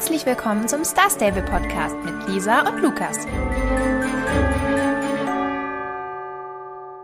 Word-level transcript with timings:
herzlich 0.00 0.24
willkommen 0.24 0.66
zum 0.66 0.82
Star 0.82 1.10
Stable 1.10 1.42
Podcast 1.42 1.94
mit 2.02 2.26
Lisa 2.26 2.66
und 2.66 2.80
Lukas. 2.80 3.18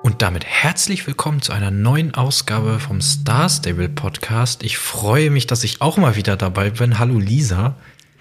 Und 0.02 0.22
damit 0.22 0.46
herzlich 0.46 1.06
willkommen 1.06 1.42
zu 1.42 1.52
einer 1.52 1.70
neuen 1.70 2.14
Ausgabe 2.14 2.80
vom 2.80 3.02
Star 3.02 3.50
Stable 3.50 3.90
Podcast. 3.90 4.62
Ich 4.62 4.78
freue 4.78 5.28
mich, 5.28 5.46
dass 5.46 5.62
ich 5.62 5.82
auch 5.82 5.98
mal 5.98 6.16
wieder 6.16 6.38
dabei 6.38 6.70
bin. 6.70 6.98
Hallo 6.98 7.18
Lisa. 7.18 7.74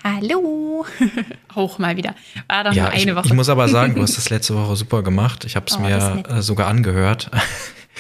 Hallo. 0.04 0.86
auch 1.56 1.80
mal 1.80 1.96
wieder. 1.96 2.14
War 2.50 2.66
doch 2.66 2.74
ja, 2.74 2.84
nur 2.84 2.92
eine 2.92 3.12
ich, 3.12 3.16
Woche. 3.16 3.28
Ich 3.28 3.34
muss 3.34 3.48
aber 3.48 3.70
sagen, 3.70 3.96
du 3.96 4.02
hast 4.02 4.18
das 4.18 4.30
letzte 4.30 4.56
Woche 4.56 4.76
super 4.76 5.04
gemacht. 5.04 5.46
Ich 5.46 5.56
habe 5.56 5.68
es 5.68 5.78
oh, 5.78 5.80
mir 5.80 6.26
äh, 6.28 6.42
sogar 6.42 6.68
angehört. 6.68 7.32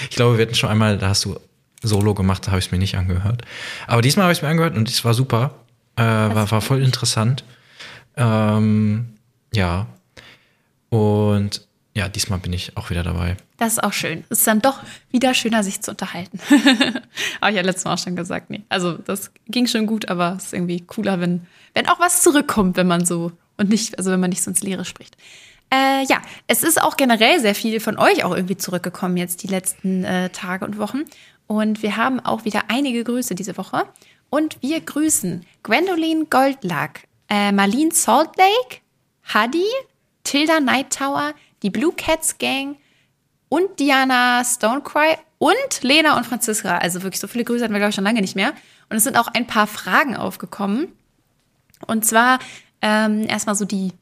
Ich 0.09 0.17
glaube, 0.17 0.37
wir 0.37 0.45
hatten 0.45 0.55
schon 0.55 0.69
einmal, 0.69 0.97
da 0.97 1.07
hast 1.07 1.23
du 1.23 1.39
Solo 1.81 2.13
gemacht, 2.13 2.45
da 2.45 2.51
habe 2.51 2.59
ich 2.59 2.65
es 2.65 2.71
mir 2.73 2.79
nicht 2.79 2.97
angehört. 2.97 3.43
Aber 3.87 4.01
diesmal 4.01 4.25
habe 4.25 4.33
ich 4.33 4.39
es 4.39 4.41
mir 4.41 4.49
angehört 4.49 4.75
und 4.75 4.89
es 4.89 5.05
war 5.05 5.13
super. 5.13 5.55
Äh, 5.95 6.03
war, 6.03 6.51
war 6.51 6.61
voll 6.61 6.83
interessant. 6.83 7.43
Ähm, 8.17 9.17
ja. 9.53 9.87
Und 10.89 11.67
ja, 11.93 12.09
diesmal 12.09 12.39
bin 12.39 12.53
ich 12.53 12.75
auch 12.75 12.89
wieder 12.89 13.03
dabei. 13.03 13.37
Das 13.57 13.73
ist 13.73 13.83
auch 13.83 13.93
schön. 13.93 14.25
Es 14.29 14.39
ist 14.39 14.47
dann 14.47 14.61
doch 14.61 14.81
wieder 15.11 15.33
schöner, 15.33 15.63
sich 15.63 15.81
zu 15.81 15.91
unterhalten. 15.91 16.39
Habe 17.41 17.51
ich 17.51 17.55
ja 17.55 17.61
letztes 17.61 17.85
Mal 17.85 17.93
auch 17.93 17.97
schon 17.97 18.17
gesagt. 18.17 18.49
Nee. 18.49 18.63
Also, 18.67 18.93
das 18.93 19.31
ging 19.47 19.65
schon 19.67 19.85
gut, 19.85 20.09
aber 20.09 20.35
es 20.37 20.47
ist 20.47 20.53
irgendwie 20.53 20.81
cooler, 20.81 21.21
wenn, 21.21 21.47
wenn 21.73 21.87
auch 21.87 21.99
was 21.99 22.21
zurückkommt, 22.21 22.75
wenn 22.75 22.87
man 22.87 23.05
so 23.05 23.31
und 23.57 23.69
nicht, 23.69 23.97
also 23.97 24.11
wenn 24.11 24.19
man 24.19 24.29
nicht 24.29 24.43
so 24.43 24.51
ins 24.51 24.61
Leere 24.61 24.83
spricht. 24.83 25.15
Äh, 25.73 26.05
ja, 26.07 26.21
es 26.47 26.63
ist 26.63 26.81
auch 26.81 26.97
generell 26.97 27.39
sehr 27.39 27.55
viel 27.55 27.79
von 27.79 27.97
euch 27.97 28.23
auch 28.23 28.35
irgendwie 28.35 28.57
zurückgekommen 28.57 29.17
jetzt 29.17 29.43
die 29.43 29.47
letzten 29.47 30.03
äh, 30.03 30.29
Tage 30.29 30.65
und 30.65 30.77
Wochen. 30.77 31.03
Und 31.47 31.81
wir 31.81 31.95
haben 31.95 32.19
auch 32.19 32.43
wieder 32.45 32.63
einige 32.67 33.03
Grüße 33.03 33.35
diese 33.35 33.57
Woche. 33.57 33.85
Und 34.35 34.61
wir 34.61 34.81
grüßen 34.81 35.45
Gwendoline 35.63 36.25
Goldlack, 36.25 37.07
äh, 37.29 37.53
Marlene 37.53 37.93
Salt 37.93 38.31
Lake, 38.35 38.81
Hadi, 39.33 39.63
Tilda 40.25 40.59
Night 40.59 40.89
Tower, 40.89 41.31
die 41.63 41.69
Blue 41.69 41.93
Cats 41.95 42.37
Gang 42.37 42.75
und 43.47 43.79
Diana 43.79 44.43
Stonecry 44.43 45.15
und 45.37 45.83
Lena 45.83 46.17
und 46.17 46.25
Franziska. 46.25 46.79
Also 46.79 47.01
wirklich 47.01 47.21
so 47.21 47.29
viele 47.29 47.45
Grüße 47.45 47.63
hatten 47.63 47.73
wir, 47.73 47.79
glaube 47.79 47.91
ich, 47.91 47.95
schon 47.95 48.03
lange 48.03 48.19
nicht 48.19 48.35
mehr. 48.35 48.51
Und 48.89 48.97
es 48.97 49.05
sind 49.05 49.17
auch 49.17 49.29
ein 49.29 49.47
paar 49.47 49.67
Fragen 49.67 50.17
aufgekommen. 50.17 50.89
Und 51.87 52.05
zwar 52.05 52.39
ähm, 52.81 53.25
erstmal 53.29 53.55
so 53.55 53.63
die, 53.63 53.93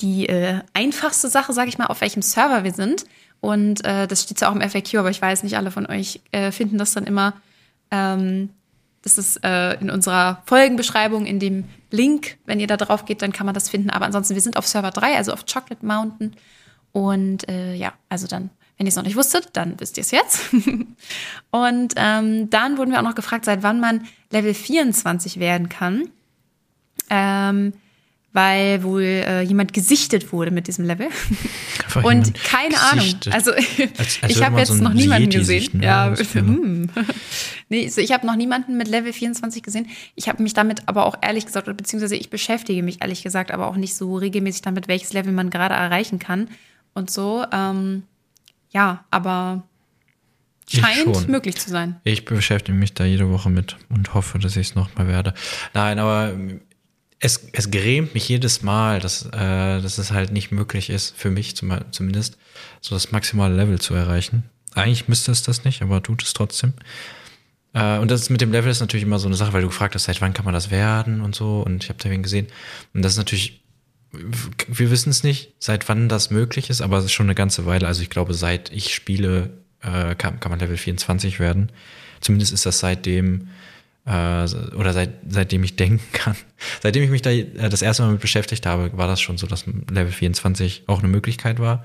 die 0.00 0.28
äh, 0.28 0.60
einfachste 0.74 1.30
Sache, 1.30 1.54
sage 1.54 1.70
ich 1.70 1.78
mal, 1.78 1.86
auf 1.86 2.02
welchem 2.02 2.20
Server 2.20 2.62
wir 2.62 2.74
sind. 2.74 3.06
Und 3.40 3.86
äh, 3.86 4.06
das 4.06 4.24
steht 4.24 4.42
ja 4.42 4.50
auch 4.50 4.54
im 4.54 4.60
FAQ, 4.60 4.96
aber 4.96 5.08
ich 5.08 5.22
weiß 5.22 5.44
nicht, 5.44 5.56
alle 5.56 5.70
von 5.70 5.86
euch 5.86 6.20
äh, 6.32 6.52
finden 6.52 6.76
das 6.76 6.92
dann 6.92 7.04
immer. 7.04 7.32
Ähm, 7.90 8.50
das 9.02 9.18
ist 9.18 9.44
äh, 9.44 9.74
in 9.74 9.90
unserer 9.90 10.42
Folgenbeschreibung, 10.46 11.26
in 11.26 11.38
dem 11.38 11.64
Link. 11.90 12.38
Wenn 12.46 12.60
ihr 12.60 12.66
da 12.66 12.76
drauf 12.76 13.04
geht, 13.04 13.22
dann 13.22 13.32
kann 13.32 13.46
man 13.46 13.54
das 13.54 13.68
finden. 13.68 13.90
Aber 13.90 14.06
ansonsten, 14.06 14.34
wir 14.34 14.42
sind 14.42 14.56
auf 14.56 14.66
Server 14.66 14.90
3, 14.90 15.16
also 15.16 15.32
auf 15.32 15.44
Chocolate 15.46 15.84
Mountain. 15.84 16.34
Und 16.92 17.48
äh, 17.48 17.74
ja, 17.74 17.92
also 18.08 18.26
dann, 18.26 18.50
wenn 18.76 18.86
ihr 18.86 18.90
es 18.90 18.96
noch 18.96 19.04
nicht 19.04 19.16
wusstet, 19.16 19.50
dann 19.52 19.78
wisst 19.78 19.96
ihr 19.96 20.02
es 20.02 20.10
jetzt. 20.10 20.52
und 21.50 21.94
ähm, 21.96 22.50
dann 22.50 22.78
wurden 22.78 22.90
wir 22.90 22.98
auch 22.98 23.04
noch 23.04 23.14
gefragt, 23.14 23.44
seit 23.44 23.62
wann 23.62 23.80
man 23.80 24.06
Level 24.30 24.54
24 24.54 25.38
werden 25.38 25.68
kann. 25.68 26.10
Ähm, 27.08 27.72
weil 28.32 28.82
wohl 28.82 29.02
äh, 29.02 29.42
jemand 29.42 29.72
gesichtet 29.72 30.32
wurde 30.32 30.50
mit 30.50 30.68
diesem 30.68 30.84
Level. 30.84 31.08
und 32.02 32.34
keine 32.44 32.74
gesichtet. 32.74 33.28
Ahnung. 33.28 33.34
Also 33.34 33.52
als, 33.52 34.18
als 34.22 34.30
ich 34.30 34.42
habe 34.42 34.58
jetzt 34.58 34.68
so 34.68 34.74
noch 34.74 34.92
niemanden 34.92 35.30
gesehen. 35.30 35.60
Sichten, 35.60 35.82
ja, 35.82 36.14
hm. 36.14 36.90
nee, 37.68 37.84
also 37.84 38.00
ich 38.00 38.12
habe 38.12 38.26
noch 38.26 38.36
niemanden 38.36 38.76
mit 38.76 38.88
Level 38.88 39.12
24 39.12 39.62
gesehen. 39.62 39.88
Ich 40.14 40.28
habe 40.28 40.42
mich 40.42 40.52
damit 40.52 40.82
aber 40.86 41.06
auch 41.06 41.16
ehrlich 41.22 41.46
gesagt, 41.46 41.74
beziehungsweise 41.76 42.16
ich 42.16 42.28
beschäftige 42.28 42.82
mich 42.82 43.00
ehrlich 43.00 43.22
gesagt 43.22 43.50
aber 43.50 43.66
auch 43.66 43.76
nicht 43.76 43.94
so 43.94 44.16
regelmäßig 44.16 44.62
damit, 44.62 44.88
welches 44.88 45.12
Level 45.12 45.32
man 45.32 45.48
gerade 45.48 45.74
erreichen 45.74 46.18
kann 46.18 46.48
und 46.94 47.10
so. 47.10 47.44
Ähm, 47.50 48.02
ja, 48.70 49.04
aber 49.10 49.62
scheint 50.68 51.28
möglich 51.28 51.56
zu 51.56 51.70
sein. 51.70 51.96
Ich 52.04 52.26
beschäftige 52.26 52.76
mich 52.76 52.92
da 52.92 53.04
jede 53.04 53.30
Woche 53.30 53.48
mit 53.48 53.76
und 53.88 54.12
hoffe, 54.12 54.38
dass 54.38 54.56
ich 54.56 54.68
es 54.68 54.74
noch 54.74 54.94
mal 54.96 55.08
werde. 55.08 55.32
Nein, 55.72 55.98
aber 55.98 56.34
es, 57.20 57.48
es 57.52 57.70
grämt 57.70 58.14
mich 58.14 58.28
jedes 58.28 58.62
Mal, 58.62 59.00
dass, 59.00 59.26
äh, 59.26 59.80
dass 59.80 59.98
es 59.98 60.12
halt 60.12 60.32
nicht 60.32 60.52
möglich 60.52 60.90
ist, 60.90 61.16
für 61.16 61.30
mich 61.30 61.56
zum, 61.56 61.76
zumindest, 61.90 62.38
so 62.80 62.94
das 62.94 63.10
maximale 63.10 63.54
Level 63.54 63.80
zu 63.80 63.94
erreichen. 63.94 64.44
Eigentlich 64.74 65.08
müsste 65.08 65.32
es 65.32 65.42
das 65.42 65.64
nicht, 65.64 65.82
aber 65.82 66.02
tut 66.02 66.22
es 66.22 66.32
trotzdem. 66.32 66.74
Äh, 67.74 67.98
und 67.98 68.10
das 68.10 68.30
mit 68.30 68.40
dem 68.40 68.52
Level 68.52 68.70
ist 68.70 68.80
natürlich 68.80 69.04
immer 69.04 69.18
so 69.18 69.26
eine 69.26 69.36
Sache, 69.36 69.52
weil 69.52 69.62
du 69.62 69.68
gefragt 69.68 69.94
hast, 69.94 70.04
seit 70.04 70.20
wann 70.20 70.34
kann 70.34 70.44
man 70.44 70.54
das 70.54 70.70
werden 70.70 71.20
und 71.20 71.34
so. 71.34 71.60
Und 71.60 71.82
ich 71.82 71.88
habe 71.88 71.98
da 72.02 72.08
wen 72.10 72.22
gesehen. 72.22 72.46
Und 72.94 73.02
das 73.02 73.12
ist 73.12 73.18
natürlich 73.18 73.62
wir 74.10 74.90
wissen 74.90 75.10
es 75.10 75.22
nicht, 75.22 75.52
seit 75.58 75.88
wann 75.88 76.08
das 76.08 76.30
möglich 76.30 76.70
ist, 76.70 76.80
aber 76.80 76.98
es 76.98 77.04
ist 77.04 77.12
schon 77.12 77.26
eine 77.26 77.34
ganze 77.34 77.66
Weile. 77.66 77.86
Also 77.86 78.02
ich 78.02 78.10
glaube, 78.10 78.34
seit 78.34 78.72
ich 78.72 78.94
spiele, 78.94 79.50
äh, 79.82 80.14
kann, 80.14 80.40
kann 80.40 80.50
man 80.50 80.58
Level 80.58 80.76
24 80.76 81.40
werden. 81.40 81.70
Zumindest 82.20 82.52
ist 82.52 82.64
das 82.66 82.78
seitdem, 82.78 83.48
oder 84.08 84.92
seit, 84.94 85.10
seitdem 85.28 85.62
ich 85.64 85.76
denken 85.76 86.00
kann. 86.12 86.34
Seitdem 86.82 87.02
ich 87.02 87.10
mich 87.10 87.22
da 87.22 87.30
äh, 87.30 87.68
das 87.68 87.82
erste 87.82 88.02
Mal 88.02 88.12
mit 88.12 88.20
beschäftigt 88.20 88.64
habe, 88.64 88.90
war 88.96 89.06
das 89.06 89.20
schon 89.20 89.36
so, 89.36 89.46
dass 89.46 89.66
Level 89.66 90.12
24 90.12 90.84
auch 90.86 91.00
eine 91.00 91.08
Möglichkeit 91.08 91.58
war. 91.58 91.84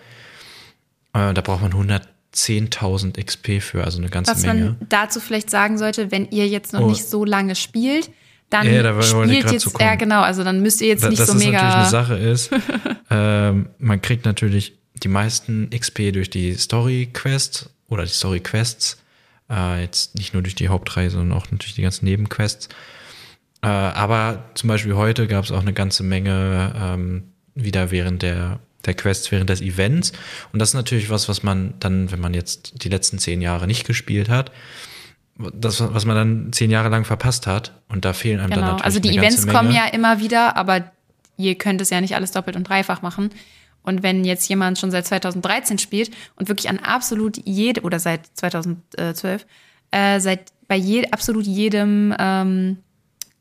Äh, 1.13 1.33
da 1.33 1.41
braucht 1.41 1.61
man 1.61 1.73
110.000 1.73 3.21
XP 3.21 3.61
für, 3.61 3.83
also 3.83 3.97
eine 3.97 4.09
ganze 4.09 4.31
Was 4.31 4.41
Menge. 4.43 4.61
Was 4.61 4.79
man 4.79 4.87
dazu 4.89 5.19
vielleicht 5.19 5.49
sagen 5.49 5.77
sollte, 5.77 6.11
wenn 6.11 6.29
ihr 6.31 6.47
jetzt 6.47 6.71
noch 6.71 6.81
oh. 6.81 6.89
nicht 6.89 7.03
so 7.05 7.25
lange 7.25 7.55
spielt, 7.55 8.09
dann 8.49 8.71
ja, 8.71 8.83
da 8.83 9.01
spielt 9.01 9.51
jetzt, 9.51 9.79
ja 9.79 9.95
genau, 9.95 10.21
also 10.21 10.43
dann 10.43 10.61
müsst 10.61 10.79
ihr 10.81 10.87
jetzt 10.87 11.03
da, 11.03 11.09
nicht 11.09 11.25
so 11.25 11.33
mega. 11.33 11.51
Das 11.51 11.61
natürlich 11.61 11.75
eine 11.75 11.89
Sache 11.89 12.17
ist, 12.17 12.51
ähm, 13.09 13.67
man 13.79 14.01
kriegt 14.01 14.25
natürlich 14.25 14.77
die 14.93 15.07
meisten 15.07 15.69
XP 15.71 16.13
durch 16.13 16.29
die 16.29 16.53
Story 16.53 17.09
Quests 17.11 17.69
oder 17.89 18.03
die 18.03 18.11
Story 18.11 18.39
Quests, 18.39 19.02
äh, 19.49 19.81
jetzt 19.81 20.15
nicht 20.15 20.33
nur 20.33 20.43
durch 20.43 20.55
die 20.55 20.69
Hauptreihe, 20.69 21.09
sondern 21.09 21.37
auch 21.37 21.49
natürlich 21.51 21.75
die 21.75 21.81
ganzen 21.81 22.05
Nebenquests. 22.05 22.69
Äh, 23.61 23.67
aber 23.67 24.45
zum 24.55 24.67
Beispiel 24.67 24.95
heute 24.95 25.27
gab 25.27 25.45
es 25.45 25.51
auch 25.51 25.61
eine 25.61 25.73
ganze 25.73 26.03
Menge 26.03 26.73
ähm, 26.75 27.23
wieder 27.55 27.91
während 27.91 28.21
der 28.21 28.59
der 28.85 28.93
Quests 28.93 29.31
während 29.31 29.49
des 29.49 29.61
Events. 29.61 30.11
Und 30.51 30.59
das 30.59 30.69
ist 30.69 30.75
natürlich 30.75 31.09
was, 31.09 31.29
was 31.29 31.43
man 31.43 31.73
dann, 31.79 32.11
wenn 32.11 32.19
man 32.19 32.33
jetzt 32.33 32.83
die 32.83 32.89
letzten 32.89 33.17
zehn 33.17 33.41
Jahre 33.41 33.67
nicht 33.67 33.85
gespielt 33.85 34.29
hat, 34.29 34.51
das, 35.53 35.81
was 35.81 36.05
man 36.05 36.15
dann 36.15 36.53
zehn 36.53 36.69
Jahre 36.69 36.89
lang 36.89 37.05
verpasst 37.05 37.47
hat. 37.47 37.73
Und 37.87 38.05
da 38.05 38.13
fehlen 38.13 38.39
einem 38.39 38.49
genau. 38.49 38.61
dann 38.61 38.71
natürlich 38.77 38.85
Also 38.85 38.99
die 38.99 39.17
Events 39.17 39.47
kommen 39.47 39.73
ja 39.73 39.85
immer 39.87 40.19
wieder, 40.19 40.57
aber 40.57 40.91
ihr 41.37 41.55
könnt 41.55 41.81
es 41.81 41.89
ja 41.89 42.01
nicht 42.01 42.15
alles 42.15 42.31
doppelt 42.31 42.55
und 42.55 42.67
dreifach 42.67 43.01
machen. 43.01 43.31
Und 43.83 44.01
wenn 44.01 44.23
jetzt 44.23 44.47
jemand 44.49 44.79
schon 44.79 44.91
seit 44.91 45.05
2013 45.05 45.77
spielt 45.77 46.11
und 46.35 46.49
wirklich 46.49 46.69
an 46.69 46.79
absolut 46.79 47.37
jedem, 47.45 47.83
oder 47.83 47.99
seit 47.99 48.25
2012, 48.33 49.45
äh, 49.91 50.19
seit 50.19 50.51
bei 50.67 50.75
je, 50.75 51.09
absolut 51.11 51.45
jedem 51.45 52.15
ähm, 52.17 52.77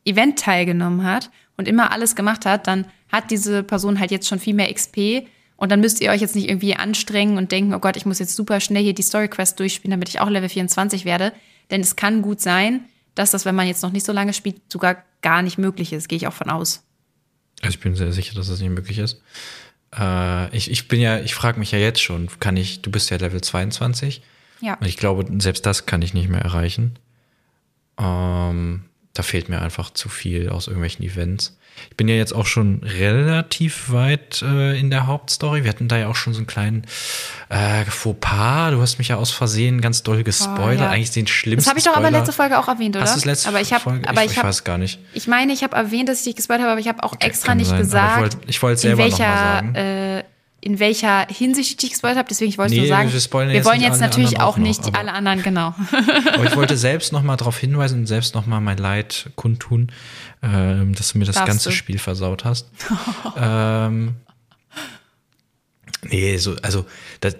Event 0.05 0.39
teilgenommen 0.39 1.05
hat 1.05 1.31
und 1.57 1.69
immer 1.69 1.93
alles 1.93 2.17
gemacht 2.17 2.45
hat, 2.45 2.67
dann 2.67 2.87
hat 3.11 3.31
diese 3.31 3.63
Person 3.63 4.01
halt 4.01 4.11
jetzt 4.11 4.29
schon 4.29 4.39
viel 4.39 4.55
mehr 4.55 4.73
XP. 4.73 5.27
Und 5.57 5.71
dann 5.71 5.81
müsst 5.81 6.01
ihr 6.01 6.11
euch 6.11 6.21
jetzt 6.21 6.35
nicht 6.35 6.49
irgendwie 6.49 6.75
anstrengen 6.75 7.37
und 7.37 7.53
denken, 7.53 7.73
oh 7.73 7.79
Gott, 7.79 7.97
ich 7.97 8.05
muss 8.05 8.19
jetzt 8.19 8.35
super 8.35 8.59
schnell 8.59 8.83
hier 8.83 8.95
die 8.95 9.03
Story 9.03 9.29
Quest 9.29 9.61
durchspielen, 9.61 9.93
damit 9.93 10.09
ich 10.09 10.19
auch 10.19 10.29
Level 10.29 10.49
24 10.49 11.05
werde. 11.05 11.33
Denn 11.71 11.81
es 11.81 11.95
kann 11.95 12.21
gut 12.21 12.41
sein, 12.41 12.85
dass 13.15 13.31
das, 13.31 13.45
wenn 13.45 13.55
man 13.55 13.69
jetzt 13.69 13.83
noch 13.83 13.93
nicht 13.93 14.05
so 14.05 14.13
lange 14.13 14.33
spielt, 14.33 14.61
sogar 14.73 15.05
gar 15.21 15.43
nicht 15.43 15.59
möglich 15.59 15.93
ist. 15.93 16.09
Gehe 16.09 16.17
ich 16.17 16.27
auch 16.27 16.33
von 16.33 16.51
aus. 16.51 16.83
Also 17.61 17.75
ich 17.77 17.81
bin 17.81 17.95
sehr 17.95 18.13
sicher, 18.13 18.35
dass 18.35 18.49
das 18.49 18.61
nicht 18.61 18.71
möglich 18.71 18.99
ist. 18.99 19.23
Äh, 19.97 20.57
ich, 20.57 20.71
ich 20.71 20.89
bin 20.89 21.01
ja, 21.01 21.19
ich 21.21 21.35
frage 21.35 21.59
mich 21.59 21.73
ja 21.73 21.79
jetzt 21.79 22.01
schon, 22.01 22.29
kann 22.41 22.57
ich, 22.57 22.83
du 22.83 22.91
bist 22.91 23.11
ja 23.11 23.17
Level 23.17 23.41
22. 23.41 24.23
Ja. 24.61 24.75
Und 24.75 24.87
ich 24.87 24.97
glaube, 24.97 25.27
selbst 25.41 25.67
das 25.67 25.87
kann 25.87 26.03
ich 26.03 26.15
nicht 26.15 26.29
mehr 26.29 26.41
erreichen. 26.41 26.99
Ähm, 27.99 28.85
da 29.15 29.23
fehlt 29.23 29.49
mir 29.49 29.61
einfach 29.61 29.91
zu 29.91 30.09
viel 30.09 30.49
aus 30.49 30.67
irgendwelchen 30.67 31.05
Events. 31.05 31.57
Ich 31.91 31.97
bin 31.97 32.09
ja 32.09 32.15
jetzt 32.15 32.33
auch 32.33 32.47
schon 32.47 32.83
relativ 32.85 33.91
weit 33.93 34.43
äh, 34.43 34.79
in 34.79 34.91
der 34.91 35.07
Hauptstory. 35.07 35.65
Wir 35.65 35.71
hatten 35.71 35.89
da 35.89 35.99
ja 35.99 36.09
auch 36.09 36.15
schon 36.15 36.33
so 36.33 36.39
einen 36.39 36.47
kleinen 36.47 36.87
äh, 37.49 37.85
Fauxpas. 37.85 38.71
Du 38.71 38.81
hast 38.81 38.99
mich 38.99 39.09
ja 39.09 39.17
aus 39.17 39.31
Versehen 39.31 39.81
ganz 39.81 40.03
doll 40.03 40.23
gespoilert. 40.23 40.81
Oh, 40.81 40.85
ja. 40.85 40.91
Eigentlich 40.91 41.11
den 41.11 41.27
schlimmsten. 41.27 41.65
Das 41.65 41.69
habe 41.69 41.79
ich 41.79 41.85
doch 41.85 41.97
aber 41.97 42.11
letzte 42.11 42.33
Folge 42.33 42.59
auch 42.59 42.69
erwähnt, 42.69 42.97
oder? 42.97 43.05
Hast 43.05 43.15
du 43.15 43.19
das 43.19 43.25
letzte 43.25 43.49
aber 43.49 43.61
ich 43.61 43.73
hab, 43.73 43.83
Folge? 43.83 44.09
Aber 44.09 44.25
ich, 44.25 44.33
ich, 44.33 44.39
hab, 44.39 44.45
weiß 44.45 44.65
gar 44.65 44.79
nicht. 44.79 45.01
Ich 45.13 45.27
meine, 45.27 45.53
ich 45.53 45.63
habe 45.63 45.77
erwähnt, 45.77 46.09
dass 46.09 46.19
ich 46.19 46.25
dich 46.25 46.37
gespoilert 46.37 46.63
habe, 46.63 46.73
aber 46.73 46.81
ich 46.81 46.89
habe 46.89 47.03
auch 47.03 47.13
okay, 47.15 47.27
extra 47.27 47.55
nicht 47.55 47.69
sein. 47.69 47.79
gesagt. 47.79 48.39
ich 48.47 48.63
wollte 48.63 48.75
es 48.75 48.83
selber 48.83 49.05
welcher, 49.05 49.17
sagen. 49.17 49.75
Äh, 49.75 50.22
in 50.65 50.79
welcher 50.79 51.27
Hinsicht 51.27 51.71
ich 51.71 51.77
dich 51.77 51.91
gespoilt 51.91 52.17
habe. 52.17 52.29
Deswegen, 52.31 52.49
ich 52.49 52.57
wollte 52.57 52.73
nee, 52.73 52.81
nur 52.81 52.89
sagen, 52.89 53.13
wir, 53.13 53.21
wir 53.53 53.65
wollen 53.65 53.81
jetzt, 53.81 54.01
natürlich 54.01 54.39
auch, 54.39 54.57
noch, 54.57 54.65
nicht 54.65 54.95
alle 54.95 55.13
anderen, 55.13 55.43
genau. 55.43 55.75
aber 56.35 56.45
ich 56.45 56.55
wollte 56.55 56.77
selbst 56.77 57.13
noch 57.13 57.23
mal 57.23 57.37
darauf 57.37 57.59
hinweisen 57.59 58.01
und 58.01 58.07
selbst 58.07 58.37
noch 58.37 58.47
mal 58.47 58.61
mein 58.61 58.79
Leid 58.79 59.31
kundtun, 59.35 59.91
ähm, 60.41 60.95
dass 60.95 61.13
du 61.13 61.19
mir 61.19 61.25
das 61.25 61.35
Darfst 61.35 61.49
ganze 61.49 61.71
du? 61.71 61.75
Spiel 61.75 61.99
versaut 61.99 62.45
hast. 62.45 62.71
ähm, 63.37 64.15
nee, 66.05 66.37
so, 66.37 66.55
also 66.63 66.87
das, 67.19 67.35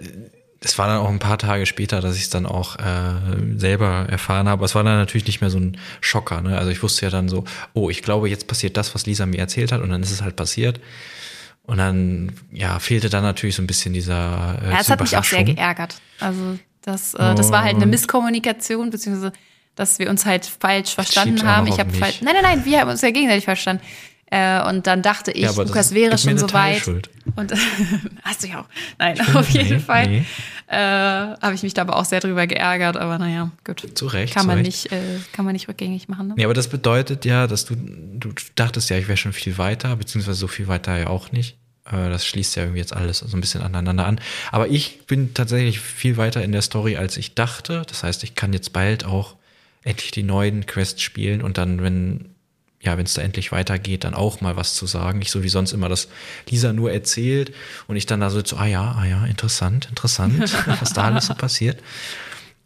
das 0.59 0.77
war 0.77 0.87
dann 0.87 0.97
auch 0.97 1.09
ein 1.09 1.19
paar 1.19 1.37
Tage 1.37 1.65
später, 1.65 2.01
dass 2.01 2.17
ich 2.17 2.23
es 2.23 2.29
dann 2.29 2.45
auch 2.45 2.77
äh, 2.77 3.55
selber 3.55 4.05
erfahren 4.09 4.49
habe. 4.49 4.65
Es 4.65 4.75
war 4.75 4.83
dann 4.83 4.97
natürlich 4.97 5.27
nicht 5.27 5.39
mehr 5.39 5.49
so 5.49 5.59
ein 5.59 5.77
Schocker. 6.01 6.41
Ne? 6.41 6.57
Also 6.57 6.71
ich 6.71 6.83
wusste 6.83 7.05
ja 7.05 7.09
dann 7.09 7.29
so, 7.29 7.45
oh, 7.73 7.89
ich 7.89 8.01
glaube, 8.01 8.27
jetzt 8.27 8.47
passiert 8.47 8.75
das, 8.75 8.93
was 8.93 9.05
Lisa 9.05 9.25
mir 9.25 9.39
erzählt 9.39 9.71
hat, 9.71 9.79
und 9.79 9.91
dann 9.91 10.03
ist 10.03 10.11
es 10.11 10.21
halt 10.21 10.35
passiert. 10.35 10.81
Und 11.65 11.77
dann, 11.77 12.33
ja, 12.51 12.79
fehlte 12.79 13.09
dann 13.09 13.23
natürlich 13.23 13.55
so 13.55 13.61
ein 13.61 13.67
bisschen 13.67 13.93
dieser. 13.93 14.59
Äh, 14.61 14.71
ja, 14.71 14.79
es 14.81 14.89
hat 14.89 14.99
mich 14.99 15.15
auch 15.15 15.23
sehr 15.23 15.43
geärgert. 15.43 15.95
Also 16.19 16.59
das, 16.81 17.13
äh, 17.13 17.35
das 17.35 17.51
war 17.51 17.63
halt 17.63 17.75
eine 17.77 17.85
Misskommunikation, 17.85 18.89
beziehungsweise 18.89 19.31
dass 19.75 19.97
wir 19.97 20.09
uns 20.09 20.25
halt 20.25 20.45
falsch 20.45 20.93
verstanden 20.93 21.47
haben. 21.47 21.67
Ich 21.67 21.79
habe 21.79 21.91
falsch. 21.93 22.21
Nein, 22.21 22.35
nein, 22.35 22.43
nein, 22.43 22.65
wir 22.65 22.81
haben 22.81 22.89
uns 22.89 23.01
ja 23.01 23.11
gegenseitig 23.11 23.45
verstanden. 23.45 23.81
Äh, 24.29 24.61
und 24.67 24.87
dann 24.87 25.01
dachte 25.01 25.31
ich, 25.31 25.43
ja, 25.43 25.51
Lukas 25.51 25.93
wäre 25.93 26.17
schon 26.17 26.37
so 26.37 26.51
weit. 26.53 26.85
Und 27.35 27.53
hast 28.23 28.43
du 28.43 28.47
ja 28.47 28.61
auch. 28.61 28.65
Nein, 28.99 29.19
auf 29.35 29.49
jeden 29.49 29.79
Fall 29.79 30.07
nee. 30.07 30.25
Äh, 30.67 30.75
habe 30.75 31.53
ich 31.53 31.63
mich 31.63 31.73
da 31.73 31.81
aber 31.81 31.97
auch 31.97 32.05
sehr 32.05 32.19
drüber 32.19 32.47
geärgert. 32.47 32.97
Aber 32.97 33.17
naja, 33.19 33.51
gut. 33.63 33.85
Zu 33.95 34.07
Recht. 34.07 34.33
Kann 34.33 34.47
man 34.47 34.61
nicht, 34.61 34.91
äh, 34.91 35.19
kann 35.31 35.45
man 35.45 35.53
nicht 35.53 35.67
rückgängig 35.67 36.07
machen. 36.07 36.29
Ne? 36.29 36.35
Ja, 36.37 36.45
aber 36.45 36.53
das 36.53 36.67
bedeutet 36.67 37.25
ja, 37.25 37.47
dass 37.47 37.65
du, 37.65 37.75
du 37.75 38.33
dachtest 38.55 38.89
ja, 38.89 38.97
ich 38.97 39.07
wäre 39.07 39.17
schon 39.17 39.33
viel 39.33 39.57
weiter, 39.57 39.95
beziehungsweise 39.95 40.37
so 40.37 40.47
viel 40.47 40.67
weiter 40.67 40.97
ja 40.97 41.07
auch 41.07 41.31
nicht. 41.31 41.57
Äh, 41.85 42.09
das 42.09 42.25
schließt 42.25 42.55
ja 42.55 42.63
irgendwie 42.63 42.79
jetzt 42.79 42.95
alles 42.95 43.19
so 43.19 43.37
ein 43.37 43.41
bisschen 43.41 43.61
aneinander 43.61 44.05
an. 44.05 44.19
Aber 44.51 44.67
ich 44.67 45.05
bin 45.05 45.33
tatsächlich 45.33 45.79
viel 45.79 46.17
weiter 46.17 46.43
in 46.43 46.51
der 46.51 46.61
Story, 46.61 46.97
als 46.97 47.17
ich 47.17 47.35
dachte. 47.35 47.83
Das 47.87 48.03
heißt, 48.03 48.23
ich 48.23 48.35
kann 48.35 48.53
jetzt 48.53 48.73
bald 48.73 49.05
auch 49.05 49.35
endlich 49.83 50.11
die 50.11 50.23
neuen 50.23 50.65
Quests 50.65 51.01
spielen 51.01 51.41
und 51.41 51.57
dann, 51.57 51.81
wenn 51.81 52.32
ja, 52.83 52.97
wenn 52.97 53.05
es 53.05 53.13
da 53.13 53.21
endlich 53.21 53.51
weitergeht, 53.51 54.03
dann 54.03 54.13
auch 54.13 54.41
mal 54.41 54.57
was 54.57 54.75
zu 54.75 54.85
sagen. 54.85 55.19
Nicht 55.19 55.31
so 55.31 55.41
wie 55.41 55.49
sonst 55.49 55.71
immer, 55.71 55.87
dass 55.87 56.09
Lisa 56.49 56.73
nur 56.73 56.91
erzählt 56.91 57.53
und 57.87 57.95
ich 57.95 58.05
dann 58.05 58.19
da 58.19 58.29
so, 58.29 58.41
ah 58.57 58.65
ja, 58.65 58.91
ah 58.91 59.05
ja, 59.05 59.25
interessant, 59.25 59.87
interessant, 59.89 60.53
was 60.81 60.93
da 60.93 61.05
alles 61.05 61.27
so 61.27 61.33
passiert. 61.33 61.81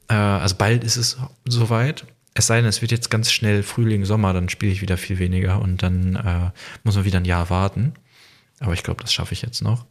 Äh, 0.08 0.16
also 0.16 0.56
bald 0.56 0.84
ist 0.84 0.98
es 0.98 1.18
soweit. 1.46 2.06
Es 2.34 2.48
sei 2.48 2.58
denn, 2.58 2.66
es 2.70 2.82
wird 2.82 2.92
jetzt 2.92 3.10
ganz 3.10 3.32
schnell 3.32 3.64
Frühling, 3.64 4.06
Sommer, 4.06 4.34
dann 4.34 4.50
spiele 4.50 4.72
ich 4.72 4.82
wieder 4.82 4.98
viel 4.98 5.20
weniger 5.20 5.62
und 5.62 5.84
dann 5.84 6.16
äh, 6.16 6.52
muss 6.84 6.96
man 6.96 7.06
wieder 7.06 7.20
ein 7.20 7.26
Jahr 7.26 7.50
warten. 7.50 7.94
Aber 8.60 8.74
ich 8.74 8.84
glaube, 8.84 9.02
das 9.02 9.14
schaffe 9.14 9.34
ich 9.34 9.44
jetzt 9.44 9.62
noch. 9.62 9.86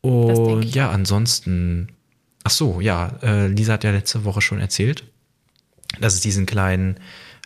Und 0.00 0.62
ja, 0.62 0.90
ansonsten, 0.90 1.88
ach 2.44 2.50
so, 2.50 2.80
ja, 2.80 3.18
äh, 3.22 3.48
Lisa 3.48 3.74
hat 3.74 3.84
ja 3.84 3.90
letzte 3.90 4.24
Woche 4.24 4.40
schon 4.40 4.60
erzählt, 4.60 5.04
dass 6.00 6.14
es 6.14 6.20
diesen 6.20 6.46
kleinen 6.46 7.00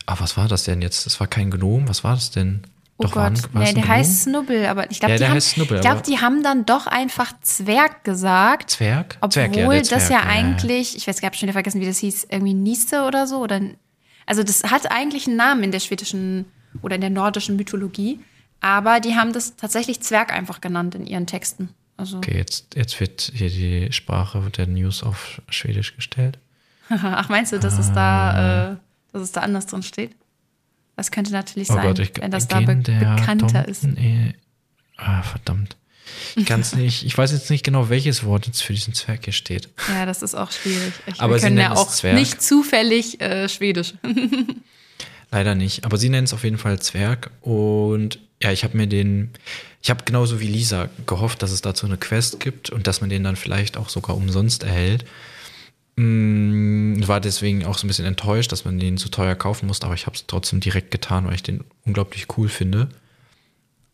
Ah, 0.06 0.16
was 0.18 0.36
war 0.36 0.48
das 0.48 0.64
denn 0.64 0.82
jetzt? 0.82 1.06
Das 1.06 1.20
war 1.20 1.26
kein 1.26 1.50
Gnom, 1.50 1.88
was 1.88 2.04
war 2.04 2.14
das 2.14 2.30
denn? 2.30 2.62
Oh 2.98 3.04
doch, 3.04 3.12
Gott, 3.12 3.54
war, 3.54 3.62
nee, 3.62 3.72
der 3.72 3.88
heißt 3.88 4.24
Snubbel, 4.24 4.66
aber 4.66 4.90
ich 4.90 5.00
glaube, 5.00 5.16
ja, 5.16 5.34
die, 5.34 5.40
Snubbel, 5.40 5.80
glaub, 5.80 6.02
die 6.02 6.18
haben 6.18 6.42
dann 6.42 6.66
doch 6.66 6.86
einfach 6.86 7.32
Zwerg 7.40 8.04
gesagt. 8.04 8.70
Zwerg? 8.70 9.16
Obwohl 9.20 9.32
Zwerg, 9.32 9.56
ja, 9.56 9.80
das 9.80 10.06
Zwerg, 10.06 10.10
ja 10.10 10.28
eigentlich, 10.28 10.96
ich 10.96 11.08
weiß, 11.08 11.18
ich 11.18 11.24
habe 11.24 11.34
schon 11.34 11.46
wieder 11.46 11.54
vergessen, 11.54 11.80
wie 11.80 11.86
das 11.86 11.98
hieß, 11.98 12.28
irgendwie 12.30 12.54
Nieste 12.54 13.02
oder 13.02 13.26
so. 13.26 13.38
Oder, 13.38 13.60
also 14.26 14.42
das 14.42 14.62
hat 14.64 14.90
eigentlich 14.92 15.26
einen 15.26 15.36
Namen 15.36 15.64
in 15.64 15.72
der 15.72 15.80
schwedischen 15.80 16.44
oder 16.82 16.94
in 16.94 17.00
der 17.00 17.10
nordischen 17.10 17.56
Mythologie, 17.56 18.20
aber 18.60 19.00
die 19.00 19.16
haben 19.16 19.32
das 19.32 19.56
tatsächlich 19.56 20.00
Zwerg 20.02 20.32
einfach 20.32 20.60
genannt 20.60 20.94
in 20.94 21.06
ihren 21.06 21.26
Texten. 21.26 21.70
Also 21.96 22.18
okay, 22.18 22.36
jetzt, 22.36 22.76
jetzt 22.76 23.00
wird 23.00 23.32
hier 23.34 23.50
die 23.50 23.92
Sprache 23.92 24.40
der 24.56 24.66
News 24.66 25.02
auf 25.02 25.42
Schwedisch 25.48 25.96
gestellt. 25.96 26.38
Ach, 26.88 27.28
meinst 27.28 27.52
du, 27.52 27.58
dass 27.58 27.78
es 27.78 27.92
da... 27.92 28.72
Äh, 28.72 28.76
dass 29.12 29.22
es 29.22 29.32
da 29.32 29.40
anders 29.42 29.66
drin 29.66 29.82
steht. 29.82 30.14
Das 30.96 31.10
könnte 31.10 31.32
natürlich 31.32 31.70
oh 31.70 31.74
sein, 31.74 31.86
Gott, 31.86 31.98
ich, 31.98 32.12
wenn 32.18 32.30
das 32.30 32.48
da 32.48 32.60
be 32.60 32.76
bekannter 32.76 33.66
ist. 33.66 33.84
Eh, 33.84 34.34
ah, 34.96 35.22
verdammt. 35.22 35.76
Ich 36.36 36.46
kann 36.46 36.60
es 36.60 36.74
nicht, 36.76 37.04
ich 37.04 37.16
weiß 37.16 37.32
jetzt 37.32 37.50
nicht 37.50 37.64
genau, 37.64 37.88
welches 37.88 38.24
Wort 38.24 38.46
jetzt 38.46 38.62
für 38.62 38.74
diesen 38.74 38.94
Zwerg 38.94 39.24
hier 39.24 39.32
steht. 39.32 39.68
Ja, 39.88 40.06
das 40.06 40.22
ist 40.22 40.34
auch 40.34 40.50
schwierig. 40.50 40.92
Ich, 41.06 41.20
Aber 41.20 41.34
wir 41.34 41.40
können 41.40 41.58
ja 41.58 41.74
auch 41.74 41.88
Zwerg. 41.88 42.14
nicht 42.14 42.42
zufällig 42.42 43.20
äh, 43.20 43.48
Schwedisch. 43.48 43.94
Leider 45.30 45.54
nicht. 45.54 45.84
Aber 45.84 45.96
sie 45.96 46.10
nennen 46.10 46.24
es 46.24 46.34
auf 46.34 46.44
jeden 46.44 46.58
Fall 46.58 46.78
Zwerg. 46.80 47.30
Und 47.40 48.18
ja, 48.42 48.52
ich 48.52 48.64
habe 48.64 48.76
mir 48.76 48.86
den, 48.86 49.30
ich 49.80 49.88
habe 49.88 50.04
genauso 50.04 50.40
wie 50.40 50.46
Lisa 50.46 50.90
gehofft, 51.06 51.42
dass 51.42 51.52
es 51.52 51.62
dazu 51.62 51.86
eine 51.86 51.96
Quest 51.96 52.38
gibt 52.38 52.68
und 52.68 52.86
dass 52.86 53.00
man 53.00 53.08
den 53.08 53.24
dann 53.24 53.36
vielleicht 53.36 53.78
auch 53.78 53.88
sogar 53.88 54.16
umsonst 54.16 54.62
erhält. 54.62 55.06
Mm, 55.96 57.06
war 57.06 57.20
deswegen 57.20 57.66
auch 57.66 57.76
so 57.76 57.86
ein 57.86 57.88
bisschen 57.88 58.06
enttäuscht, 58.06 58.52
dass 58.52 58.64
man 58.64 58.78
den 58.78 58.96
zu 58.96 59.08
teuer 59.08 59.34
kaufen 59.34 59.66
musste, 59.66 59.86
aber 59.86 59.94
ich 59.94 60.06
habe 60.06 60.16
es 60.16 60.26
trotzdem 60.26 60.60
direkt 60.60 60.90
getan, 60.90 61.26
weil 61.26 61.34
ich 61.34 61.42
den 61.42 61.64
unglaublich 61.84 62.26
cool 62.36 62.48
finde. 62.48 62.88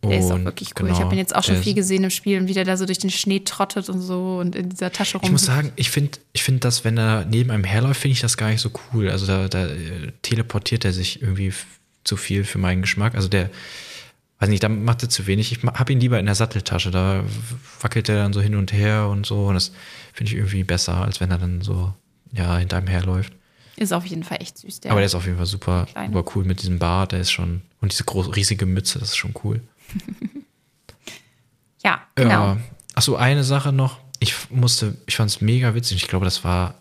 Und 0.01 0.11
der 0.11 0.21
ist 0.21 0.31
auch 0.31 0.39
wirklich 0.39 0.71
cool. 0.71 0.87
Genau, 0.87 0.97
ich 0.97 1.05
habe 1.05 1.15
ihn 1.15 1.19
jetzt 1.19 1.35
auch 1.35 1.43
schon 1.43 1.57
viel 1.57 1.75
gesehen 1.75 2.05
im 2.05 2.11
Spiel 2.11 2.39
und 2.39 2.47
wie 2.47 2.55
der 2.55 2.65
da 2.65 2.77
so 2.77 2.87
durch 2.87 2.99
den 2.99 3.11
Schnee 3.11 3.41
trottet 3.41 3.89
und 3.89 4.01
so 4.01 4.39
und 4.39 4.55
in 4.55 4.69
dieser 4.69 4.93
Tasche 4.93 5.19
rum. 5.19 5.27
Ich 5.27 5.33
muss 5.33 5.45
sagen, 5.45 5.73
ich 5.75 5.91
finde, 5.91 6.19
ich 6.33 6.45
finde 6.45 6.61
das, 6.61 6.85
wenn 6.85 6.97
er 6.97 7.25
neben 7.25 7.51
einem 7.51 7.65
herläuft, 7.65 8.03
finde 8.03 8.13
ich 8.13 8.21
das 8.21 8.37
gar 8.37 8.51
nicht 8.51 8.61
so 8.61 8.71
cool. 8.93 9.11
Also 9.11 9.27
da, 9.27 9.49
da 9.49 9.67
äh, 9.67 10.13
teleportiert 10.23 10.85
er 10.85 10.93
sich 10.93 11.21
irgendwie 11.21 11.53
zu 12.05 12.17
viel 12.17 12.45
für 12.45 12.59
meinen 12.59 12.83
Geschmack. 12.83 13.17
Also 13.17 13.27
der, 13.27 13.51
weiß 14.39 14.49
nicht, 14.49 14.63
da 14.63 14.69
macht 14.69 15.03
er 15.03 15.09
zu 15.09 15.27
wenig. 15.27 15.53
Ich 15.53 15.63
habe 15.65 15.93
ihn 15.93 16.01
lieber 16.01 16.19
in 16.19 16.27
der 16.27 16.35
Satteltasche. 16.35 16.91
Da 16.91 17.25
wackelt 17.81 18.09
er 18.09 18.17
dann 18.17 18.33
so 18.33 18.41
hin 18.41 18.55
und 18.55 18.73
her 18.73 19.09
und 19.09 19.27
so. 19.27 19.47
Und 19.47 19.55
das 19.55 19.73
finde 20.13 20.33
ich 20.33 20.39
irgendwie 20.39 20.65
besser, 20.65 21.03
als 21.03 21.21
wenn 21.21 21.31
er 21.31 21.39
dann 21.39 21.61
so 21.61 21.93
ja, 22.33 22.57
hinter 22.59 22.77
einem 22.77 22.87
herläuft. 22.87 23.33
Ist 23.77 23.93
auf 23.93 24.07
jeden 24.07 24.25
Fall 24.25 24.39
echt 24.41 24.59
süß. 24.59 24.81
Der 24.81 24.91
Aber 24.91 25.01
der 25.01 25.07
ist 25.07 25.15
auf 25.15 25.25
jeden 25.25 25.37
Fall 25.37 25.47
super, 25.47 25.87
super 25.87 26.25
cool 26.35 26.45
mit 26.45 26.63
diesem 26.63 26.79
Bart. 26.79 27.13
Der 27.13 27.21
ist 27.21 27.31
schon, 27.31 27.63
und 27.81 27.93
diese 27.93 28.05
große, 28.05 28.35
riesige 28.35 28.67
Mütze, 28.67 28.99
das 28.99 29.11
ist 29.11 29.17
schon 29.17 29.35
cool. 29.45 29.61
ja, 31.85 32.01
genau. 32.15 32.55
Äh, 32.55 32.57
achso, 32.95 33.17
eine 33.17 33.45
Sache 33.45 33.73
noch. 33.73 33.99
Ich 34.21 34.51
musste, 34.51 34.97
ich 35.07 35.17
fand 35.17 35.31
es 35.31 35.41
mega 35.41 35.75
witzig. 35.75 35.99
Ich 35.99 36.09
glaube, 36.09 36.25
das 36.25 36.43
war 36.43 36.75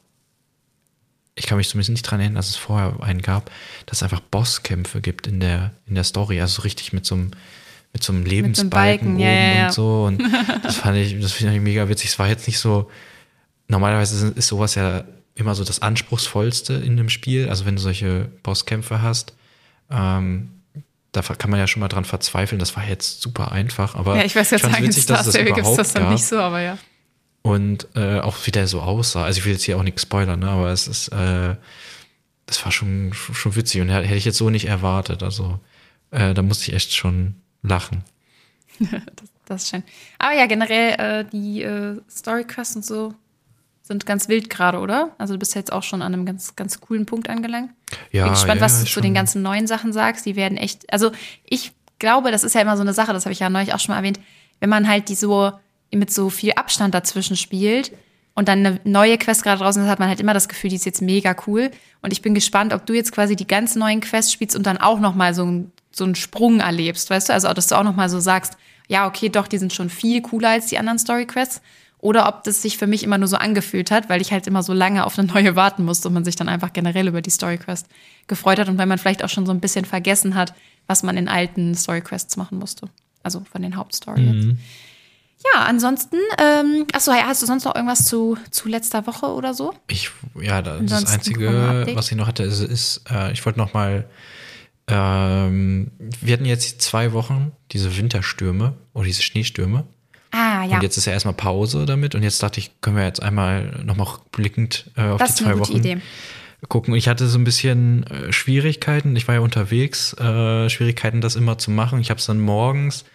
ich 1.38 1.46
kann 1.46 1.58
mich 1.58 1.70
zumindest 1.70 1.92
nicht 1.92 2.04
dran 2.04 2.20
erinnern, 2.20 2.36
dass 2.36 2.50
es 2.50 2.56
vorher 2.56 2.98
einen 3.02 3.22
gab, 3.22 3.52
dass 3.86 4.00
es 4.00 4.04
einfach 4.04 4.20
Bosskämpfe 4.20 5.02
gibt 5.02 5.28
in 5.28 5.40
der, 5.40 5.72
in 5.86 5.96
der 5.96 6.04
Story. 6.04 6.42
Also 6.42 6.56
so 6.56 6.62
richtig 6.64 6.94
mit 6.94 7.06
so 7.06 7.16
einem, 7.16 7.32
mit 7.94 8.04
so 8.04 8.12
einem 8.12 8.26
Lebensbalken 8.26 9.14
oben 9.14 9.20
ja, 9.20 9.30
ja, 9.30 9.66
und 9.68 9.74
so. 9.74 10.04
Und 10.06 10.24
das 10.64 10.78
fand 10.78 10.98
ich, 10.98 11.20
das 11.20 11.32
finde 11.32 11.54
ich 11.54 11.62
mega 11.62 11.88
witzig. 11.90 12.10
Es 12.10 12.20
war 12.20 12.28
jetzt 12.28 12.48
nicht 12.48 12.58
so, 12.58 12.90
normalerweise 13.68 14.30
ist 14.30 14.48
sowas 14.48 14.76
ja 14.76 15.04
immer 15.36 15.54
so 15.54 15.64
das 15.64 15.82
Anspruchsvollste 15.82 16.74
in 16.74 16.94
einem 16.94 17.10
Spiel. 17.10 17.50
Also 17.50 17.66
wenn 17.66 17.76
du 17.76 17.82
solche 17.82 18.30
Bosskämpfe 18.42 19.04
hast, 19.04 19.36
ähm, 19.92 20.50
da 21.12 21.22
kann 21.22 21.52
man 21.52 21.60
ja 21.60 21.68
schon 21.68 21.82
mal 21.82 21.88
dran 21.88 22.04
verzweifeln. 22.04 22.58
Das 22.58 22.76
war 22.76 22.88
jetzt 22.88 23.22
super 23.22 23.52
einfach, 23.52 23.94
aber 23.96 24.18
ja, 24.18 24.26
ich 24.26 24.36
weiß 24.36 24.50
jetzt 24.50 24.64
sagen, 24.64 24.84
witzig, 24.84 25.06
dass 25.06 25.26
das 25.26 25.36
überhaupt 25.36 25.56
gibt's 25.56 25.76
das 25.76 25.94
dann 25.94 26.04
gab. 26.04 26.12
nicht 26.12 26.26
so, 26.26 26.40
aber 26.40 26.62
ja 26.62 26.78
und 27.48 27.88
äh, 27.96 28.20
auch 28.20 28.36
wie 28.44 28.52
der 28.52 28.68
so 28.68 28.82
aussah. 28.82 29.24
Also 29.24 29.40
ich 29.40 29.46
will 29.46 29.54
jetzt 29.54 29.64
hier 29.64 29.78
auch 29.78 29.84
nichts 29.84 30.02
spoilern, 30.02 30.42
ne? 30.42 30.50
aber 30.50 30.70
es 30.70 30.88
ist, 30.88 31.08
äh, 31.10 31.56
das 32.46 32.64
war 32.66 32.74
schon, 32.74 33.14
schon 33.14 33.56
witzig 33.56 33.80
und 33.80 33.90
hätte 33.90 34.16
ich 34.16 34.26
jetzt 34.26 34.38
so 34.38 34.50
nicht 34.50 34.66
erwartet. 34.66 35.24
Also 35.24 35.60
äh, 36.12 36.34
da 36.34 36.42
musste 36.42 36.70
ich 36.70 36.74
echt 36.74 36.94
schon 36.94 37.36
lachen. 37.64 38.04
das, 38.80 38.92
das, 39.46 39.64
ist 39.64 39.70
schön. 39.70 39.84
Aber 40.20 40.36
ja, 40.36 40.46
generell 40.46 41.00
äh, 41.00 41.26
die 41.32 41.62
äh, 41.62 42.02
Storyquests 42.10 42.76
und 42.76 42.86
so 42.86 43.14
sind 43.82 44.06
ganz 44.06 44.28
wild 44.28 44.50
gerade, 44.50 44.80
oder? 44.80 45.16
Also 45.18 45.36
du 45.36 45.40
bist 45.40 45.56
jetzt 45.56 45.72
auch 45.72 45.84
schon 45.84 46.02
an 46.02 46.14
einem 46.14 46.26
ganz, 46.26 46.58
ganz 46.58 46.82
coolen 46.82 47.06
Punkt 47.06 47.30
angelangt. 47.30 47.72
Ja, 48.12 48.26
Bin 48.26 48.34
gespannt, 48.34 48.60
ja, 48.60 48.66
was 48.66 48.84
du 48.84 48.90
zu 48.90 49.00
den 49.00 49.14
ganzen 49.14 49.42
neuen 49.42 49.68
Sachen 49.68 49.94
sagst. 49.94 50.26
Die 50.26 50.36
werden 50.36 50.58
echt, 50.58 50.92
also 50.92 51.14
ich 51.46 51.72
glaube, 51.98 52.32
das 52.32 52.44
ist 52.44 52.56
ja 52.56 52.62
immer 52.62 52.76
so 52.76 52.84
eine 52.84 52.94
Sache, 52.94 53.14
das 53.14 53.24
habe 53.24 53.32
ich 53.32 53.40
ja 53.40 53.50
neulich 53.50 53.74
auch 53.74 53.80
schon 53.80 53.94
mal 53.94 54.00
erwähnt, 54.00 54.20
wenn 54.60 54.70
man 54.70 54.90
halt 54.90 55.08
die 55.08 55.16
so 55.16 55.54
mit 55.92 56.12
so 56.12 56.30
viel 56.30 56.54
Abstand 56.54 56.94
dazwischen 56.94 57.38
spielt 57.38 57.92
und 58.38 58.48
dann 58.48 58.66
eine 58.66 58.80
neue 58.84 59.18
Quest 59.18 59.44
gerade 59.44 59.60
draußen 59.60 59.82
ist, 59.84 59.90
hat 59.90 60.00
man 60.00 60.10
halt 60.10 60.20
immer 60.20 60.36
das 60.36 60.48
Gefühl, 60.48 60.70
die 60.70 60.76
ist 60.76 60.86
jetzt 60.86 61.02
mega 61.02 61.36
cool. 61.48 61.72
Und 62.04 62.14
ich 62.14 62.22
bin 62.22 62.36
gespannt, 62.36 62.72
ob 62.72 62.86
du 62.86 62.94
jetzt 62.94 63.12
quasi 63.12 63.36
die 63.36 63.48
ganz 63.48 63.76
neuen 63.76 64.00
Quests 64.00 64.32
spielst 64.32 64.56
und 64.56 64.68
dann 64.68 64.78
auch 64.78 65.00
noch 65.00 65.16
mal 65.16 65.34
so, 65.34 65.66
so 65.92 66.04
einen 66.04 66.14
Sprung 66.14 66.60
erlebst, 66.60 67.10
weißt 67.10 67.30
du? 67.30 67.34
Also, 67.34 67.52
dass 67.52 67.68
du 67.68 67.76
auch 67.76 67.84
noch 67.84 67.96
mal 67.96 68.10
so 68.10 68.20
sagst, 68.20 68.54
ja, 68.88 69.08
okay, 69.08 69.30
doch, 69.30 69.48
die 69.48 69.58
sind 69.58 69.74
schon 69.74 69.90
viel 69.90 70.22
cooler 70.22 70.50
als 70.50 70.68
die 70.68 70.78
anderen 70.78 71.00
Story-Quests. 71.00 71.62
Oder 72.00 72.28
ob 72.28 72.44
das 72.44 72.62
sich 72.62 72.78
für 72.78 72.86
mich 72.86 73.04
immer 73.04 73.18
nur 73.18 73.28
so 73.28 73.38
angefühlt 73.38 73.90
hat, 73.90 74.08
weil 74.08 74.22
ich 74.22 74.32
halt 74.32 74.46
immer 74.46 74.62
so 74.62 74.72
lange 74.72 75.04
auf 75.06 75.18
eine 75.18 75.28
neue 75.28 75.56
warten 75.56 75.84
musste 75.84 76.08
und 76.08 76.14
man 76.14 76.24
sich 76.24 76.36
dann 76.36 76.48
einfach 76.48 76.74
generell 76.74 77.08
über 77.08 77.24
die 77.24 77.32
Story-Quest 77.32 77.88
gefreut 78.28 78.60
hat 78.60 78.70
und 78.70 78.78
weil 78.78 78.86
man 78.86 79.00
vielleicht 79.00 79.24
auch 79.24 79.30
schon 79.30 79.48
so 79.48 79.52
ein 79.52 79.60
bisschen 79.60 79.84
vergessen 79.84 80.36
hat, 80.36 80.54
was 80.86 81.02
man 81.02 81.18
in 81.18 81.28
alten 81.28 81.74
Story-Quests 81.74 82.38
machen 82.38 82.60
musste. 82.60 82.88
Also 83.24 83.42
von 83.52 83.64
den 83.64 83.78
Hauptstory 83.78 84.22
mhm. 84.22 84.50
jetzt. 84.50 84.60
Ja, 85.54 85.64
ansonsten, 85.64 86.18
ähm, 86.40 86.86
achso, 86.94 87.12
hast 87.12 87.42
du 87.42 87.46
sonst 87.46 87.66
noch 87.66 87.76
irgendwas 87.76 88.06
zu, 88.06 88.38
zu 88.52 88.68
letzter 88.68 89.06
Woche 89.08 89.28
oder 89.28 89.54
so? 89.54 89.74
Ich, 89.88 90.10
ja, 90.40 90.62
das, 90.62 90.86
das 90.86 91.14
Einzige, 91.14 91.86
was 91.94 92.12
ich 92.12 92.18
noch 92.18 92.28
hatte, 92.28 92.44
ist, 92.44 92.62
ist 92.62 93.02
äh, 93.10 93.32
ich 93.32 93.46
wollte 93.46 93.60
noch 93.60 93.74
mal, 93.74 94.06
ähm, 94.88 95.92
wir 96.22 96.34
hatten 96.34 96.46
jetzt 96.46 96.82
zwei 96.82 97.14
Wochen 97.14 97.52
diese 97.72 97.98
Winterstürme 97.98 98.74
oder 98.94 99.06
diese 99.06 99.22
Schneestürme. 99.22 99.86
Ah, 100.32 100.66
ja. 100.66 100.76
Und 100.76 100.84
jetzt 100.84 100.98
ist 100.98 101.06
ja 101.06 101.14
erstmal 101.14 101.34
Pause 101.34 101.86
damit 101.86 102.16
und 102.16 102.24
jetzt 102.24 102.42
dachte 102.44 102.60
ich, 102.60 102.82
können 102.82 102.98
wir 102.98 103.06
jetzt 103.06 103.22
einmal 103.22 103.82
nochmal 103.84 104.08
blickend 104.32 104.90
äh, 104.96 105.04
auf 105.04 105.20
das 105.20 105.36
die 105.36 105.44
zwei 105.44 105.58
Wochen 105.58 105.78
Idee. 105.78 105.98
gucken. 106.68 106.96
Ich 106.96 107.08
hatte 107.08 107.28
so 107.28 107.40
ein 107.40 107.44
bisschen 107.44 108.06
äh, 108.08 108.34
Schwierigkeiten, 108.34 109.16
ich 109.16 109.28
war 109.28 109.36
ja 109.36 109.42
unterwegs, 109.42 110.14
äh, 110.14 110.70
Schwierigkeiten, 110.70 111.22
das 111.22 111.36
immer 111.36 111.58
zu 111.58 111.72
machen. 111.72 112.00
Ich 112.00 112.10
habe 112.10 112.20
es 112.20 112.26
dann 112.26 112.40
morgens 112.40 113.06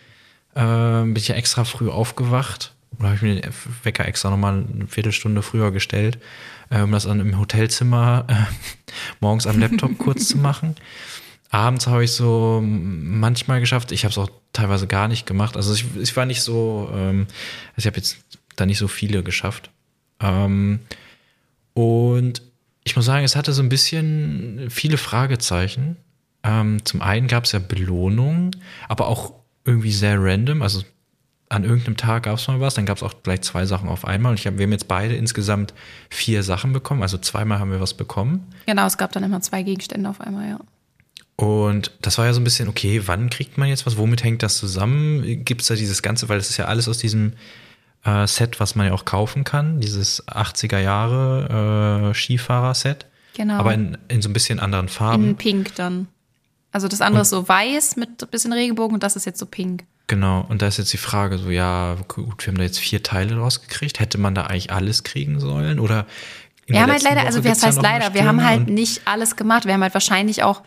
äh, 0.55 1.03
bin 1.03 1.17
ich 1.17 1.29
ja 1.29 1.35
extra 1.35 1.65
früh 1.65 1.89
aufgewacht 1.89 2.75
oder 2.99 3.09
habe 3.09 3.17
ich 3.17 3.23
mir 3.23 3.41
den 3.41 3.53
Wecker 3.83 4.07
extra 4.07 4.31
nochmal 4.31 4.65
eine 4.73 4.87
Viertelstunde 4.87 5.43
früher 5.43 5.71
gestellt, 5.71 6.19
äh, 6.71 6.83
um 6.83 6.93
das 6.93 7.05
dann 7.05 7.21
im 7.21 7.39
Hotelzimmer 7.39 8.27
äh, 8.29 8.35
morgens 9.21 9.47
am 9.47 9.59
Laptop 9.59 9.99
kurz 9.99 10.29
zu 10.29 10.39
machen. 10.39 10.77
Abends 11.51 11.87
habe 11.87 12.05
ich 12.05 12.13
so 12.13 12.63
manchmal 12.65 13.61
geschafft. 13.61 13.93
Ich 13.93 14.05
habe 14.05 14.13
es 14.13 14.19
auch 14.19 14.31
teilweise 14.55 14.87
gar 14.87 15.07
nicht 15.07 15.27
gemacht. 15.27 15.57
Also 15.57 15.75
ich, 15.75 15.85
ich 15.97 16.17
war 16.17 16.25
nicht 16.25 16.41
so, 16.41 16.91
ähm, 16.95 17.27
also 17.77 17.79
ich 17.79 17.87
habe 17.87 17.97
jetzt 17.97 18.19
da 18.57 18.65
nicht 18.65 18.79
so 18.79 18.89
viele 18.89 19.23
geschafft. 19.23 19.71
Ähm, 20.21 20.81
und 21.75 22.43
ich 22.85 22.97
muss 22.97 23.05
sagen, 23.05 23.25
es 23.25 23.37
hatte 23.37 23.53
so 23.53 23.63
ein 23.63 23.69
bisschen 23.69 24.69
viele 24.71 24.97
Fragezeichen. 24.97 25.97
Ähm, 26.43 26.85
zum 26.85 27.03
einen 27.03 27.29
gab 27.29 27.45
es 27.45 27.53
ja 27.53 27.59
Belohnungen, 27.59 28.57
aber 28.89 29.09
auch 29.09 29.35
irgendwie 29.65 29.93
sehr 29.93 30.23
random. 30.23 30.63
Also 30.63 30.83
an 31.49 31.65
irgendeinem 31.65 31.97
Tag 31.99 32.23
gab 32.25 32.39
es 32.39 32.49
mal 32.49 32.61
was, 32.61 32.75
dann 32.75 32.87
gab 32.87 32.97
es 32.97 33.03
auch 33.03 33.23
gleich 33.23 33.43
zwei 33.43 33.67
Sachen 33.67 33.89
auf 33.89 34.07
einmal. 34.07 34.31
Und 34.31 34.41
ich 34.41 34.47
hab, 34.47 34.57
wir 34.57 34.65
haben 34.65 34.73
jetzt 34.73 34.89
beide 34.89 35.15
insgesamt 35.15 35.75
vier 36.09 36.43
Sachen 36.43 36.73
bekommen. 36.73 37.03
Also 37.03 37.19
zweimal 37.19 37.59
haben 37.59 37.71
wir 37.71 37.81
was 37.81 37.95
bekommen. 37.95 38.47
Genau, 38.67 38.87
es 38.87 38.97
gab 38.97 39.13
dann 39.13 39.23
immer 39.23 39.41
zwei 39.43 39.63
Gegenstände 39.63 40.09
auf 40.09 40.21
einmal, 40.21 40.49
ja. 40.49 40.61
Und 41.37 41.93
das 42.01 42.19
war 42.19 42.27
ja 42.27 42.33
so 42.33 42.41
ein 42.41 42.45
bisschen, 42.45 42.69
okay, 42.69 43.03
wann 43.07 43.29
kriegt 43.29 43.59
man 43.59 43.69
jetzt 43.69 43.85
was? 43.85 43.97
Womit 43.97 44.23
hängt 44.23 44.43
das 44.43 44.57
zusammen? 44.57 45.45
Gibt 45.45 45.63
es 45.63 45.69
da 45.69 45.75
dieses 45.75 46.03
Ganze, 46.03 46.29
weil 46.29 46.39
das 46.39 46.51
ist 46.51 46.57
ja 46.57 46.67
alles 46.67 46.89
aus 46.89 46.99
diesem 46.99 47.35
äh, 48.05 48.27
Set, 48.27 48.61
was 48.61 48.75
man 48.75 48.87
ja 48.87 48.93
auch 48.93 49.05
kaufen 49.05 49.45
kann, 49.45 49.81
dieses 49.81 50.27
80er 50.29 50.79
Jahre 50.79 52.11
äh, 52.11 52.15
Skifahrer-Set. 52.15 53.07
Genau. 53.35 53.55
Aber 53.55 53.75
in, 53.75 53.99
in 54.09 54.23
so 54.23 54.29
ein 54.29 54.33
bisschen 54.33 54.61
anderen 54.61 54.89
Farben. 54.89 55.31
In 55.31 55.37
Pink 55.37 55.75
dann. 55.75 56.09
Also 56.73 56.89
das 56.89 57.01
andere 57.01 57.21
und, 57.21 57.23
ist 57.23 57.31
so 57.31 57.49
weiß 57.49 57.97
mit 57.97 58.23
ein 58.23 58.29
bisschen 58.31 58.53
Regenbogen 58.53 58.95
und 58.95 59.03
das 59.03 59.15
ist 59.15 59.27
jetzt 59.27 59.39
so 59.39 59.47
pink. 59.47 59.85
Genau, 60.09 60.45
und 60.49 60.63
da 60.63 60.67
ist 60.67 60.79
jetzt 60.79 60.93
die 60.93 60.99
Frage 60.99 61.39
so, 61.39 61.51
ja, 61.51 61.97
gut, 62.09 62.45
wir 62.45 62.53
haben 62.53 62.59
da 62.59 62.65
jetzt 62.65 62.79
vier 62.79 63.03
Teile 63.03 63.37
rausgekriegt. 63.37 64.01
Hätte 64.01 64.19
man 64.19 64.35
da 64.35 64.43
eigentlich 64.43 64.73
alles 64.73 65.05
kriegen 65.05 65.39
sollen? 65.41 65.79
Oder 65.79 66.07
wir 66.67 66.83
haben 66.83 66.91
halt 66.91 67.03
leider, 67.03 67.21
Woche 67.21 67.27
also 67.27 67.45
was 67.45 67.63
heißt 67.63 67.77
ja 67.77 67.83
leider, 67.83 68.15
wir 68.15 68.25
haben 68.25 68.45
halt 68.45 68.69
nicht 68.69 69.03
alles 69.07 69.37
gemacht. 69.37 69.67
Wir 69.67 69.75
haben 69.75 69.83
halt 69.83 69.95
wahrscheinlich 69.95 70.43
auch 70.43 70.63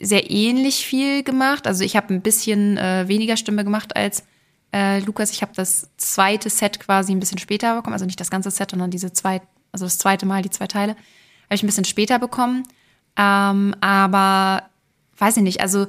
sehr 0.00 0.30
ähnlich 0.30 0.86
viel 0.86 1.22
gemacht. 1.22 1.66
Also 1.66 1.84
ich 1.84 1.96
habe 1.96 2.12
ein 2.14 2.22
bisschen 2.22 2.78
äh, 2.78 3.06
weniger 3.06 3.36
Stimme 3.36 3.64
gemacht 3.64 3.96
als 3.96 4.24
äh, 4.72 5.00
Lukas. 5.00 5.30
Ich 5.30 5.42
habe 5.42 5.52
das 5.54 5.88
zweite 5.96 6.48
Set 6.50 6.80
quasi 6.80 7.12
ein 7.12 7.20
bisschen 7.20 7.38
später 7.38 7.76
bekommen. 7.76 7.94
Also 7.94 8.06
nicht 8.06 8.20
das 8.20 8.30
ganze 8.30 8.50
Set, 8.50 8.70
sondern 8.70 8.90
diese 8.90 9.12
zwei, 9.12 9.42
also 9.72 9.84
das 9.84 9.98
zweite 9.98 10.26
Mal, 10.26 10.42
die 10.42 10.50
zwei 10.50 10.66
Teile, 10.66 10.92
habe 10.92 11.54
ich 11.54 11.62
ein 11.62 11.66
bisschen 11.66 11.84
später 11.84 12.18
bekommen. 12.18 12.62
Ähm, 13.16 13.74
aber 13.80 14.62
weiß 15.20 15.36
ich 15.36 15.42
nicht, 15.42 15.60
also 15.60 15.86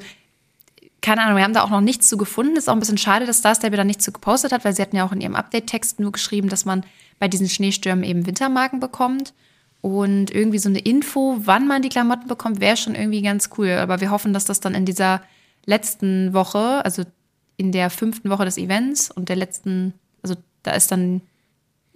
keine 1.02 1.24
Ahnung, 1.24 1.38
wir 1.38 1.44
haben 1.44 1.54
da 1.54 1.64
auch 1.64 1.70
noch 1.72 1.82
nichts 1.82 2.08
zu 2.08 2.16
gefunden. 2.16 2.56
Ist 2.56 2.70
auch 2.70 2.74
ein 2.74 2.80
bisschen 2.80 2.98
schade, 2.98 3.26
dass 3.26 3.40
Star 3.40 3.56
Stable 3.56 3.78
da 3.78 3.84
nichts 3.84 4.06
zu 4.06 4.12
gepostet 4.12 4.52
hat, 4.52 4.64
weil 4.64 4.76
sie 4.76 4.82
hatten 4.82 4.96
ja 4.96 5.06
auch 5.06 5.12
in 5.12 5.22
ihrem 5.22 5.36
Update-Text 5.36 6.00
nur 6.00 6.12
geschrieben, 6.12 6.48
dass 6.48 6.64
man 6.64 6.84
bei 7.18 7.28
diesen 7.28 7.50
Schneestürmen 7.50 8.04
eben 8.04 8.28
Wintermarken 8.28 8.80
bekommt. 8.80 9.34
Und 9.82 10.30
irgendwie 10.30 10.60
so 10.60 10.70
eine 10.70 10.78
Info, 10.78 11.40
wann 11.40 11.68
man 11.68 11.82
die 11.82 11.90
Klamotten 11.90 12.28
bekommt, 12.28 12.60
wäre 12.60 12.78
schon 12.78 12.94
irgendwie 12.94 13.24
ganz 13.24 13.50
cool. 13.58 13.72
Aber 13.72 14.00
wir 14.00 14.12
hoffen, 14.12 14.32
dass 14.32 14.46
das 14.46 14.60
dann 14.60 14.76
in 14.76 14.86
dieser 14.86 15.24
letzten 15.66 16.34
Woche, 16.34 16.86
also 16.86 17.04
in 17.58 17.72
der 17.72 17.90
fünften 17.90 18.30
Woche 18.30 18.46
des 18.46 18.60
Events 18.60 19.10
und 19.10 19.30
der 19.30 19.36
letzten, 19.38 19.94
also 20.22 20.36
da 20.62 20.72
ist 20.72 20.92
dann 20.92 21.22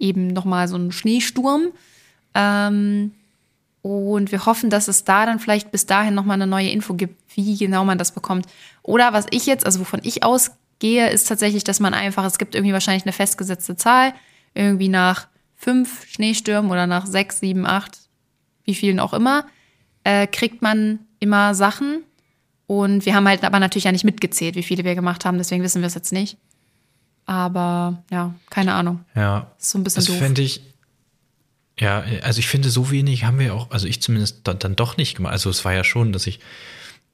eben 0.00 0.28
nochmal 0.28 0.66
so 0.66 0.76
ein 0.76 0.90
Schneesturm. 0.90 1.68
Ähm, 2.34 3.12
und 3.86 4.32
wir 4.32 4.46
hoffen, 4.46 4.68
dass 4.68 4.88
es 4.88 5.04
da 5.04 5.26
dann 5.26 5.38
vielleicht 5.38 5.70
bis 5.70 5.86
dahin 5.86 6.14
nochmal 6.14 6.34
eine 6.34 6.48
neue 6.48 6.70
Info 6.70 6.94
gibt, 6.94 7.22
wie 7.36 7.56
genau 7.56 7.84
man 7.84 7.98
das 7.98 8.10
bekommt. 8.10 8.46
Oder 8.82 9.12
was 9.12 9.26
ich 9.30 9.46
jetzt, 9.46 9.64
also 9.64 9.78
wovon 9.78 10.00
ich 10.02 10.24
ausgehe, 10.24 11.08
ist 11.08 11.28
tatsächlich, 11.28 11.62
dass 11.62 11.78
man 11.78 11.94
einfach, 11.94 12.24
es 12.24 12.38
gibt 12.38 12.56
irgendwie 12.56 12.72
wahrscheinlich 12.72 13.04
eine 13.04 13.12
festgesetzte 13.12 13.76
Zahl, 13.76 14.12
irgendwie 14.54 14.88
nach 14.88 15.28
fünf 15.54 16.04
Schneestürmen 16.08 16.72
oder 16.72 16.88
nach 16.88 17.06
sechs, 17.06 17.38
sieben, 17.38 17.64
acht, 17.64 17.96
wie 18.64 18.74
vielen 18.74 18.98
auch 18.98 19.12
immer, 19.12 19.46
äh, 20.02 20.26
kriegt 20.26 20.62
man 20.62 20.98
immer 21.20 21.54
Sachen. 21.54 22.02
Und 22.66 23.06
wir 23.06 23.14
haben 23.14 23.28
halt 23.28 23.44
aber 23.44 23.60
natürlich 23.60 23.84
ja 23.84 23.92
nicht 23.92 24.02
mitgezählt, 24.02 24.56
wie 24.56 24.64
viele 24.64 24.82
wir 24.82 24.96
gemacht 24.96 25.24
haben, 25.24 25.38
deswegen 25.38 25.62
wissen 25.62 25.80
wir 25.80 25.86
es 25.86 25.94
jetzt 25.94 26.12
nicht. 26.12 26.38
Aber 27.24 28.02
ja, 28.10 28.34
keine 28.50 28.74
Ahnung. 28.74 29.04
Ja. 29.14 29.46
Ist 29.60 29.70
so 29.70 29.78
ein 29.78 29.84
bisschen 29.84 30.00
das 30.00 30.06
doof. 30.06 30.18
fände 30.18 30.42
ich, 30.42 30.62
ja, 31.78 32.04
also 32.22 32.38
ich 32.38 32.48
finde, 32.48 32.70
so 32.70 32.90
wenig 32.90 33.24
haben 33.24 33.38
wir 33.38 33.54
auch, 33.54 33.70
also 33.70 33.86
ich 33.86 34.00
zumindest 34.00 34.40
dann, 34.44 34.58
dann 34.58 34.76
doch 34.76 34.96
nicht 34.96 35.16
gemacht. 35.16 35.32
Also 35.32 35.50
es 35.50 35.64
war 35.64 35.74
ja 35.74 35.84
schon, 35.84 36.12
dass 36.12 36.26
ich 36.26 36.40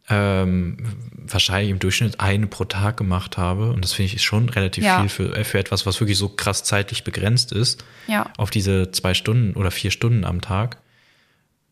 ähm, 0.08 0.76
wahrscheinlich 1.16 1.70
im 1.70 1.78
Durchschnitt 1.78 2.20
eine 2.20 2.46
pro 2.46 2.64
Tag 2.64 2.96
gemacht 2.96 3.38
habe. 3.38 3.72
Und 3.72 3.84
das 3.84 3.92
finde 3.92 4.12
ich 4.12 4.22
schon 4.22 4.48
relativ 4.48 4.84
ja. 4.84 5.00
viel 5.00 5.08
für, 5.08 5.44
für 5.44 5.58
etwas, 5.58 5.86
was 5.86 6.00
wirklich 6.00 6.18
so 6.18 6.28
krass 6.28 6.64
zeitlich 6.64 7.02
begrenzt 7.04 7.52
ist. 7.52 7.84
Ja. 8.06 8.30
Auf 8.36 8.50
diese 8.50 8.92
zwei 8.92 9.14
Stunden 9.14 9.54
oder 9.54 9.70
vier 9.70 9.90
Stunden 9.90 10.24
am 10.24 10.40
Tag. 10.40 10.78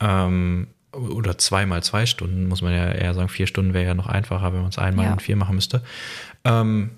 Ähm, 0.00 0.68
oder 0.92 1.38
zweimal 1.38 1.84
zwei 1.84 2.06
Stunden, 2.06 2.48
muss 2.48 2.62
man 2.62 2.72
ja 2.72 2.90
eher 2.90 3.14
sagen. 3.14 3.28
Vier 3.28 3.46
Stunden 3.46 3.74
wäre 3.74 3.84
ja 3.84 3.94
noch 3.94 4.06
einfacher, 4.06 4.52
wenn 4.52 4.62
man 4.62 4.70
es 4.70 4.78
einmal 4.78 5.06
ja. 5.06 5.12
in 5.12 5.20
vier 5.20 5.36
machen 5.36 5.54
müsste. 5.54 5.82
Ähm, 6.44 6.90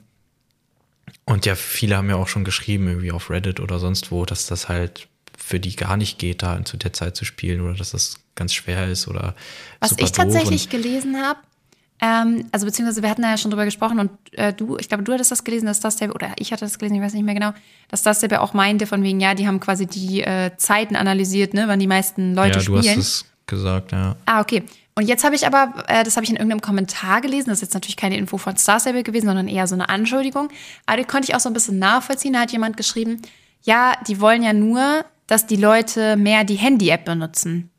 und 1.25 1.45
ja, 1.45 1.55
viele 1.55 1.97
haben 1.97 2.09
ja 2.09 2.17
auch 2.17 2.29
schon 2.29 2.45
geschrieben, 2.45 2.89
irgendwie 2.89 3.13
auf 3.13 3.31
Reddit 3.31 3.61
oder 3.61 3.79
sonst 3.79 4.11
wo, 4.11 4.25
dass 4.25 4.47
das 4.47 4.69
halt 4.69 5.09
für 5.45 5.61
die 5.61 5.75
gar 5.77 5.97
nicht 5.97 6.19
geht, 6.19 6.43
da 6.43 6.65
zu 6.65 6.77
der 6.77 6.93
Zeit 6.93 7.17
zu 7.17 7.25
spielen 7.25 7.61
oder 7.61 7.75
dass 7.75 7.91
das 7.91 8.17
ganz 8.35 8.55
schwer 8.55 8.89
ist 8.89 9.09
oder. 9.09 9.35
Was 9.81 9.93
ich 9.99 10.13
tatsächlich 10.13 10.69
gelesen 10.69 11.21
habe, 11.21 11.39
ähm, 12.01 12.47
also 12.53 12.67
beziehungsweise 12.67 13.03
wir 13.03 13.11
hatten 13.11 13.23
da 13.23 13.31
ja 13.31 13.37
schon 13.37 13.51
drüber 13.51 13.65
gesprochen 13.65 13.99
und 13.99 14.11
äh, 14.33 14.53
du, 14.53 14.77
ich 14.79 14.89
glaube, 14.89 15.05
du 15.05 15.13
hattest 15.13 15.31
das 15.31 15.45
gelesen, 15.45 15.67
dass 15.67 15.81
das 15.81 15.97
der, 15.97 16.15
oder 16.15 16.33
ich 16.37 16.53
hatte 16.53 16.65
das 16.65 16.79
gelesen, 16.79 16.97
ich 16.97 17.03
weiß 17.03 17.13
nicht 17.15 17.25
mehr 17.25 17.35
genau, 17.35 17.53
dass 17.89 18.03
das 18.03 18.21
der 18.21 18.43
auch 18.43 18.55
meinte, 18.55 18.87
von 18.87 19.03
wegen, 19.03 19.21
ja, 19.21 19.35
die 19.35 19.47
haben 19.47 19.61
quasi 19.61 19.87
die 19.87 20.23
äh, 20.23 20.51
Zeiten 20.57 20.97
analysiert, 20.97 21.55
ne, 21.55 21.65
wann 21.69 21.79
die 21.79 21.87
meisten 21.87 22.35
Leute 22.35 22.59
ja, 22.59 22.61
spielen. 22.61 22.83
Ja, 22.83 22.95
du 22.95 23.01
hast 23.01 23.07
es 23.07 23.25
gesagt, 23.47 23.93
ja. 23.93 24.17
Ah, 24.27 24.41
okay. 24.41 24.65
Und 24.95 25.07
jetzt 25.07 25.25
habe 25.25 25.35
ich 25.35 25.47
aber, 25.47 25.85
äh, 25.87 26.05
das 26.05 26.17
habe 26.17 26.25
ich 26.25 26.31
in 26.31 26.37
irgendeinem 26.37 26.61
Kommentar 26.61 27.21
gelesen, 27.21 27.51
das 27.51 27.59
ist 27.59 27.63
jetzt 27.63 27.75
natürlich 27.75 27.97
keine 27.97 28.17
Info 28.17 28.37
von 28.37 28.57
Star 28.57 28.81
Stable 28.81 29.05
gewesen, 29.05 29.27
sondern 29.27 29.49
eher 29.49 29.67
so 29.67 29.75
eine 29.75 29.89
Anschuldigung. 29.89 30.49
Aber 30.87 30.99
die 30.99 31.05
konnte 31.05 31.29
ich 31.29 31.35
auch 31.35 31.41
so 31.41 31.49
ein 31.49 31.55
bisschen 31.55 31.79
nachvollziehen. 31.79 32.33
Da 32.33 32.41
hat 32.41 32.53
jemand 32.53 32.77
geschrieben, 32.77 33.23
ja, 33.63 33.95
die 34.09 34.21
wollen 34.21 34.43
ja 34.43 34.53
nur, 34.53 35.05
dass 35.33 35.47
die 35.47 35.57
Leute 35.57 36.17
mehr 36.17 36.45
die 36.45 36.57
Handy-App 36.57 37.07
benutzen. 37.07 37.71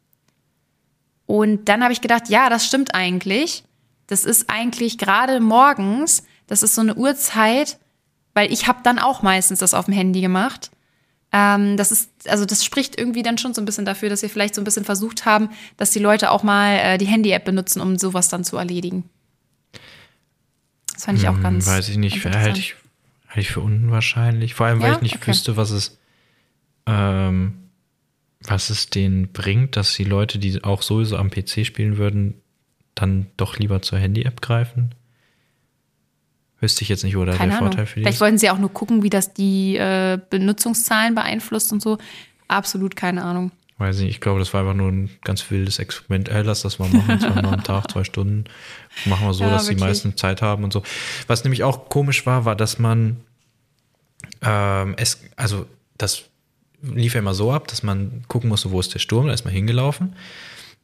Und 1.27 1.69
dann 1.69 1.83
habe 1.83 1.93
ich 1.93 2.01
gedacht, 2.01 2.27
ja, 2.27 2.50
das 2.50 2.65
stimmt 2.65 2.95
eigentlich. 2.95 3.63
Das 4.07 4.25
ist 4.25 4.50
eigentlich 4.50 4.98
gerade 4.98 5.39
morgens, 5.39 6.24
das 6.48 6.63
ist 6.63 6.74
so 6.74 6.81
eine 6.81 6.95
Uhrzeit, 6.95 7.77
weil 8.33 8.51
ich 8.51 8.67
habe 8.67 8.79
dann 8.81 8.98
auch 8.98 9.22
meistens 9.22 9.60
das 9.60 9.75
auf 9.75 9.86
dem 9.86 9.93
Handy 9.93 10.19
gemacht. 10.22 10.72
Ähm, 11.31 11.77
das 11.77 11.91
ist, 11.91 12.10
also 12.27 12.43
das 12.45 12.65
spricht 12.65 12.98
irgendwie 13.00 13.22
dann 13.22 13.38
schon 13.38 13.53
so 13.53 13.62
ein 13.62 13.65
bisschen 13.65 13.86
dafür, 13.86 14.10
dass 14.10 14.24
wir 14.24 14.31
vielleicht 14.31 14.55
so 14.55 14.62
ein 14.62 14.65
bisschen 14.65 14.83
versucht 14.83 15.27
haben, 15.27 15.50
dass 15.77 15.91
die 15.91 16.00
Leute 16.00 16.31
auch 16.31 16.41
mal 16.41 16.77
äh, 16.77 16.98
die 16.98 17.05
Handy-App 17.05 17.45
benutzen, 17.45 17.81
um 17.81 18.00
sowas 18.00 18.29
dann 18.29 18.43
zu 18.43 18.57
erledigen. 18.57 19.07
Das 20.91 21.05
fand 21.05 21.19
ich 21.19 21.27
auch 21.27 21.36
hm, 21.36 21.43
ganz. 21.43 21.67
Weiß 21.67 21.88
ich 21.88 21.98
nicht, 21.98 22.25
halte 22.25 22.60
ich, 22.60 22.75
halte 23.27 23.41
ich 23.41 23.51
für 23.51 23.62
unwahrscheinlich. 23.62 24.55
Vor 24.55 24.65
allem, 24.65 24.81
weil 24.81 24.89
ja? 24.89 24.95
ich 24.95 25.03
nicht 25.03 25.15
okay. 25.17 25.27
wüsste, 25.27 25.55
was 25.55 25.69
es 25.69 26.00
ähm, 26.86 27.54
was 28.42 28.70
es 28.70 28.90
denen 28.90 29.32
bringt, 29.32 29.75
dass 29.78 29.94
die 29.94 30.04
Leute, 30.04 30.38
die 30.38 30.63
auch 30.63 30.82
sowieso 30.82 31.18
am 31.18 31.30
PC 31.30 31.66
spielen 31.66 31.98
würden, 31.98 32.36
dann 32.96 33.28
doch 33.38 33.58
lieber 33.58 33.82
zur 33.82 34.00
Handy-App 34.00 34.42
greifen? 34.42 34.94
Wüsste 36.60 36.84
ich 36.84 36.90
jetzt 36.90 37.04
nicht, 37.04 37.18
wo 37.18 37.25
da 37.25 37.36
der 37.36 37.52
Vorteil 37.52 37.86
für 37.86 38.00
die 38.00 38.04
Vielleicht 38.04 38.22
wollten 38.22 38.38
sie 38.38 38.50
auch 38.50 38.58
nur 38.58 38.72
gucken, 38.72 39.04
wie 39.04 39.10
das 39.10 39.34
die 39.34 39.75
äh, 39.75 40.18
Benutzungszahlen 40.30 41.16
beeinflusst 41.16 41.74
und 41.74 41.82
so. 41.82 41.98
Absolut 42.48 42.96
keine 42.96 43.24
Ahnung. 43.24 43.52
Weiß 43.80 44.00
ich, 44.00 44.10
ich 44.10 44.22
glaube, 44.22 44.40
das 44.40 44.54
war 44.54 44.62
einfach 44.62 44.75
nur 44.75 44.90
ein 44.90 45.10
ganz 45.24 45.50
wildes 45.50 45.80
Experiment. 45.80 46.30
Ey, 46.30 46.44
lass 46.44 46.62
das 46.62 46.80
mal 46.80 46.88
machen, 46.90 47.20
zweimal 47.20 47.54
am 47.56 47.63
Tag, 47.66 47.92
zwei 47.92 48.04
Stunden. 48.04 48.46
Machen 49.06 49.28
wir 49.28 49.34
so, 49.34 49.44
ja, 49.44 49.50
dass 49.50 49.63
wirklich. 49.63 49.78
die 49.78 49.84
meisten 49.84 50.16
Zeit 50.16 50.42
haben 50.42 50.63
und 50.63 50.72
so. 50.72 50.84
Was 51.28 51.44
nämlich 51.44 51.63
auch 51.63 51.90
komisch 51.90 52.25
war, 52.25 52.46
war, 52.46 52.56
dass 52.56 52.80
man 52.80 53.18
ähm, 54.42 54.94
es, 54.98 55.22
also 55.36 55.66
das 55.98 56.30
lief 56.84 57.13
ja 57.13 57.20
immer 57.20 57.34
so 57.34 57.52
ab, 57.52 57.68
dass 57.68 57.84
man 57.84 58.24
gucken 58.28 58.50
musste, 58.50 58.72
wo 58.72 58.80
ist 58.80 58.94
der 58.94 59.00
Sturm, 59.00 59.28
da 59.28 59.34
ist 59.34 59.46
man 59.46 59.54
hingelaufen. 59.54 60.16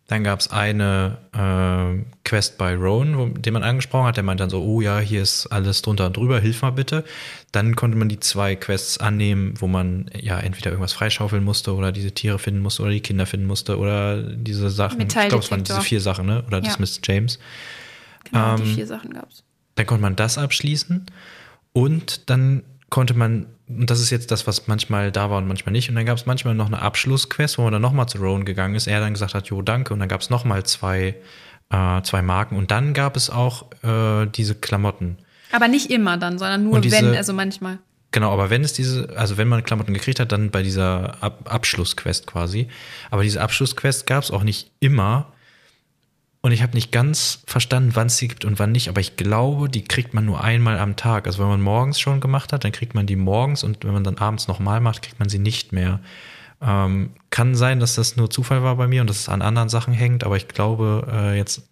Dann 0.09 0.23
gab 0.23 0.39
es 0.39 0.49
eine 0.49 1.19
äh, 1.33 2.03
Quest 2.23 2.57
bei 2.57 2.75
Rowan, 2.75 3.15
wo, 3.15 3.27
den 3.27 3.53
man 3.53 3.61
angesprochen 3.61 4.07
hat. 4.07 4.17
Der 4.17 4.23
meinte 4.23 4.41
dann 4.41 4.49
so, 4.49 4.63
oh 4.63 4.81
ja, 4.81 4.97
hier 4.97 5.21
ist 5.21 5.45
alles 5.47 5.83
drunter 5.83 6.07
und 6.07 6.17
drüber, 6.17 6.39
hilf 6.39 6.63
mal 6.63 6.71
bitte. 6.71 7.05
Dann 7.51 7.75
konnte 7.75 7.95
man 7.95 8.09
die 8.09 8.19
zwei 8.19 8.55
Quests 8.55 8.97
annehmen, 8.97 9.53
wo 9.59 9.67
man 9.67 10.09
ja 10.19 10.39
entweder 10.39 10.71
irgendwas 10.71 10.93
freischaufeln 10.93 11.43
musste 11.43 11.75
oder 11.75 11.91
diese 11.91 12.11
Tiere 12.11 12.39
finden 12.39 12.61
musste 12.61 12.81
oder 12.81 12.91
die 12.91 13.01
Kinder 13.01 13.27
finden 13.27 13.45
musste 13.45 13.77
oder 13.77 14.23
diese 14.23 14.71
Sachen. 14.71 14.99
Ich 15.01 15.09
glaube, 15.09 15.43
es 15.43 15.51
waren 15.51 15.63
diese 15.63 15.81
vier 15.81 16.01
Sachen, 16.01 16.25
ne? 16.25 16.43
Oder 16.47 16.57
ja. 16.57 16.63
das 16.63 16.79
Miss 16.79 16.99
James. 17.03 17.37
Genau, 18.23 18.55
ähm, 18.55 18.63
die 18.63 18.73
vier 18.73 18.87
Sachen 18.87 19.13
gab 19.13 19.29
es. 19.29 19.43
Dann 19.75 19.85
konnte 19.85 20.01
man 20.01 20.15
das 20.15 20.39
abschließen 20.39 21.05
und 21.73 22.31
dann 22.31 22.63
konnte 22.89 23.13
man 23.13 23.45
und 23.69 23.89
das 23.89 23.99
ist 23.99 24.09
jetzt 24.09 24.31
das, 24.31 24.47
was 24.47 24.67
manchmal 24.67 25.11
da 25.11 25.29
war 25.29 25.37
und 25.37 25.47
manchmal 25.47 25.73
nicht. 25.73 25.89
Und 25.89 25.95
dann 25.95 26.05
gab 26.05 26.17
es 26.17 26.25
manchmal 26.25 26.55
noch 26.55 26.65
eine 26.65 26.81
Abschlussquest, 26.81 27.57
wo 27.57 27.63
man 27.63 27.71
dann 27.71 27.81
nochmal 27.81 28.07
zu 28.07 28.17
Rowan 28.17 28.43
gegangen 28.43 28.73
ist. 28.73 28.87
Er 28.87 28.99
dann 28.99 29.13
gesagt 29.13 29.35
hat, 29.35 29.47
jo, 29.47 29.61
danke. 29.61 29.93
Und 29.93 29.99
dann 29.99 30.09
gab 30.09 30.21
es 30.21 30.31
nochmal 30.31 30.63
zwei, 30.63 31.15
äh, 31.69 32.01
zwei 32.01 32.21
Marken. 32.23 32.55
Und 32.55 32.71
dann 32.71 32.93
gab 32.93 33.15
es 33.15 33.29
auch 33.29 33.67
äh, 33.83 34.25
diese 34.25 34.55
Klamotten. 34.55 35.17
Aber 35.51 35.67
nicht 35.67 35.91
immer 35.91 36.17
dann, 36.17 36.39
sondern 36.39 36.63
nur 36.63 36.81
diese, 36.81 36.97
wenn, 36.97 37.15
also 37.15 37.31
manchmal. 37.33 37.77
Genau, 38.11 38.33
aber 38.33 38.49
wenn 38.49 38.63
es 38.63 38.73
diese, 38.73 39.15
also 39.15 39.37
wenn 39.37 39.47
man 39.47 39.63
Klamotten 39.63 39.93
gekriegt 39.93 40.19
hat, 40.19 40.31
dann 40.31 40.49
bei 40.49 40.63
dieser 40.63 41.21
Ab 41.21 41.41
Abschlussquest 41.45 42.25
quasi. 42.25 42.69
Aber 43.11 43.21
diese 43.21 43.39
Abschlussquest 43.39 44.07
gab 44.07 44.23
es 44.23 44.31
auch 44.31 44.43
nicht 44.43 44.71
immer. 44.79 45.31
Und 46.41 46.53
ich 46.53 46.61
habe 46.63 46.73
nicht 46.73 46.91
ganz 46.93 47.41
verstanden, 47.47 47.91
wann 47.95 48.07
es 48.07 48.15
sie 48.17 48.29
gibt 48.29 48.45
und 48.45 48.59
wann 48.59 48.71
nicht. 48.71 48.87
Aber 48.87 49.01
ich 49.01 49.17
glaube, 49.17 49.67
die 49.67 49.83
kriegt 49.83 50.13
man 50.13 50.25
nur 50.25 50.41
einmal 50.41 50.79
am 50.79 50.95
Tag. 50.95 51.27
Also 51.27 51.39
wenn 51.39 51.49
man 51.49 51.61
morgens 51.61 51.99
schon 51.99 52.21
gemacht 52.21 52.53
hat, 52.53 52.63
dann 52.63 52.71
kriegt 52.71 52.95
man 52.95 53.05
die 53.05 53.17
morgens 53.17 53.63
und 53.63 53.83
wenn 53.83 53.91
man 53.91 54.05
dann 54.05 54.17
abends 54.17 54.47
nochmal 54.47 54.79
macht, 54.79 55.01
kriegt 55.01 55.19
man 55.19 55.27
sie 55.27 55.39
nicht 55.39 55.73
mehr. 55.73 55.99
Ähm, 56.61 57.11
kann 57.29 57.55
sein, 57.55 57.79
dass 57.81 57.95
das 57.95 58.15
nur 58.15 58.29
Zufall 58.29 58.63
war 58.63 58.75
bei 58.77 58.87
mir 58.87 59.01
und 59.01 59.09
dass 59.09 59.17
es 59.19 59.29
an 59.29 59.41
anderen 59.41 59.69
Sachen 59.69 59.93
hängt, 59.93 60.23
aber 60.23 60.37
ich 60.37 60.47
glaube, 60.47 61.07
äh, 61.11 61.37
jetzt 61.37 61.63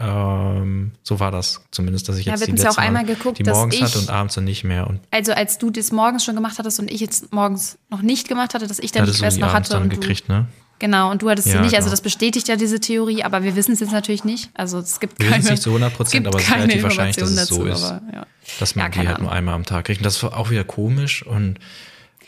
ähm, 0.00 0.92
so 1.02 1.18
war 1.18 1.30
das 1.32 1.64
zumindest, 1.72 2.08
dass 2.08 2.18
ich 2.18 2.26
Ja, 2.26 2.34
jetzt 2.34 2.46
die 2.46 2.52
ja 2.54 2.70
auch 2.70 2.78
einmal 2.78 3.04
Mal 3.04 3.14
geguckt, 3.14 3.38
die 3.38 3.44
morgens 3.44 3.74
ich- 3.74 3.82
hatte 3.82 3.98
und 3.98 4.10
abends 4.10 4.34
dann 4.36 4.44
nicht 4.44 4.62
mehr. 4.64 4.86
Und 4.86 5.00
Also 5.10 5.32
als 5.32 5.58
du 5.58 5.70
das 5.70 5.90
morgens 5.90 6.24
schon 6.24 6.36
gemacht 6.36 6.58
hattest 6.58 6.78
und 6.78 6.90
ich 6.90 7.00
jetzt 7.00 7.32
morgens 7.32 7.78
noch 7.90 8.02
nicht 8.02 8.28
gemacht 8.28 8.54
hatte, 8.54 8.66
dass 8.68 8.78
ich 8.78 8.92
dann 8.92 9.06
die 9.06 9.12
du 9.12 9.18
Quest 9.18 9.40
noch 9.40 9.52
hatte 9.52 9.70
dann 9.72 9.84
und 9.84 9.92
du, 9.92 9.98
gekriegt, 10.00 10.28
ne? 10.28 10.46
Genau 10.78 11.10
und 11.10 11.22
du 11.22 11.30
hattest 11.30 11.48
sie 11.48 11.54
Ja, 11.54 11.60
nicht. 11.60 11.74
Also 11.74 11.86
genau. 11.86 11.90
das 11.92 12.00
bestätigt 12.00 12.48
ja 12.48 12.56
diese 12.56 12.80
Theorie, 12.80 13.22
aber 13.24 13.42
wir 13.42 13.56
wissen 13.56 13.72
es 13.72 13.80
jetzt 13.80 13.92
natürlich 13.92 14.24
nicht. 14.24 14.50
Also 14.54 14.78
es 14.78 15.00
gibt 15.00 15.18
Wir 15.18 15.26
keine. 15.30 15.38
wissen 15.38 15.46
es 15.46 15.50
nicht 15.52 15.62
zu 15.62 15.70
100 15.70 15.94
Prozent, 15.94 16.26
aber 16.26 16.38
es 16.38 16.44
ist 16.44 16.54
relativ 16.54 16.82
wahrscheinlich, 16.82 17.16
dass 17.16 17.30
es 17.30 17.36
Informationen 17.38 17.66
so 17.66 17.72
ist, 17.74 17.82
dazu, 17.82 17.94
aber, 18.06 18.14
ja. 18.16 18.26
dass 18.60 18.74
man 18.74 18.92
Ja, 18.92 19.02
die 19.02 19.08
halt 19.08 19.18
nur 19.20 19.32
einmal 19.32 19.54
am 19.54 19.64
Tag 19.64 19.86
kriegt. 19.86 20.00
Und 20.00 20.06
das 20.06 20.22
war 20.22 20.36
auch 20.36 20.50
wieder 20.50 20.64
komisch 20.64 21.22
und 21.24 21.58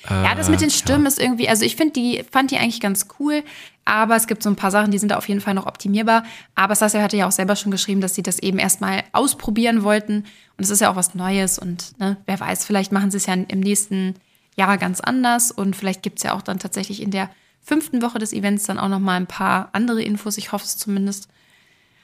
äh, 0.09 0.15
Ja, 0.15 0.35
das 0.35 0.49
mit 0.49 0.61
den 0.61 0.71
Stimmen 0.71 1.07
ist 1.07 1.19
irgendwie, 1.21 1.49
also 1.49 1.65
ich 1.65 1.77
finde 1.77 1.93
die, 1.95 2.25
fand 2.31 2.51
die 2.51 2.57
eigentlich 2.59 2.81
ganz 2.81 3.07
cool, 3.19 3.43
aber 3.85 4.15
es 4.17 4.27
gibt 4.27 4.43
so 4.43 4.49
ein 4.51 4.57
paar 4.57 4.71
Sachen, 4.71 4.91
die 4.93 4.99
sind 4.99 5.11
da 5.11 5.17
auf 5.17 5.29
jeden 5.29 5.41
Fall 5.41 5.55
noch 5.55 5.67
optimierbar. 5.67 6.23
Aber 6.55 6.75
Saskia 6.75 7.03
hatte 7.03 7.17
ja 7.17 7.27
auch 7.27 7.33
selber 7.33 7.57
schon 7.57 7.73
geschrieben, 7.73 8.01
dass 8.01 8.15
sie 8.15 8.23
das 8.23 8.39
eben 8.39 8.59
erstmal 8.59 9.03
ausprobieren 9.13 9.83
wollten. 9.83 10.25
Und 10.57 10.65
es 10.65 10.71
ist 10.71 10.81
ja 10.81 10.91
auch 10.93 10.97
was 10.97 11.15
Neues 11.15 11.59
und 11.59 11.99
ne, 11.99 12.17
wer 12.27 12.39
weiß, 12.39 12.65
vielleicht 12.65 12.93
machen 12.93 13.11
sie 13.11 13.17
es 13.17 13.27
ja 13.27 13.35
im 13.35 13.61
nächsten 13.61 14.15
Jahr 14.57 14.79
ganz 14.79 15.01
anders 15.01 15.51
und 15.51 15.75
vielleicht 15.75 16.03
gibt 16.03 16.19
es 16.19 16.25
ja 16.25 16.35
auch 16.35 16.43
dann 16.43 16.59
tatsächlich 16.59 17.03
in 17.03 17.11
der 17.11 17.31
fünften 17.63 18.03
Woche 18.03 18.19
des 18.19 18.33
Events 18.33 18.65
dann 18.65 18.79
auch 18.79 18.89
noch 18.89 18.99
mal 18.99 19.17
ein 19.17 19.27
paar 19.27 19.69
andere 19.73 20.03
Infos. 20.03 20.39
Ich 20.39 20.53
hoffe 20.53 20.65
es 20.65 20.77
zumindest. 20.77 21.29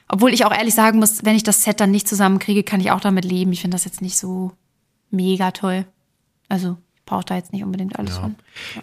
Obwohl 0.09 0.33
ich 0.33 0.45
auch 0.45 0.53
ehrlich 0.53 0.73
sagen 0.73 0.99
muss, 0.99 1.25
wenn 1.25 1.35
ich 1.35 1.43
das 1.43 1.63
Set 1.63 1.79
dann 1.81 1.91
nicht 1.91 2.07
zusammenkriege, 2.07 2.63
kann 2.63 2.79
ich 2.79 2.91
auch 2.91 3.01
damit 3.01 3.25
leben. 3.25 3.51
Ich 3.51 3.61
finde 3.61 3.75
das 3.75 3.83
jetzt 3.85 4.01
nicht 4.01 4.17
so 4.17 4.53
mega 5.11 5.51
toll. 5.51 5.85
Also 6.47 6.77
ich 6.95 7.03
brauche 7.05 7.25
da 7.25 7.35
jetzt 7.35 7.51
nicht 7.51 7.63
unbedingt 7.63 7.99
alles 7.99 8.15
Ja. 8.15 8.21
von. 8.21 8.35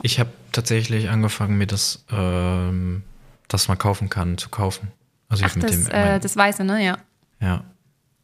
Ich 0.03 0.21
habe 0.21 0.31
tatsächlich 0.53 1.09
angefangen, 1.09 1.57
mir 1.57 1.67
das, 1.67 2.05
ähm, 2.11 3.03
das 3.49 3.69
man 3.69 3.79
kaufen 3.79 4.11
kann, 4.11 4.37
zu 4.37 4.51
kaufen. 4.51 4.89
Also 5.31 5.45
ich 5.47 5.51
Ach, 5.53 5.57
mit 5.57 5.65
das, 5.65 5.85
dem, 5.85 5.91
äh, 5.91 6.21
das 6.21 6.37
Weiße, 6.37 6.65
ne? 6.65 6.85
Ja. 6.85 6.99
ja. 7.41 7.65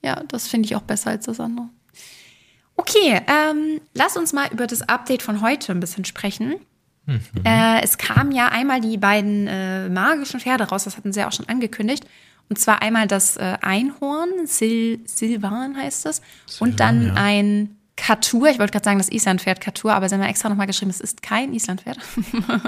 Ja, 0.03 0.23
das 0.29 0.49
finde 0.49 0.67
ich 0.67 0.77
auch 0.77 0.83
besser 0.83 1.11
als 1.11 1.27
das 1.27 1.41
andere. 1.41 1.69
Okay, 2.77 3.21
ähm, 3.27 3.81
lass 3.95 4.17
uns 4.17 4.33
mal 4.33 4.49
über 4.53 4.67
das 4.67 4.83
Update 4.83 5.23
von 5.23 5.43
heute 5.43 5.73
ein 5.73 5.81
bisschen 5.81 6.05
sprechen. 6.07 6.55
Äh, 7.45 7.83
es 7.83 7.99
kamen 7.99 8.33
ja 8.33 8.49
einmal 8.49 8.81
die 8.81 8.97
beiden 8.97 9.47
äh, 9.47 9.89
magischen 9.89 10.41
Pferde 10.41 10.65
raus, 10.65 10.85
das 10.85 10.97
hatten 10.97 11.13
sie 11.13 11.21
ja 11.21 11.29
auch 11.29 11.33
schon 11.33 11.49
angekündigt. 11.49 12.05
Und 12.49 12.59
zwar 12.59 12.83
einmal 12.83 13.07
das 13.07 13.37
äh, 13.37 13.57
Einhorn, 13.61 14.47
Sil 14.47 14.99
Silvan 15.07 15.77
heißt 15.77 16.07
es, 16.07 16.21
und 16.59 16.81
dann 16.81 17.09
ja. 17.09 17.15
ein 17.15 17.77
Katur. 17.97 18.49
Ich 18.49 18.59
wollte 18.59 18.73
gerade 18.73 18.85
sagen, 18.85 18.99
das 18.99 19.11
Islandpferd 19.11 19.61
Katur, 19.61 19.93
aber 19.93 20.09
sie 20.09 20.15
haben 20.15 20.23
ja 20.23 20.29
extra 20.29 20.49
nochmal 20.49 20.67
geschrieben, 20.67 20.91
es 20.91 21.01
ist 21.01 21.23
kein 21.23 21.53
Islandpferd. 21.53 21.99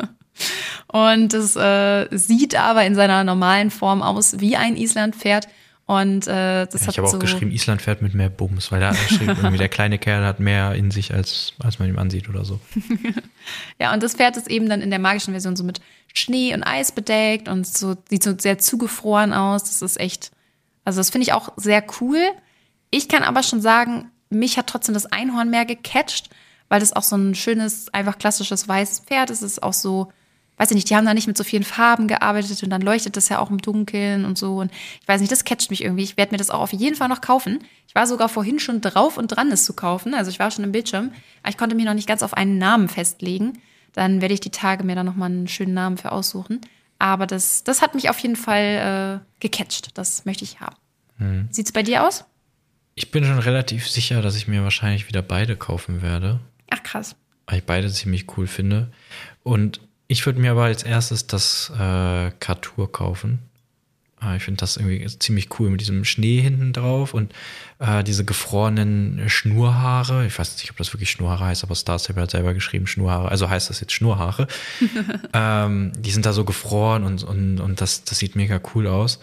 und 0.88 1.34
es 1.34 1.56
äh, 1.56 2.06
sieht 2.10 2.54
aber 2.54 2.84
in 2.84 2.94
seiner 2.94 3.24
normalen 3.24 3.70
Form 3.70 4.02
aus 4.02 4.40
wie 4.40 4.56
ein 4.56 4.76
Islandpferd. 4.76 5.48
Und 5.86 6.26
äh, 6.28 6.66
das 6.66 6.86
Ja, 6.86 6.90
ich 6.90 6.98
habe 6.98 7.08
so 7.08 7.16
auch 7.16 7.20
geschrieben, 7.20 7.50
Island 7.50 7.82
fährt 7.82 8.02
mit 8.02 8.14
mehr 8.14 8.30
Bums, 8.30 8.70
weil 8.70 8.80
da 8.80 8.90
hat 8.90 9.08
geschrieben, 9.08 9.36
irgendwie 9.36 9.58
der 9.58 9.68
kleine 9.68 9.98
Kerl 9.98 10.24
hat 10.24 10.38
mehr 10.40 10.74
in 10.74 10.90
sich, 10.90 11.12
als, 11.12 11.54
als 11.58 11.78
man 11.78 11.88
ihm 11.88 11.98
ansieht 11.98 12.28
oder 12.28 12.44
so. 12.44 12.60
Ja, 13.80 13.92
und 13.92 14.02
das 14.04 14.14
Pferd 14.14 14.36
ist 14.36 14.48
eben 14.48 14.68
dann 14.68 14.80
in 14.80 14.90
der 14.90 15.00
magischen 15.00 15.34
Version 15.34 15.56
so 15.56 15.64
mit 15.64 15.80
Schnee 16.14 16.54
und 16.54 16.62
Eis 16.62 16.92
bedeckt 16.92 17.48
und 17.48 17.66
so 17.66 17.96
sieht 18.08 18.22
so 18.22 18.38
sehr 18.38 18.58
zugefroren 18.58 19.32
aus. 19.32 19.64
Das 19.64 19.82
ist 19.82 19.98
echt, 19.98 20.30
also 20.84 21.00
das 21.00 21.10
finde 21.10 21.26
ich 21.26 21.32
auch 21.32 21.50
sehr 21.56 21.84
cool. 22.00 22.20
Ich 22.90 23.08
kann 23.08 23.24
aber 23.24 23.42
schon 23.42 23.60
sagen, 23.60 24.12
mich 24.30 24.58
hat 24.58 24.68
trotzdem 24.68 24.94
das 24.94 25.06
Einhorn 25.06 25.50
mehr 25.50 25.64
gecatcht, 25.64 26.30
weil 26.68 26.78
das 26.78 26.92
auch 26.92 27.02
so 27.02 27.16
ein 27.16 27.34
schönes, 27.34 27.92
einfach 27.92 28.18
klassisches 28.18 28.68
weißes 28.68 29.00
Pferd 29.00 29.30
ist. 29.30 29.42
Es 29.42 29.52
ist 29.52 29.62
auch 29.62 29.73
so, 29.73 30.12
weiß 30.58 30.71
ich 30.71 30.75
nicht, 30.75 30.91
die 30.91 30.97
haben 30.97 31.06
da 31.06 31.15
nicht 31.15 31.26
mit 31.26 31.36
so 31.36 31.45
vielen 31.45 31.65
Farben 31.65 32.08
gearbeitet 32.08 32.62
und 32.62 32.71
dann 32.71 32.82
leuchtet 32.82 33.17
das 33.17 33.28
ja 33.28 33.38
auch 33.38 33.50
im 33.50 33.58
Dunkeln 33.58 34.25
und 34.25 34.38
so. 34.38 34.58
Und 34.58 34.71
ich 35.00 35.08
weiß 35.08 35.21
nicht, 35.21 35.32
das 35.32 35.45
catcht 35.45 35.71
mich 35.71 35.82
irgendwie. 35.82 36.04
Ich 36.04 36.17
werde 36.17 36.32
mir 36.32 36.38
das 36.38 36.50
auch 36.50 36.60
auf 36.60 36.73
jeden 36.73 36.95
Fall 36.95 37.08
noch 37.08 37.21
kaufen. 37.21 37.58
Ich 37.88 37.95
war 37.95 38.06
sogar 38.06 38.28
vorhin 38.28 38.58
schon 38.58 38.80
drauf 38.80 39.17
und 39.17 39.28
dran, 39.28 39.50
es 39.50 39.65
zu 39.65 39.73
kaufen. 39.73 40.15
Also 40.15 40.30
ich 40.30 40.38
war 40.38 40.50
schon 40.50 40.65
im 40.65 40.73
Bildschirm, 40.73 41.12
aber 41.43 41.50
ich 41.50 41.56
konnte 41.58 41.75
mich 41.75 41.84
noch 41.84 41.95
nicht 41.95 42.08
ganz 42.08 42.23
auf 42.23 42.34
einen 42.34 42.58
Namen 42.58 42.88
festlegen. 42.88 43.58
Dann 43.93 44.21
werde 44.21 44.34
ich 44.34 44.41
die 44.41 44.50
Tage 44.50 44.84
mir 44.84 44.95
da 44.95 45.02
nochmal 45.04 45.30
einen 45.30 45.49
schönen 45.49 45.75
Namen 45.75 45.99
für 45.99 46.12
aussuchen. 46.12 46.60
Aber 46.99 47.26
das, 47.26 47.65
das 47.65 47.82
hat 47.82 47.95
mich 47.95 48.08
auf 48.08 48.19
jeden 48.21 48.36
Fall 48.36 49.21
äh, 49.23 49.26
gecatcht. 49.41 49.99
Das 49.99 50.25
möchte 50.25 50.45
ich 50.45 50.60
haben. 50.60 50.76
Hm. 51.19 51.49
Sieht's 51.50 51.73
bei 51.73 51.82
dir 51.82 52.06
aus? 52.06 52.25
Ich 52.95 53.10
bin 53.10 53.25
schon 53.25 53.38
relativ 53.38 53.88
sicher, 53.88 54.23
dass 54.23 54.36
ich 54.36 54.49
mir 54.49 54.62
wahrscheinlich 54.62 55.08
wieder 55.08 55.23
beide 55.23 55.56
kaufen 55.56 56.02
werde, 56.02 56.41
Ach 56.71 56.82
krass. 56.82 57.17
weil 57.47 57.58
ich 57.58 57.65
beide 57.65 57.91
ziemlich 57.91 58.36
cool 58.36 58.47
finde. 58.47 58.93
Und 59.43 59.80
ich 60.08 60.26
würde 60.26 60.41
mir 60.41 60.52
aber 60.52 60.65
als 60.65 60.82
erstes 60.82 61.26
das 61.26 61.71
äh, 61.78 62.30
Kartur 62.41 62.91
kaufen. 62.91 63.41
Ah, 64.23 64.36
Ich 64.36 64.45
finde 64.45 64.58
das 64.58 64.76
irgendwie 64.76 65.04
ziemlich 65.19 65.49
cool 65.58 65.69
mit 65.69 65.80
diesem 65.80 66.04
Schnee 66.04 66.41
hinten 66.41 66.73
drauf 66.73 67.12
und 67.12 67.32
äh, 67.80 68.04
diese 68.04 68.25
gefrorenen 68.25 69.28
Schnurhaare. 69.28 70.26
Ich 70.26 70.38
weiß 70.38 70.58
nicht, 70.58 70.71
ob 70.71 70.76
das 70.76 70.93
wirklich 70.93 71.10
Schnurhaare 71.10 71.47
heißt, 71.47 71.65
aber 71.65 71.75
Star 71.75 71.99
Stable 71.99 72.23
hat 72.23 72.30
selber 72.30 72.54
geschrieben 72.54 72.86
Schnurhaare. 72.86 73.28
Also 73.28 73.50
heißt 73.50 73.69
das 73.69 73.80
jetzt 73.80 73.93
Schnurhaare. 73.93 74.47
ähm, 75.32 75.93
die 75.99 76.12
sind 76.12 76.25
da 76.25 76.32
so 76.32 76.45
gefroren 76.45 77.02
und, 77.02 77.25
und, 77.25 77.58
und 77.58 77.80
das, 77.80 78.04
das 78.04 78.19
sieht 78.19 78.36
mega 78.36 78.60
cool 78.75 78.86
aus. 78.86 79.19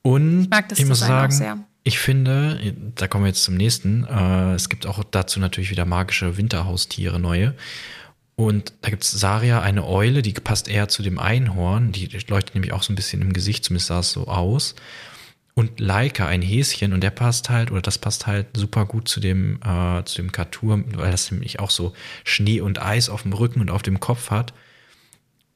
Und 0.00 0.44
ich, 0.44 0.50
mag 0.50 0.68
das 0.70 0.82
muss 0.86 1.00
sagen, 1.00 1.64
ich 1.82 1.98
finde, 1.98 2.74
da 2.94 3.06
kommen 3.06 3.24
wir 3.24 3.28
jetzt 3.28 3.44
zum 3.44 3.56
nächsten. 3.56 4.04
Äh, 4.04 4.54
es 4.54 4.70
gibt 4.70 4.86
auch 4.86 5.04
dazu 5.04 5.38
natürlich 5.40 5.70
wieder 5.70 5.84
magische 5.84 6.38
Winterhaustiere 6.38 7.20
neue. 7.20 7.54
Und 8.36 8.72
da 8.82 8.90
gibt 8.90 9.04
es 9.04 9.12
Saria, 9.12 9.60
eine 9.60 9.86
Eule, 9.86 10.22
die 10.22 10.32
passt 10.32 10.68
eher 10.68 10.88
zu 10.88 11.02
dem 11.02 11.18
Einhorn. 11.18 11.92
Die 11.92 12.06
leuchtet 12.28 12.54
nämlich 12.54 12.72
auch 12.72 12.82
so 12.82 12.92
ein 12.92 12.96
bisschen 12.96 13.22
im 13.22 13.32
Gesicht, 13.32 13.64
zumindest 13.64 13.88
sah 13.88 14.00
es 14.00 14.10
so 14.10 14.26
aus. 14.26 14.74
Und 15.54 15.78
Laika, 15.78 16.26
ein 16.26 16.42
Häschen, 16.42 16.92
und 16.92 17.00
der 17.00 17.12
passt 17.12 17.48
halt, 17.48 17.70
oder 17.70 17.80
das 17.80 17.98
passt 17.98 18.26
halt 18.26 18.48
super 18.56 18.86
gut 18.86 19.06
zu 19.06 19.20
dem, 19.20 19.60
äh, 19.64 20.04
zu 20.04 20.16
dem 20.16 20.32
Kartur, 20.32 20.82
weil 20.94 21.12
das 21.12 21.30
nämlich 21.30 21.60
auch 21.60 21.70
so 21.70 21.92
Schnee 22.24 22.60
und 22.60 22.82
Eis 22.82 23.08
auf 23.08 23.22
dem 23.22 23.32
Rücken 23.32 23.60
und 23.60 23.70
auf 23.70 23.82
dem 23.82 24.00
Kopf 24.00 24.30
hat. 24.30 24.52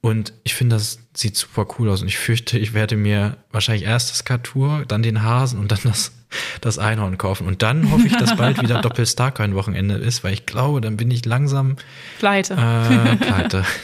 Und 0.01 0.33
ich 0.45 0.55
finde, 0.55 0.77
das 0.77 1.01
sieht 1.13 1.37
super 1.37 1.67
cool 1.79 1.91
aus. 1.91 2.03
Und 2.03 2.09
ich 2.09 2.19
fürchte, 2.19 2.59
ich 2.59 2.73
werde 2.73 2.97
mir 2.97 3.37
wahrscheinlich 3.51 3.85
erst 3.85 4.11
das 4.11 4.25
Kartur, 4.25 4.85
dann 4.87 5.03
den 5.03 5.23
Hasen 5.23 5.59
und 5.59 5.73
dann 5.73 5.81
das, 5.83 6.13
das 6.61 6.79
Einhorn 6.79 7.19
kaufen. 7.19 7.47
Und 7.47 7.63
dann 7.63 7.91
hoffe 7.91 8.07
ich, 8.07 8.17
dass 8.17 8.37
bald 8.37 8.63
wieder 8.63 8.81
Doppel-Starcoin-Wochenende 8.83 9.97
ist, 9.97 10.23
weil 10.23 10.35
ich 10.35 10.47
glaube, 10.47 10.81
dann 10.81 10.97
bin 10.97 11.11
ich 11.11 11.25
langsam 11.25 11.77
Pleite. 12.19 12.55
äh, 12.55 13.17
pleite. 13.17 13.65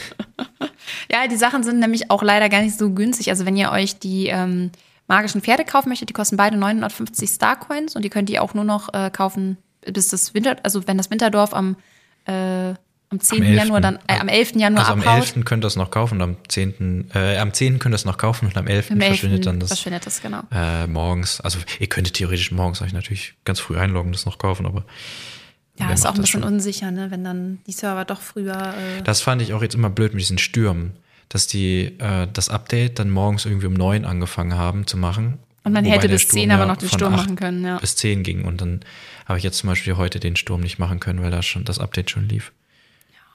Ja, 1.11 1.27
die 1.29 1.37
Sachen 1.37 1.63
sind 1.63 1.81
nämlich 1.81 2.11
auch 2.11 2.23
leider 2.23 2.49
gar 2.49 2.63
nicht 2.63 2.79
so 2.79 2.91
günstig. 2.91 3.31
Also 3.31 3.47
wenn 3.47 3.57
ihr 3.57 3.71
euch 3.71 3.99
die 3.99 4.27
ähm, 4.27 4.71
magischen 5.07 5.41
Pferde 5.43 5.65
kaufen 5.65 5.89
möchtet, 5.89 6.09
die 6.09 6.13
kosten 6.13 6.37
beide 6.37 6.57
950 6.57 7.31
Starcoins 7.31 7.97
und 7.97 8.03
die 8.03 8.11
könnt 8.11 8.31
ihr 8.31 8.43
auch 8.43 8.55
nur 8.55 8.65
noch 8.65 8.93
äh, 8.93 9.11
kaufen, 9.11 9.59
bis 9.83 10.09
das 10.09 10.35
Winter, 10.35 10.57
also 10.63 10.87
wenn 10.87 10.97
das 10.97 11.11
Winterdorf 11.11 11.55
am, 11.55 11.77
äh, 12.27 12.75
am 13.11 13.21
10. 13.21 13.43
11.. 13.43 13.57
Januar 13.57 13.81
dann, 13.81 13.99
äh, 14.09 14.19
am 14.19 14.29
11. 14.29 14.53
Januar 14.57 14.81
Also 14.83 14.93
am 14.95 15.01
abhaut. 15.01 15.17
11. 15.37 15.45
könnt 15.45 15.65
ihr 15.65 15.69
es 15.69 15.77
noch 15.77 15.91
kaufen 15.91 16.15
und 16.17 16.23
am 16.23 16.37
10. 16.49 17.11
Äh, 17.15 17.39
am 17.39 17.53
10. 17.53 17.79
könnt 17.79 17.93
ihr 17.93 17.97
es 17.97 18.05
noch 18.05 18.19
kaufen 18.19 18.47
und 18.47 18.57
am 18.57 18.67
11. 18.67 18.91
Am 18.91 19.01
11. 19.01 19.09
verschwindet 19.09 19.47
dann 19.47 19.61
das 19.61 19.69
verschwindet 19.69 20.07
das, 20.07 20.21
genau. 20.23 20.41
äh, 20.53 20.87
morgens. 20.87 21.41
Also 21.41 21.59
ihr 21.79 21.87
könntet 21.87 22.15
theoretisch 22.15 22.51
morgens 22.51 22.83
euch 22.83 22.93
natürlich 22.93 23.35
ganz 23.45 23.61
früh 23.61 23.77
einloggen, 23.79 24.13
das 24.13 24.27
noch 24.27 24.39
kaufen, 24.39 24.67
aber 24.67 24.85
Ja, 25.79 25.91
ist 25.93 26.07
auch 26.07 26.15
ein 26.15 26.21
bisschen 26.21 26.43
schon? 26.43 26.53
unsicher, 26.53 26.91
ne, 26.91 27.11
wenn 27.11 27.25
dann 27.25 27.59
die 27.67 27.73
Server 27.73 28.05
doch 28.05 28.21
früher. 28.21 28.75
Äh, 28.99 29.03
Das 29.05 29.21
fand 29.21 29.43
ich 29.43 29.53
auch 29.55 29.63
jetzt 29.63 29.75
immer 29.75 29.91
blöd 29.91 30.13
mit 30.13 30.21
diesen 30.21 30.39
Stürmen, 30.39 30.93
dass 31.29 31.47
die 31.47 31.97
äh, 31.99 32.27
das 32.33 32.49
Update 32.49 32.99
dann 32.99 33.11
morgens 33.11 33.45
irgendwie 33.45 33.67
um 33.67 33.75
neun 33.75 34.05
angefangen 34.05 34.55
haben 34.55 34.87
zu 34.87 34.97
machen. 34.97 35.39
Und 35.63 35.73
man 35.73 35.85
Wobei 35.85 35.97
hätte 35.97 36.09
bis 36.09 36.23
Sturm 36.23 36.41
10 36.41 36.51
aber 36.51 36.67
noch 36.67 36.77
den 36.77 36.89
Sturm 36.91 37.13
machen 37.13 37.37
können, 37.37 37.65
ja. 37.65 37.79
Bis 37.79 37.97
10 37.97 38.23
ging 38.23 38.45
und 38.45 38.61
dann 38.61 38.81
habe 39.27 39.39
ich 39.39 39.45
jetzt 39.45 39.57
zum 39.59 39.69
Beispiel 39.71 39.97
heute 39.97 40.21
den 40.21 40.37
Sturm 40.37 40.61
nicht 40.61 40.79
machen 40.79 41.01
können, 41.01 41.23
weil 41.23 41.31
da 41.31 41.43
schon 41.43 41.65
das 41.65 41.79
Update 41.79 42.11
schon 42.11 42.29
lief. 42.29 42.53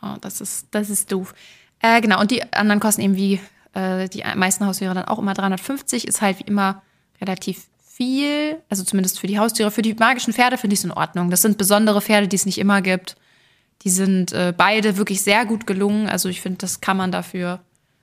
Oh, 0.02 0.16
das 0.22 0.42
ist, 0.42 0.68
das 0.72 0.90
ist 0.90 1.12
doof. 1.12 1.34
Äh, 1.82 2.02
genau, 2.02 2.20
und 2.20 2.32
die 2.32 2.52
anderen 2.54 2.80
kosten 2.80 3.02
eben 3.02 3.16
wie 3.16 3.40
äh, 3.74 4.10
die 4.10 4.24
meisten 4.36 4.66
Haustiere 4.66 4.94
dann 4.94 5.06
auch 5.06 5.20
immer 5.20 5.34
350, 5.34 6.08
ist 6.08 6.22
halt 6.22 6.40
wie 6.40 6.44
immer 6.44 6.82
relativ 7.22 7.68
viel, 7.86 8.58
also 8.70 8.84
zumindest 8.84 9.20
für 9.20 9.28
die 9.28 9.40
Haustiere. 9.40 9.72
Für 9.72 9.82
die 9.82 9.94
magischen 9.94 10.34
Pferde 10.34 10.58
finde 10.58 10.74
ich 10.74 10.80
es 10.80 10.86
in 10.86 10.92
Ordnung. 10.92 11.30
Das 11.30 11.42
sind 11.42 11.58
besondere 11.58 12.02
Pferde, 12.02 12.28
die 12.28 12.36
es 12.36 12.46
nicht 12.46 12.58
immer 12.58 12.82
gibt. 12.82 13.18
Die 13.84 13.90
sind 13.90 14.32
äh, 14.32 14.54
beide 14.56 14.98
wirklich 14.98 15.22
sehr 15.22 15.46
gut 15.46 15.68
gelungen. 15.68 16.08
Also 16.08 16.30
ich 16.30 16.42
finde, 16.42 16.60
das 16.60 16.82
kann 16.82 16.98
man 16.98 17.12
dafür 17.12 17.60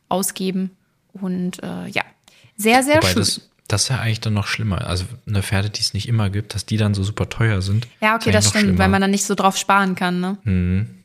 ausgeben. 0.08 0.76
Und 1.12 1.62
äh, 1.62 1.88
ja, 1.88 2.02
sehr, 2.56 2.82
sehr 2.82 2.96
Wobei 2.96 3.08
schön. 3.08 3.20
das, 3.20 3.50
Das 3.68 3.82
ist 3.84 3.88
ja 3.88 3.98
eigentlich 3.98 4.20
dann 4.20 4.34
noch 4.34 4.46
schlimmer. 4.46 4.86
Also 4.86 5.06
eine 5.26 5.42
Pferde, 5.42 5.70
die 5.70 5.80
es 5.80 5.94
nicht 5.94 6.08
immer 6.08 6.30
gibt, 6.30 6.54
dass 6.54 6.66
die 6.66 6.76
dann 6.76 6.94
so 6.94 7.02
super 7.02 7.28
teuer 7.28 7.62
sind. 7.62 7.88
Ja, 8.00 8.16
okay, 8.16 8.30
das 8.30 8.50
stimmt, 8.50 8.78
weil 8.78 8.88
man 8.88 9.00
dann 9.00 9.10
nicht 9.10 9.24
so 9.24 9.34
drauf 9.34 9.56
sparen 9.56 9.94
kann, 9.94 10.20
ne? 10.20 10.38
Mhm. 10.44 10.95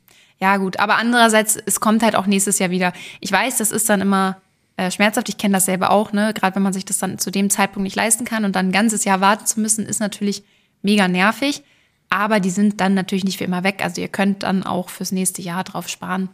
Ja, 0.42 0.58
gut. 0.58 0.80
Aber 0.80 0.98
andererseits, 0.98 1.56
es 1.56 1.80
kommt 1.80 2.02
halt 2.02 2.16
auch 2.16 2.26
nächstes 2.26 2.58
Jahr 2.60 2.72
wieder. 2.72 2.94
Ich 3.20 3.32
weiß, 3.32 3.58
das 3.58 3.72
ist 3.72 3.88
dann 3.90 4.02
immer 4.02 4.42
äh, 4.76 4.90
schmerzhaft. 4.90 5.30
Ich 5.30 5.38
kenne 5.38 5.54
das 5.54 5.66
selber 5.66 5.92
auch, 5.92 6.14
ne? 6.14 6.34
Gerade 6.34 6.56
wenn 6.56 6.64
man 6.64 6.74
sich 6.74 6.84
das 6.84 6.98
dann 6.98 7.20
zu 7.20 7.30
dem 7.30 7.52
Zeitpunkt 7.52 7.84
nicht 7.84 7.96
leisten 7.96 8.26
kann 8.26 8.44
und 8.44 8.56
dann 8.56 8.70
ein 8.70 8.72
ganzes 8.72 9.06
Jahr 9.06 9.22
warten 9.22 9.46
zu 9.46 9.60
müssen, 9.60 9.86
ist 9.86 10.00
natürlich 10.00 10.44
mega 10.82 11.08
nervig. 11.08 11.64
Aber 12.10 12.40
die 12.40 12.50
sind 12.50 12.82
dann 12.82 12.96
natürlich 12.96 13.24
nicht 13.24 13.38
für 13.38 13.44
immer 13.44 13.64
weg. 13.64 13.82
Also 13.84 14.02
ihr 14.02 14.08
könnt 14.08 14.44
dann 14.44 14.64
auch 14.64 14.90
fürs 14.90 15.12
nächste 15.12 15.44
Jahr 15.44 15.64
drauf 15.64 15.88
sparen. 15.88 16.30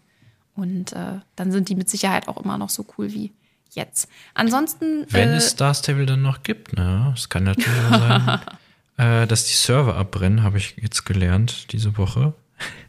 Und 0.56 0.94
äh, 0.94 1.20
dann 1.36 1.52
sind 1.52 1.68
die 1.68 1.76
mit 1.76 1.90
Sicherheit 1.90 2.30
auch 2.30 2.38
immer 2.38 2.58
noch 2.58 2.70
so 2.70 2.86
cool 2.98 3.12
wie 3.12 3.34
jetzt. 3.74 4.10
Ansonsten. 4.34 5.06
Wenn 5.10 5.30
äh, 5.30 5.36
es 5.36 5.50
Star 5.50 5.74
Stable 5.74 6.06
dann 6.06 6.22
noch 6.22 6.44
gibt, 6.44 6.78
ne? 6.78 7.14
Es 7.16 7.28
kann 7.28 7.44
natürlich 7.44 7.78
sein, 7.90 8.40
äh, 8.98 9.28
dass 9.28 9.46
die 9.46 9.54
Server 9.54 9.98
abbrennen, 9.98 10.44
habe 10.44 10.58
ich 10.58 10.76
jetzt 10.78 11.06
gelernt 11.06 11.74
diese 11.74 11.98
Woche. 11.98 12.34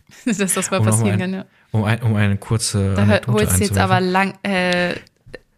dass 0.24 0.54
das 0.54 0.70
mal 0.70 0.78
um 0.78 0.86
passieren 0.86 1.12
ein, 1.12 1.18
kann, 1.18 1.32
ja. 1.34 1.44
Um, 1.70 1.84
ein, 1.84 2.02
um 2.02 2.16
eine 2.16 2.36
kurze. 2.36 2.94
Da 2.94 3.20
holst 3.26 3.58
du 3.58 3.64
jetzt 3.64 3.78
aber 3.78 4.00
lang. 4.00 4.34
Äh, 4.42 4.94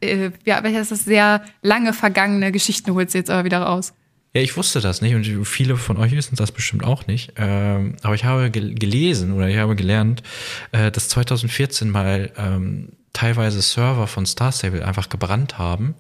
äh, 0.01 0.31
ja, 0.45 0.61
das 0.61 0.91
ist 0.91 1.05
sehr 1.05 1.43
lange 1.63 1.93
vergangene 1.93 2.53
Geschichten 2.53 2.95
holst 2.95 3.15
du 3.15 3.19
jetzt 3.19 3.31
aber 3.31 3.45
wieder 3.45 3.61
raus. 3.63 3.93
Ja, 4.33 4.43
ich 4.43 4.57
wusste 4.57 4.81
das 4.81 5.01
nicht 5.01 5.15
und 5.15 5.25
viele 5.45 5.77
von 5.77 5.97
euch 5.97 6.13
wissen 6.13 6.37
das 6.37 6.53
bestimmt 6.53 6.85
auch 6.85 7.07
nicht. 7.09 7.33
Ähm, 7.37 7.97
aber 8.03 8.15
ich 8.15 8.25
habe 8.25 8.51
gel 8.51 8.75
gelesen 8.75 9.33
oder 9.33 9.49
ich 9.49 9.57
habe 9.57 9.75
gelernt, 9.75 10.23
äh, 10.71 10.93
dass 10.93 11.09
2014 11.09 11.91
mal 11.91 12.31
ähm, 12.37 12.91
teilweise 13.13 13.61
Server 13.61 14.07
von 14.07 14.27
Star 14.27 14.53
Stable 14.53 14.87
einfach 14.87 15.09
gebrannt 15.09 15.59
haben. 15.59 15.95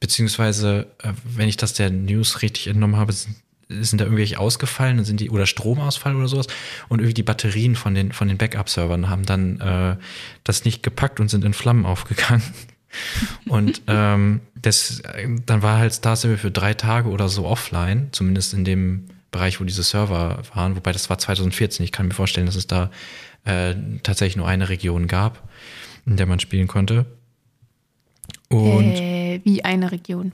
Beziehungsweise, 0.00 0.86
äh, 1.02 1.12
wenn 1.24 1.48
ich 1.48 1.58
das 1.58 1.74
der 1.74 1.90
News 1.90 2.40
richtig 2.40 2.68
entnommen 2.68 2.96
habe, 2.96 3.12
sind, 3.12 3.36
sind 3.80 4.00
da 4.00 4.04
irgendwelche 4.04 4.38
ausgefallen, 4.38 5.04
sind 5.04 5.20
die, 5.20 5.30
oder 5.30 5.46
Stromausfall 5.46 6.16
oder 6.16 6.28
sowas. 6.28 6.46
Und 6.88 7.00
irgendwie 7.00 7.14
die 7.14 7.22
Batterien 7.22 7.76
von 7.76 7.94
den, 7.94 8.12
von 8.12 8.28
den 8.28 8.38
Backup-Servern 8.38 9.08
haben 9.08 9.24
dann 9.24 9.60
äh, 9.60 9.96
das 10.44 10.64
nicht 10.64 10.82
gepackt 10.82 11.20
und 11.20 11.28
sind 11.28 11.44
in 11.44 11.54
Flammen 11.54 11.86
aufgegangen. 11.86 12.42
Und 13.46 13.82
ähm, 13.86 14.40
das, 14.54 15.02
dann 15.46 15.62
war 15.62 15.78
halt 15.78 15.94
Star 15.94 16.16
Stable 16.16 16.38
für 16.38 16.50
drei 16.50 16.74
Tage 16.74 17.08
oder 17.08 17.28
so 17.28 17.46
offline, 17.46 18.08
zumindest 18.12 18.52
in 18.52 18.64
dem 18.64 19.06
Bereich, 19.30 19.60
wo 19.60 19.64
diese 19.64 19.82
Server 19.82 20.42
waren. 20.54 20.76
Wobei 20.76 20.92
das 20.92 21.08
war 21.08 21.18
2014. 21.18 21.84
Ich 21.84 21.92
kann 21.92 22.08
mir 22.08 22.14
vorstellen, 22.14 22.46
dass 22.46 22.56
es 22.56 22.66
da 22.66 22.90
äh, 23.44 23.74
tatsächlich 24.02 24.36
nur 24.36 24.46
eine 24.46 24.68
Region 24.68 25.06
gab 25.06 25.42
in 26.06 26.16
der 26.16 26.26
man 26.26 26.40
spielen 26.40 26.68
konnte. 26.68 27.06
Und 28.48 28.94
äh, 28.94 29.40
wie 29.44 29.64
eine 29.64 29.92
Region. 29.92 30.32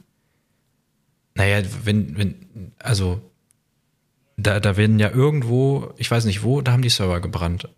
Naja, 1.38 1.62
wenn, 1.84 2.18
wenn, 2.18 2.34
also 2.80 3.22
da, 4.36 4.58
da 4.58 4.76
werden 4.76 4.98
ja 4.98 5.10
irgendwo, 5.10 5.94
ich 5.96 6.10
weiß 6.10 6.24
nicht 6.24 6.42
wo, 6.42 6.60
da 6.60 6.72
haben 6.72 6.82
die 6.82 6.88
Server 6.88 7.20
gebrannt. 7.20 7.68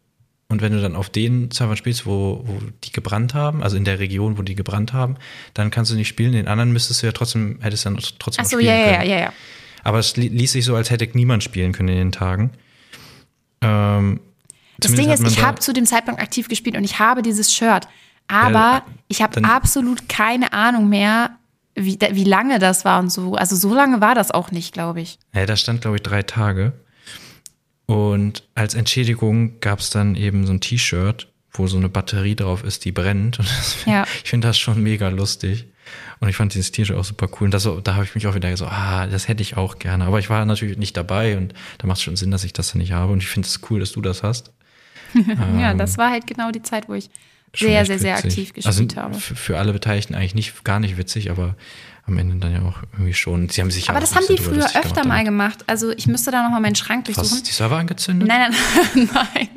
Und 0.48 0.62
wenn 0.62 0.72
du 0.72 0.80
dann 0.80 0.96
auf 0.96 1.10
den 1.10 1.50
Servern 1.50 1.76
spielst, 1.76 2.06
wo, 2.06 2.42
wo 2.44 2.58
die 2.82 2.90
gebrannt 2.90 3.34
haben, 3.34 3.62
also 3.62 3.76
in 3.76 3.84
der 3.84 4.00
Region, 4.00 4.38
wo 4.38 4.42
die 4.42 4.56
gebrannt 4.56 4.94
haben, 4.94 5.16
dann 5.54 5.70
kannst 5.70 5.92
du 5.92 5.94
nicht 5.94 6.08
spielen. 6.08 6.32
Den 6.32 6.48
anderen 6.48 6.72
müsstest 6.72 7.02
du 7.02 7.06
ja 7.06 7.12
trotzdem, 7.12 7.58
hättest 7.60 7.84
du 7.84 7.90
dann 7.90 8.02
trotzdem 8.18 8.44
Ach 8.44 8.50
so, 8.50 8.56
spielen 8.56 8.76
ja, 8.76 8.84
können. 8.84 9.10
ja, 9.10 9.16
ja, 9.16 9.20
ja. 9.24 9.32
Aber 9.84 9.98
es 9.98 10.16
ließ 10.16 10.52
sich 10.52 10.64
so, 10.64 10.74
als 10.74 10.90
hätte 10.90 11.08
niemand 11.12 11.44
spielen 11.44 11.72
können 11.72 11.90
in 11.90 11.96
den 11.96 12.12
Tagen. 12.12 12.50
Ähm, 13.60 14.20
das 14.78 14.94
Ding 14.94 15.10
ist, 15.10 15.22
ich 15.26 15.42
habe 15.42 15.60
zu 15.60 15.74
dem 15.74 15.84
Zeitpunkt 15.84 16.20
aktiv 16.20 16.48
gespielt 16.48 16.76
und 16.76 16.84
ich 16.84 16.98
habe 16.98 17.22
dieses 17.22 17.54
Shirt. 17.54 17.86
Aber 18.26 18.58
ja, 18.58 18.86
ich 19.08 19.22
habe 19.22 19.44
absolut 19.44 20.08
keine 20.08 20.52
Ahnung 20.52 20.88
mehr, 20.88 21.36
wie, 21.74 21.98
wie 22.12 22.24
lange 22.24 22.58
das 22.58 22.84
war 22.84 23.00
und 23.00 23.10
so. 23.10 23.34
Also 23.34 23.56
so 23.56 23.74
lange 23.74 24.00
war 24.00 24.14
das 24.14 24.30
auch 24.30 24.50
nicht, 24.50 24.72
glaube 24.72 25.00
ich. 25.00 25.18
Ja, 25.34 25.46
da 25.46 25.56
stand, 25.56 25.82
glaube 25.82 25.96
ich, 25.96 26.02
drei 26.02 26.22
Tage. 26.22 26.72
Und 27.86 28.44
als 28.54 28.74
Entschädigung 28.74 29.60
gab 29.60 29.80
es 29.80 29.90
dann 29.90 30.14
eben 30.14 30.46
so 30.46 30.52
ein 30.52 30.60
T-Shirt, 30.60 31.28
wo 31.52 31.66
so 31.66 31.76
eine 31.76 31.88
Batterie 31.88 32.36
drauf 32.36 32.62
ist, 32.62 32.84
die 32.84 32.92
brennt. 32.92 33.38
Und 33.38 33.48
das, 33.48 33.76
ja. 33.84 34.04
ich 34.24 34.30
finde 34.30 34.48
das 34.48 34.58
schon 34.58 34.82
mega 34.82 35.08
lustig. 35.08 35.66
Und 36.20 36.28
ich 36.28 36.36
fand 36.36 36.54
dieses 36.54 36.70
T-Shirt 36.70 36.96
auch 36.96 37.04
super 37.04 37.28
cool. 37.40 37.46
Und 37.46 37.54
das, 37.54 37.68
da 37.82 37.94
habe 37.94 38.04
ich 38.04 38.14
mich 38.14 38.26
auch 38.26 38.34
wieder 38.34 38.56
so, 38.56 38.66
ah, 38.66 39.06
das 39.06 39.26
hätte 39.26 39.42
ich 39.42 39.56
auch 39.56 39.78
gerne. 39.78 40.04
Aber 40.04 40.18
ich 40.18 40.30
war 40.30 40.44
natürlich 40.44 40.78
nicht 40.78 40.96
dabei 40.96 41.36
und 41.36 41.54
da 41.78 41.86
macht 41.86 41.98
es 41.98 42.04
schon 42.04 42.16
Sinn, 42.16 42.30
dass 42.30 42.44
ich 42.44 42.52
das 42.52 42.74
nicht 42.74 42.92
habe. 42.92 43.12
Und 43.12 43.22
ich 43.22 43.28
finde 43.28 43.46
es 43.46 43.60
cool, 43.70 43.80
dass 43.80 43.92
du 43.92 44.00
das 44.00 44.22
hast. 44.22 44.52
ja, 45.58 45.74
das 45.74 45.98
war 45.98 46.10
halt 46.10 46.26
genau 46.26 46.52
die 46.52 46.62
Zeit, 46.62 46.88
wo 46.88 46.94
ich 46.94 47.10
sehr, 47.56 47.84
sehr, 47.86 47.98
sehr 47.98 48.16
aktiv 48.16 48.52
gespielt 48.52 48.66
also 48.66 48.86
habe. 48.96 49.14
Für 49.18 49.58
alle 49.58 49.72
Beteiligten 49.72 50.14
eigentlich 50.14 50.34
nicht, 50.34 50.64
gar 50.64 50.80
nicht 50.80 50.96
witzig, 50.96 51.30
aber 51.30 51.56
am 52.06 52.18
Ende 52.18 52.36
dann 52.36 52.52
ja 52.52 52.62
auch 52.62 52.82
irgendwie 52.92 53.14
schon. 53.14 53.48
Sie 53.48 53.60
haben 53.60 53.70
sich 53.70 53.88
aber 53.90 54.00
das 54.00 54.14
haben 54.14 54.24
die 54.28 54.38
früher 54.38 54.66
öfter 54.76 55.06
mal 55.06 55.24
gemacht. 55.24 55.64
Also 55.66 55.90
ich 55.90 56.06
müsste 56.06 56.30
da 56.30 56.42
nochmal 56.42 56.60
meinen 56.60 56.74
Schrank 56.74 57.06
durchsuchen. 57.06 57.30
Hast 57.30 57.40
du 57.40 57.44
die 57.44 57.52
Server 57.52 57.76
angezündet? 57.76 58.28
Nein, 58.28 58.52
nein, 58.94 59.08
nein. 59.34 59.48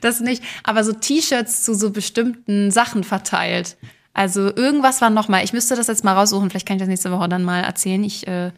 Das 0.00 0.20
nicht. 0.20 0.42
Aber 0.64 0.84
so 0.84 0.92
T-Shirts 0.92 1.62
zu 1.62 1.74
so 1.74 1.90
bestimmten 1.90 2.70
Sachen 2.70 3.04
verteilt. 3.04 3.76
Also 4.14 4.54
irgendwas 4.54 5.00
war 5.00 5.10
nochmal. 5.10 5.44
Ich 5.44 5.52
müsste 5.52 5.76
das 5.76 5.86
jetzt 5.86 6.04
mal 6.04 6.14
raussuchen. 6.14 6.50
Vielleicht 6.50 6.66
kann 6.66 6.76
ich 6.76 6.82
das 6.82 6.88
nächste 6.88 7.12
Woche 7.12 7.28
dann 7.28 7.44
mal 7.44 7.62
erzählen. 7.62 8.02
Ich 8.04 8.26
äh, 8.26 8.50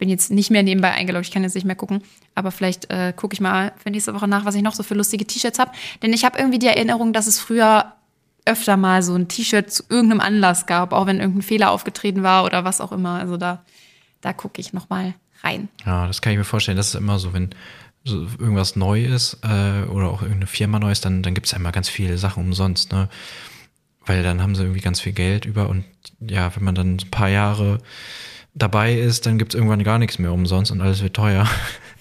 bin 0.00 0.08
jetzt 0.08 0.32
nicht 0.32 0.50
mehr 0.50 0.64
nebenbei 0.64 0.90
eingeloggt, 0.90 1.26
ich 1.26 1.30
kann 1.30 1.44
jetzt 1.44 1.54
nicht 1.54 1.66
mehr 1.66 1.76
gucken. 1.76 2.02
Aber 2.34 2.50
vielleicht 2.50 2.90
äh, 2.90 3.12
gucke 3.14 3.34
ich 3.34 3.40
mal 3.40 3.72
für 3.76 3.90
nächste 3.90 4.14
Woche 4.14 4.26
nach, 4.26 4.44
was 4.44 4.56
ich 4.56 4.62
noch 4.62 4.74
so 4.74 4.82
für 4.82 4.94
lustige 4.94 5.26
T-Shirts 5.26 5.60
habe. 5.60 5.70
Denn 6.02 6.12
ich 6.12 6.24
habe 6.24 6.38
irgendwie 6.38 6.58
die 6.58 6.66
Erinnerung, 6.66 7.12
dass 7.12 7.28
es 7.28 7.38
früher 7.38 7.92
öfter 8.46 8.78
mal 8.78 9.02
so 9.02 9.14
ein 9.14 9.28
T-Shirt 9.28 9.70
zu 9.70 9.84
irgendeinem 9.90 10.20
Anlass 10.20 10.66
gab, 10.66 10.92
auch 10.92 11.06
wenn 11.06 11.20
irgendein 11.20 11.42
Fehler 11.42 11.70
aufgetreten 11.70 12.22
war 12.22 12.44
oder 12.44 12.64
was 12.64 12.80
auch 12.80 12.92
immer. 12.92 13.20
Also 13.20 13.36
da, 13.36 13.62
da 14.22 14.32
gucke 14.32 14.60
ich 14.60 14.72
noch 14.72 14.88
mal 14.88 15.14
rein. 15.44 15.68
Ja, 15.84 16.06
das 16.06 16.22
kann 16.22 16.32
ich 16.32 16.38
mir 16.38 16.44
vorstellen. 16.44 16.78
Das 16.78 16.88
ist 16.88 16.94
immer 16.94 17.18
so, 17.18 17.34
wenn 17.34 17.50
so 18.02 18.22
irgendwas 18.38 18.76
neu 18.76 19.04
ist 19.04 19.38
äh, 19.42 19.82
oder 19.82 20.08
auch 20.08 20.22
irgendeine 20.22 20.46
Firma 20.46 20.78
neu 20.78 20.90
ist, 20.90 21.04
dann, 21.04 21.22
dann 21.22 21.34
gibt 21.34 21.46
es 21.46 21.52
ja 21.52 21.58
immer 21.58 21.72
ganz 21.72 21.90
viele 21.90 22.16
Sachen 22.16 22.42
umsonst, 22.42 22.90
ne? 22.90 23.10
Weil 24.06 24.22
dann 24.22 24.40
haben 24.40 24.54
sie 24.54 24.62
irgendwie 24.62 24.80
ganz 24.80 24.98
viel 24.98 25.12
Geld 25.12 25.44
über 25.44 25.68
und 25.68 25.84
ja, 26.20 26.56
wenn 26.56 26.64
man 26.64 26.74
dann 26.74 26.96
ein 26.96 27.10
paar 27.10 27.28
Jahre 27.28 27.78
dabei 28.54 28.94
ist, 28.94 29.26
dann 29.26 29.38
gibt 29.38 29.54
es 29.54 29.58
irgendwann 29.58 29.84
gar 29.84 29.98
nichts 29.98 30.18
mehr 30.18 30.32
umsonst 30.32 30.70
und 30.70 30.80
alles 30.80 31.02
wird 31.02 31.14
teuer, 31.14 31.48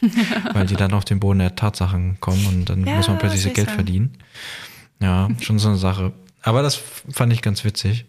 weil 0.54 0.66
die 0.66 0.76
dann 0.76 0.94
auf 0.94 1.06
den 1.06 1.20
Boden 1.20 1.40
der 1.40 1.56
Tatsachen 1.56 2.20
kommen 2.20 2.46
und 2.48 2.66
dann 2.70 2.86
ja, 2.86 2.96
muss 2.96 3.08
man 3.08 3.18
plötzlich 3.18 3.44
so 3.44 3.52
Geld 3.52 3.70
verdienen. 3.70 4.18
Ja, 5.00 5.30
schon 5.42 5.60
so 5.60 5.70
eine 5.70 5.78
Sache. 5.78 6.12
Aber 6.42 6.62
das 6.62 6.76
fand 7.12 7.34
ich 7.34 7.42
ganz 7.42 7.64
witzig. 7.64 8.06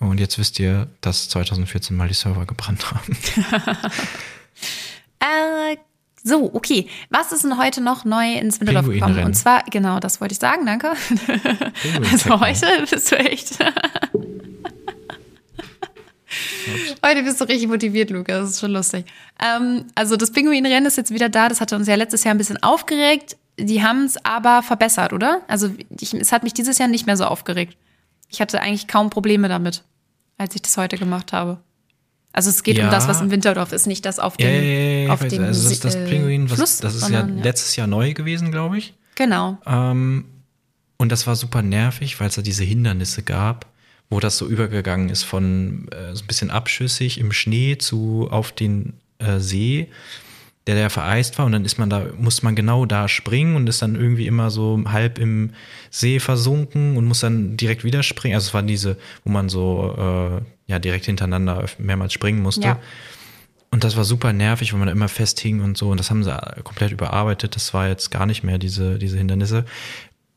Und 0.00 0.20
jetzt 0.20 0.38
wisst 0.38 0.58
ihr, 0.58 0.88
dass 1.00 1.28
2014 1.28 1.96
mal 1.96 2.08
die 2.08 2.14
Server 2.14 2.46
gebrannt 2.46 2.90
haben. 2.90 3.16
äh, 5.20 5.76
so, 6.22 6.52
okay. 6.54 6.88
Was 7.10 7.32
ist 7.32 7.44
denn 7.44 7.58
heute 7.58 7.80
noch 7.80 8.04
neu 8.04 8.34
ins 8.34 8.60
Mitteldorf 8.60 8.88
gekommen? 8.88 9.24
Und 9.24 9.34
zwar, 9.34 9.62
genau, 9.70 10.00
das 10.00 10.20
wollte 10.20 10.32
ich 10.32 10.38
sagen, 10.38 10.66
danke. 10.66 10.94
Also 12.12 12.40
heute 12.40 12.66
bist 12.90 13.12
du 13.12 13.16
echt. 13.18 13.58
Heute 17.04 17.22
bist 17.22 17.40
du 17.40 17.44
richtig 17.44 17.68
motiviert, 17.68 18.10
Lukas. 18.10 18.40
Das 18.40 18.50
ist 18.50 18.60
schon 18.60 18.72
lustig. 18.72 19.06
Ähm, 19.42 19.84
also 19.94 20.16
das 20.16 20.32
Pinguinrennen 20.32 20.86
ist 20.86 20.96
jetzt 20.96 21.12
wieder 21.12 21.28
da. 21.28 21.48
Das 21.48 21.60
hatte 21.60 21.76
uns 21.76 21.86
ja 21.86 21.94
letztes 21.94 22.24
Jahr 22.24 22.34
ein 22.34 22.38
bisschen 22.38 22.62
aufgeregt. 22.62 23.36
Die 23.58 23.82
haben 23.82 24.04
es 24.04 24.24
aber 24.24 24.62
verbessert, 24.62 25.12
oder? 25.12 25.42
Also 25.48 25.70
ich, 26.00 26.14
es 26.14 26.32
hat 26.32 26.42
mich 26.42 26.54
dieses 26.54 26.78
Jahr 26.78 26.88
nicht 26.88 27.06
mehr 27.06 27.16
so 27.16 27.24
aufgeregt. 27.24 27.76
Ich 28.28 28.40
hatte 28.40 28.60
eigentlich 28.60 28.88
kaum 28.88 29.10
Probleme 29.10 29.48
damit, 29.48 29.84
als 30.38 30.54
ich 30.54 30.62
das 30.62 30.76
heute 30.76 30.98
gemacht 30.98 31.32
habe. 31.32 31.60
Also 32.32 32.50
es 32.50 32.64
geht 32.64 32.78
ja. 32.78 32.86
um 32.86 32.90
das, 32.90 33.06
was 33.06 33.20
im 33.20 33.30
Winterdorf 33.30 33.72
ist, 33.72 33.86
nicht 33.86 34.04
das 34.04 34.18
auf 34.18 34.36
dem, 34.36 34.48
ja, 34.48 34.60
ja, 34.60 35.12
auf 35.12 35.20
dem 35.20 35.44
also 35.44 35.62
das, 35.62 35.70
ist 35.70 35.84
das 35.84 35.94
Pinguin, 35.94 36.50
was, 36.50 36.56
Fluss, 36.56 36.78
das 36.78 36.96
ist 36.96 37.02
sondern, 37.02 37.38
ja 37.38 37.44
letztes 37.44 37.76
Jahr 37.76 37.86
neu 37.86 38.12
gewesen, 38.12 38.50
glaube 38.50 38.76
ich. 38.76 38.94
Genau. 39.14 39.58
Ähm, 39.64 40.24
und 40.96 41.12
das 41.12 41.28
war 41.28 41.36
super 41.36 41.62
nervig, 41.62 42.18
weil 42.18 42.28
es 42.28 42.34
da 42.34 42.42
diese 42.42 42.64
Hindernisse 42.64 43.22
gab 43.22 43.66
wo 44.10 44.20
das 44.20 44.38
so 44.38 44.46
übergegangen 44.46 45.08
ist 45.08 45.22
von 45.22 45.88
äh, 45.90 46.14
so 46.14 46.24
ein 46.24 46.26
bisschen 46.26 46.50
abschüssig 46.50 47.18
im 47.18 47.32
Schnee 47.32 47.78
zu 47.78 48.28
auf 48.30 48.52
den 48.52 48.94
äh, 49.18 49.38
See, 49.38 49.88
der 50.66 50.76
der 50.76 50.90
vereist 50.90 51.38
war 51.38 51.46
und 51.46 51.52
dann 51.52 51.64
ist 51.64 51.78
man 51.78 51.90
da, 51.90 52.06
muss 52.16 52.42
man 52.42 52.54
genau 52.54 52.86
da 52.86 53.08
springen 53.08 53.56
und 53.56 53.68
ist 53.68 53.82
dann 53.82 53.96
irgendwie 53.96 54.26
immer 54.26 54.50
so 54.50 54.82
halb 54.86 55.18
im 55.18 55.50
See 55.90 56.20
versunken 56.20 56.96
und 56.96 57.04
muss 57.04 57.20
dann 57.20 57.56
direkt 57.56 57.84
wieder 57.84 58.02
springen. 58.02 58.34
Also 58.34 58.48
es 58.48 58.54
waren 58.54 58.66
diese, 58.66 58.96
wo 59.24 59.30
man 59.30 59.48
so 59.48 59.94
äh, 59.98 60.72
ja 60.72 60.78
direkt 60.78 61.04
hintereinander 61.04 61.66
mehrmals 61.78 62.14
springen 62.14 62.42
musste. 62.42 62.62
Ja. 62.62 62.80
Und 63.70 63.82
das 63.82 63.96
war 63.96 64.04
super 64.04 64.32
nervig, 64.32 64.72
weil 64.72 64.78
man 64.78 64.86
da 64.86 64.92
immer 64.92 65.08
festhing 65.08 65.60
und 65.60 65.76
so. 65.76 65.90
Und 65.90 65.98
das 65.98 66.08
haben 66.08 66.22
sie 66.22 66.32
komplett 66.62 66.92
überarbeitet. 66.92 67.56
Das 67.56 67.74
war 67.74 67.88
jetzt 67.88 68.10
gar 68.10 68.24
nicht 68.24 68.44
mehr 68.44 68.56
diese, 68.56 68.98
diese 68.98 69.18
Hindernisse. 69.18 69.64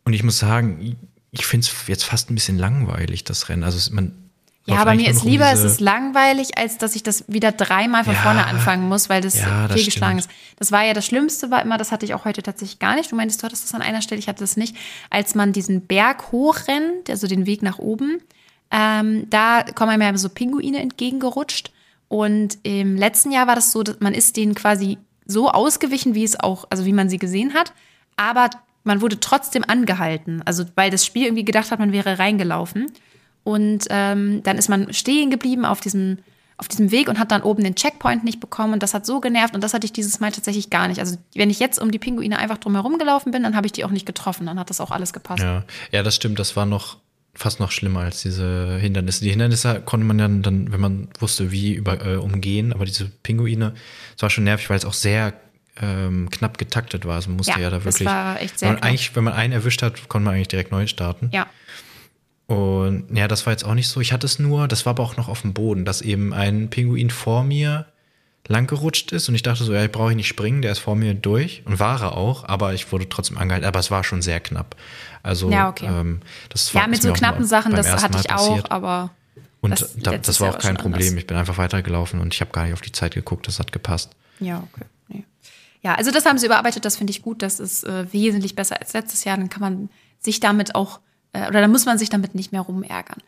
Und 0.05 0.13
ich 0.13 0.23
muss 0.23 0.39
sagen, 0.39 0.97
ich 1.37 1.45
finde 1.45 1.67
es 1.67 1.87
jetzt 1.87 2.03
fast 2.03 2.29
ein 2.29 2.35
bisschen 2.35 2.57
langweilig, 2.57 3.23
das 3.23 3.49
Rennen. 3.49 3.63
Also 3.63 3.93
man 3.93 4.27
ja, 4.65 4.79
aber 4.79 4.95
mir 4.95 5.09
ist 5.09 5.23
lieber, 5.23 5.49
es 5.49 5.63
ist 5.63 5.79
langweilig, 5.79 6.57
als 6.57 6.77
dass 6.77 6.93
ich 6.97 7.01
das 7.01 7.23
wieder 7.29 7.53
dreimal 7.53 8.03
von 8.03 8.15
ja, 8.15 8.19
vorne 8.19 8.45
anfangen 8.45 8.89
muss, 8.89 9.07
weil 9.07 9.21
das 9.21 9.39
ja, 9.39 9.69
fehlgeschlagen 9.69 10.19
ist. 10.19 10.29
Das 10.57 10.73
war 10.73 10.83
ja 10.83 10.93
das 10.93 11.05
Schlimmste, 11.05 11.49
war 11.49 11.61
immer, 11.61 11.77
das 11.77 11.93
hatte 11.93 12.05
ich 12.05 12.13
auch 12.13 12.25
heute 12.25 12.43
tatsächlich 12.43 12.77
gar 12.77 12.95
nicht. 12.95 13.09
Du 13.09 13.15
meintest, 13.15 13.41
du 13.41 13.45
hattest 13.45 13.63
das 13.63 13.73
an 13.73 13.81
einer 13.81 14.01
Stelle, 14.01 14.19
ich 14.19 14.27
hatte 14.27 14.41
das 14.41 14.57
nicht. 14.57 14.75
Als 15.09 15.35
man 15.35 15.53
diesen 15.53 15.87
Berg 15.87 16.33
hochrennt, 16.33 17.09
also 17.09 17.27
den 17.27 17.45
Weg 17.45 17.61
nach 17.61 17.79
oben, 17.79 18.19
ähm, 18.69 19.29
da 19.29 19.63
kommen 19.63 20.01
ja 20.01 20.17
so 20.17 20.27
Pinguine 20.27 20.79
entgegengerutscht. 20.79 21.71
Und 22.09 22.57
im 22.63 22.97
letzten 22.97 23.31
Jahr 23.31 23.47
war 23.47 23.55
das 23.55 23.71
so, 23.71 23.83
dass 23.83 24.01
man 24.01 24.13
ist 24.13 24.35
denen 24.35 24.53
quasi 24.53 24.97
so 25.25 25.49
ausgewichen, 25.49 26.13
wie 26.13 26.25
es 26.25 26.37
auch, 26.37 26.65
also 26.69 26.85
wie 26.85 26.93
man 26.93 27.09
sie 27.09 27.19
gesehen 27.19 27.53
hat, 27.53 27.71
aber 28.17 28.49
man 28.87 29.01
wurde 29.01 29.19
trotzdem 29.19 29.63
angehalten. 29.67 30.41
Also 30.45 30.65
weil 30.75 30.89
das 30.89 31.05
Spiel 31.05 31.25
irgendwie 31.25 31.45
gedacht 31.45 31.69
hat, 31.71 31.79
man 31.79 31.91
wäre 31.91 32.17
reingelaufen. 32.17 32.91
Und 33.43 33.85
ähm, 33.89 34.41
dann 34.43 34.57
ist 34.57 34.69
man 34.69 34.93
stehen 34.93 35.29
geblieben 35.29 35.65
auf 35.65 35.79
diesem, 35.79 36.17
auf 36.57 36.67
diesem 36.67 36.91
Weg 36.91 37.07
und 37.07 37.19
hat 37.19 37.31
dann 37.31 37.43
oben 37.43 37.63
den 37.63 37.75
Checkpoint 37.75 38.23
nicht 38.23 38.39
bekommen. 38.39 38.73
Und 38.73 38.83
das 38.83 38.93
hat 38.93 39.05
so 39.05 39.19
genervt. 39.19 39.53
Und 39.53 39.63
das 39.63 39.73
hatte 39.73 39.85
ich 39.85 39.93
dieses 39.93 40.19
Mal 40.19 40.31
tatsächlich 40.31 40.69
gar 40.69 40.87
nicht. 40.87 40.99
Also 40.99 41.17
wenn 41.35 41.49
ich 41.49 41.59
jetzt 41.59 41.79
um 41.79 41.91
die 41.91 41.99
Pinguine 41.99 42.39
einfach 42.39 42.57
drumherum 42.57 42.97
gelaufen 42.97 43.31
bin, 43.31 43.43
dann 43.43 43.55
habe 43.55 43.67
ich 43.67 43.73
die 43.73 43.85
auch 43.85 43.91
nicht 43.91 44.05
getroffen. 44.05 44.47
Dann 44.47 44.59
hat 44.59 44.69
das 44.69 44.81
auch 44.81 44.91
alles 44.91 45.13
gepasst. 45.13 45.43
Ja. 45.43 45.63
ja, 45.91 46.01
das 46.01 46.15
stimmt. 46.15 46.39
Das 46.39 46.55
war 46.55 46.65
noch 46.65 46.97
fast 47.35 47.59
noch 47.59 47.71
schlimmer 47.71 47.99
als 48.01 48.21
diese 48.23 48.77
Hindernisse. 48.79 49.23
Die 49.23 49.29
Hindernisse 49.29 49.81
konnte 49.85 50.05
man 50.05 50.17
ja 50.17 50.27
dann, 50.27 50.71
wenn 50.71 50.79
man 50.79 51.07
wusste, 51.19 51.51
wie 51.51 51.73
über, 51.73 52.03
äh, 52.05 52.15
umgehen, 52.15 52.73
aber 52.73 52.85
diese 52.85 53.05
Pinguine, 53.05 53.75
das 54.13 54.23
war 54.23 54.29
schon 54.31 54.45
nervig, 54.45 54.69
weil 54.69 54.77
es 54.77 54.85
auch 54.85 54.93
sehr 54.93 55.33
ähm, 55.81 56.29
knapp 56.29 56.57
getaktet 56.57 57.05
war. 57.05 57.15
Also 57.15 57.29
man 57.29 57.37
musste 57.37 57.53
ja, 57.53 57.59
ja 57.59 57.69
da 57.69 57.83
wirklich. 57.83 58.05
Das 58.07 58.13
war 58.13 58.41
echt 58.41 58.59
sehr 58.59 58.69
wenn 58.69 58.75
man, 58.75 58.83
eigentlich, 58.83 59.15
wenn 59.15 59.23
man 59.23 59.33
einen 59.33 59.53
erwischt 59.53 59.81
hat, 59.81 60.09
konnte 60.09 60.25
man 60.25 60.35
eigentlich 60.35 60.47
direkt 60.47 60.71
neu 60.71 60.87
starten. 60.87 61.29
Ja. 61.31 61.47
Und 62.47 63.15
ja, 63.15 63.27
das 63.27 63.45
war 63.45 63.53
jetzt 63.53 63.65
auch 63.65 63.73
nicht 63.73 63.89
so. 63.89 63.99
Ich 63.99 64.13
hatte 64.13 64.25
es 64.25 64.39
nur, 64.39 64.67
das 64.67 64.85
war 64.85 64.91
aber 64.91 65.03
auch 65.03 65.17
noch 65.17 65.27
auf 65.27 65.41
dem 65.41 65.53
Boden, 65.53 65.83
dass 65.83 66.01
eben 66.01 66.33
ein 66.33 66.69
Pinguin 66.69 67.09
vor 67.09 67.43
mir 67.43 67.87
langgerutscht 68.47 69.11
ist 69.11 69.27
und 69.27 69.35
ich 69.35 69.43
dachte 69.43 69.63
so, 69.63 69.73
ja, 69.73 69.83
ich 69.83 69.91
brauche 69.91 70.15
nicht 70.15 70.27
springen, 70.27 70.61
der 70.61 70.71
ist 70.71 70.79
vor 70.79 70.95
mir 70.95 71.13
durch 71.13 71.63
und 71.65 71.79
war 71.79 72.01
er 72.01 72.15
auch, 72.15 72.45
aber 72.45 72.73
ich 72.73 72.91
wurde 72.91 73.09
trotzdem 73.09 73.37
angehalten, 73.37 73.67
aber 73.67 73.79
es 73.79 73.91
war 73.91 74.05
schon 74.05 74.21
sehr 74.21 74.39
knapp. 74.39 74.77
Also 75.21 75.51
ja, 75.51 75.67
okay. 75.67 75.87
ähm, 75.87 76.21
das 76.49 76.73
war 76.73 76.83
ja 76.83 76.87
mit 76.87 77.01
so 77.01 77.11
knappen 77.11 77.45
Sachen, 77.45 77.75
das 77.75 78.01
hatte 78.01 78.19
ich 78.19 78.31
auch, 78.31 78.71
aber 78.71 79.11
und 79.59 79.71
das, 79.71 79.95
da, 79.97 80.17
das 80.17 80.39
war 80.39 80.51
auch 80.51 80.59
kein 80.59 80.77
Problem. 80.77 81.07
Anders. 81.07 81.19
Ich 81.19 81.27
bin 81.27 81.35
einfach 81.35 81.57
weitergelaufen 81.57 82.21
und 82.21 82.33
ich 82.33 82.41
habe 82.41 82.51
gar 82.51 82.63
nicht 82.63 82.73
auf 82.73 82.81
die 82.81 82.91
Zeit 82.91 83.15
geguckt, 83.15 83.47
das 83.47 83.59
hat 83.59 83.71
gepasst. 83.71 84.11
Ja, 84.39 84.63
okay. 84.71 84.85
Ja, 85.81 85.95
also 85.95 86.11
das 86.11 86.25
haben 86.25 86.37
sie 86.37 86.47
überarbeitet, 86.47 86.85
das 86.85 86.97
finde 86.97 87.11
ich 87.11 87.21
gut, 87.21 87.41
das 87.41 87.59
ist 87.59 87.83
äh, 87.83 88.11
wesentlich 88.11 88.55
besser 88.55 88.79
als 88.79 88.93
letztes 88.93 89.23
Jahr, 89.23 89.37
dann 89.37 89.49
kann 89.49 89.61
man 89.61 89.89
sich 90.19 90.39
damit 90.39 90.75
auch, 90.75 90.99
äh, 91.33 91.47
oder 91.47 91.61
dann 91.61 91.71
muss 91.71 91.85
man 91.85 91.97
sich 91.97 92.09
damit 92.09 92.35
nicht 92.35 92.51
mehr 92.51 92.61
rumärgern. 92.61 93.21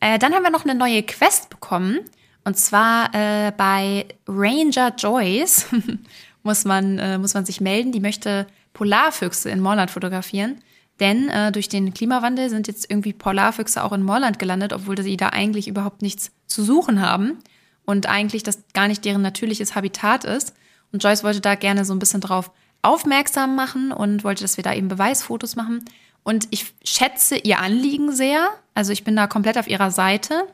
Äh, 0.00 0.18
dann 0.18 0.34
haben 0.34 0.42
wir 0.42 0.50
noch 0.50 0.64
eine 0.64 0.74
neue 0.74 1.02
Quest 1.02 1.50
bekommen 1.50 2.00
und 2.44 2.58
zwar 2.58 3.14
äh, 3.14 3.52
bei 3.56 4.06
Ranger 4.28 4.94
Joyce 4.96 5.66
muss 6.42 6.64
man, 6.64 6.98
äh, 6.98 7.18
muss 7.18 7.34
man 7.34 7.46
sich 7.46 7.60
melden. 7.60 7.90
Die 7.90 8.00
möchte 8.00 8.46
Polarfüchse 8.74 9.50
in 9.50 9.60
Morland 9.60 9.90
fotografieren. 9.90 10.60
Denn 11.00 11.28
äh, 11.28 11.50
durch 11.50 11.68
den 11.68 11.92
Klimawandel 11.92 12.50
sind 12.50 12.68
jetzt 12.68 12.88
irgendwie 12.88 13.12
Polarfüchse 13.12 13.82
auch 13.82 13.92
in 13.92 14.02
Morland 14.02 14.38
gelandet, 14.38 14.72
obwohl 14.72 15.00
sie 15.02 15.16
da 15.16 15.30
eigentlich 15.30 15.66
überhaupt 15.66 16.02
nichts 16.02 16.30
zu 16.46 16.62
suchen 16.62 17.00
haben 17.00 17.38
und 17.84 18.06
eigentlich 18.08 18.44
das 18.44 18.62
gar 18.74 18.86
nicht 18.86 19.04
deren 19.04 19.22
natürliches 19.22 19.74
Habitat 19.74 20.24
ist. 20.24 20.54
Und 20.94 21.02
Joyce 21.02 21.24
wollte 21.24 21.40
da 21.40 21.56
gerne 21.56 21.84
so 21.84 21.92
ein 21.92 21.98
bisschen 21.98 22.20
drauf 22.20 22.52
aufmerksam 22.82 23.56
machen 23.56 23.90
und 23.90 24.22
wollte, 24.22 24.42
dass 24.44 24.56
wir 24.56 24.62
da 24.62 24.72
eben 24.72 24.86
Beweisfotos 24.86 25.56
machen. 25.56 25.84
Und 26.22 26.46
ich 26.52 26.72
schätze 26.84 27.36
ihr 27.36 27.58
Anliegen 27.58 28.12
sehr. 28.12 28.50
Also 28.74 28.92
ich 28.92 29.02
bin 29.02 29.16
da 29.16 29.26
komplett 29.26 29.58
auf 29.58 29.66
ihrer 29.66 29.90
Seite. 29.90 30.44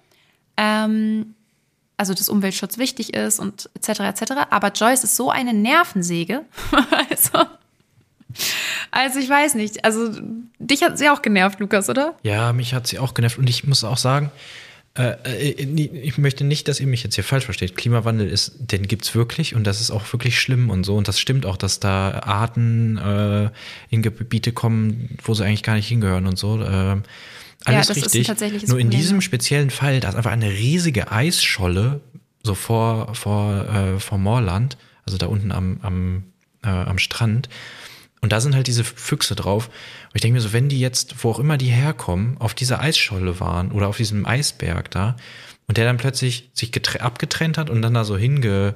Ähm, 0.57 1.35
also 1.99 2.15
dass 2.15 2.31
Umweltschutz 2.31 2.79
wichtig 2.79 3.13
ist 3.13 3.39
und 3.39 3.69
etc. 3.75 4.01
etc. 4.01 4.33
Aber 4.49 4.69
Joyce 4.69 5.05
ist 5.05 5.15
so 5.15 5.31
eine 5.31 5.53
Nervensäge. 5.53 6.47
also, 7.11 7.47
also 8.91 9.19
ich 9.19 9.29
weiß 9.29 9.57
nicht. 9.57 9.85
Also 9.85 10.11
dich 10.59 10.83
hat 10.83 10.97
sie 10.97 11.11
auch 11.11 11.21
genervt, 11.21 11.61
Lukas, 11.61 11.91
oder? 11.91 12.15
Ja, 12.23 12.55
mich 12.55 12.73
hat 12.73 12.87
sie 12.87 12.99
auch 12.99 13.13
genervt. 13.13 13.37
Und 13.37 13.51
ich 13.51 13.67
muss 13.67 13.85
auch 13.85 13.99
sagen, 13.99 14.33
äh, 14.97 15.15
äh 15.25 15.51
ich 15.51 16.19
möchte 16.19 16.45
nicht, 16.45 16.69
dass 16.69 16.81
ihr 16.81 16.87
mich 16.87 17.03
jetzt 17.03 17.15
hier 17.15 17.25
falsch 17.25 17.45
versteht. 17.45 17.77
Klimawandel 17.77 18.29
ist, 18.29 18.55
den 18.59 18.87
gibt 18.87 19.05
es 19.05 19.15
wirklich 19.15 19.55
und 19.55 19.65
das 19.65 19.81
ist 19.81 19.91
auch 19.91 20.11
wirklich 20.13 20.41
schlimm 20.41 20.71
und 20.71 20.85
so. 20.85 20.97
Und 20.97 21.09
das 21.09 21.21
stimmt 21.21 21.47
auch, 21.47 21.57
dass 21.57 21.81
da 21.81 22.21
Arten 22.21 22.99
äh, 22.99 23.51
in 23.91 24.03
Gebiete 24.03 24.53
kommen, 24.53 25.17
wo 25.23 25.35
sie 25.35 25.45
eigentlich 25.45 25.63
gar 25.63 25.75
nicht 25.75 25.89
hingehören 25.89 26.27
und 26.27 26.39
so. 26.39 26.61
Äh, 26.61 26.97
alles 27.65 27.89
ja, 27.89 27.95
richtig. 27.95 28.29
Nur 28.69 28.79
in 28.79 28.91
diesem 28.91 29.21
speziellen 29.21 29.71
Fall, 29.71 30.01
da 30.01 30.09
ist 30.09 30.15
einfach 30.15 30.33
eine 30.33 30.51
riesige 30.51 31.13
Eisscholle 31.13 32.01
so 32.43 32.55
vor, 32.55 33.15
vor, 33.15 33.69
äh, 33.69 34.01
vor 34.01 34.17
Moorland, 34.17 34.79
also 35.05 35.19
da 35.19 35.27
unten 35.27 35.53
am, 35.53 35.79
am, 35.83 36.25
am 36.63 36.99
Strand. 36.99 37.49
Und 38.21 38.33
da 38.33 38.41
sind 38.41 38.55
halt 38.55 38.67
diese 38.67 38.85
Füchse 38.85 39.35
drauf. 39.35 39.69
Und 39.69 40.15
ich 40.15 40.21
denke 40.21 40.35
mir 40.35 40.41
so, 40.41 40.53
wenn 40.53 40.69
die 40.69 40.81
jetzt, 40.81 41.25
wo 41.25 41.31
auch 41.31 41.39
immer 41.39 41.57
die 41.57 41.71
herkommen, 41.71 42.37
auf 42.39 42.55
dieser 42.55 42.81
Eisscholle 42.81 43.41
waren 43.41 43.73
oder 43.73 43.89
auf 43.89 43.97
diesem 43.97 44.27
Eisberg 44.27 44.91
da 44.91 45.17
und 45.67 45.79
der 45.79 45.87
dann 45.87 45.97
plötzlich 45.97 46.51
sich 46.53 46.73
abgetrennt 47.01 47.57
hat 47.57 47.71
und 47.71 47.81
dann 47.81 47.95
da 47.95 48.05
so 48.05 48.19
hinge, 48.19 48.75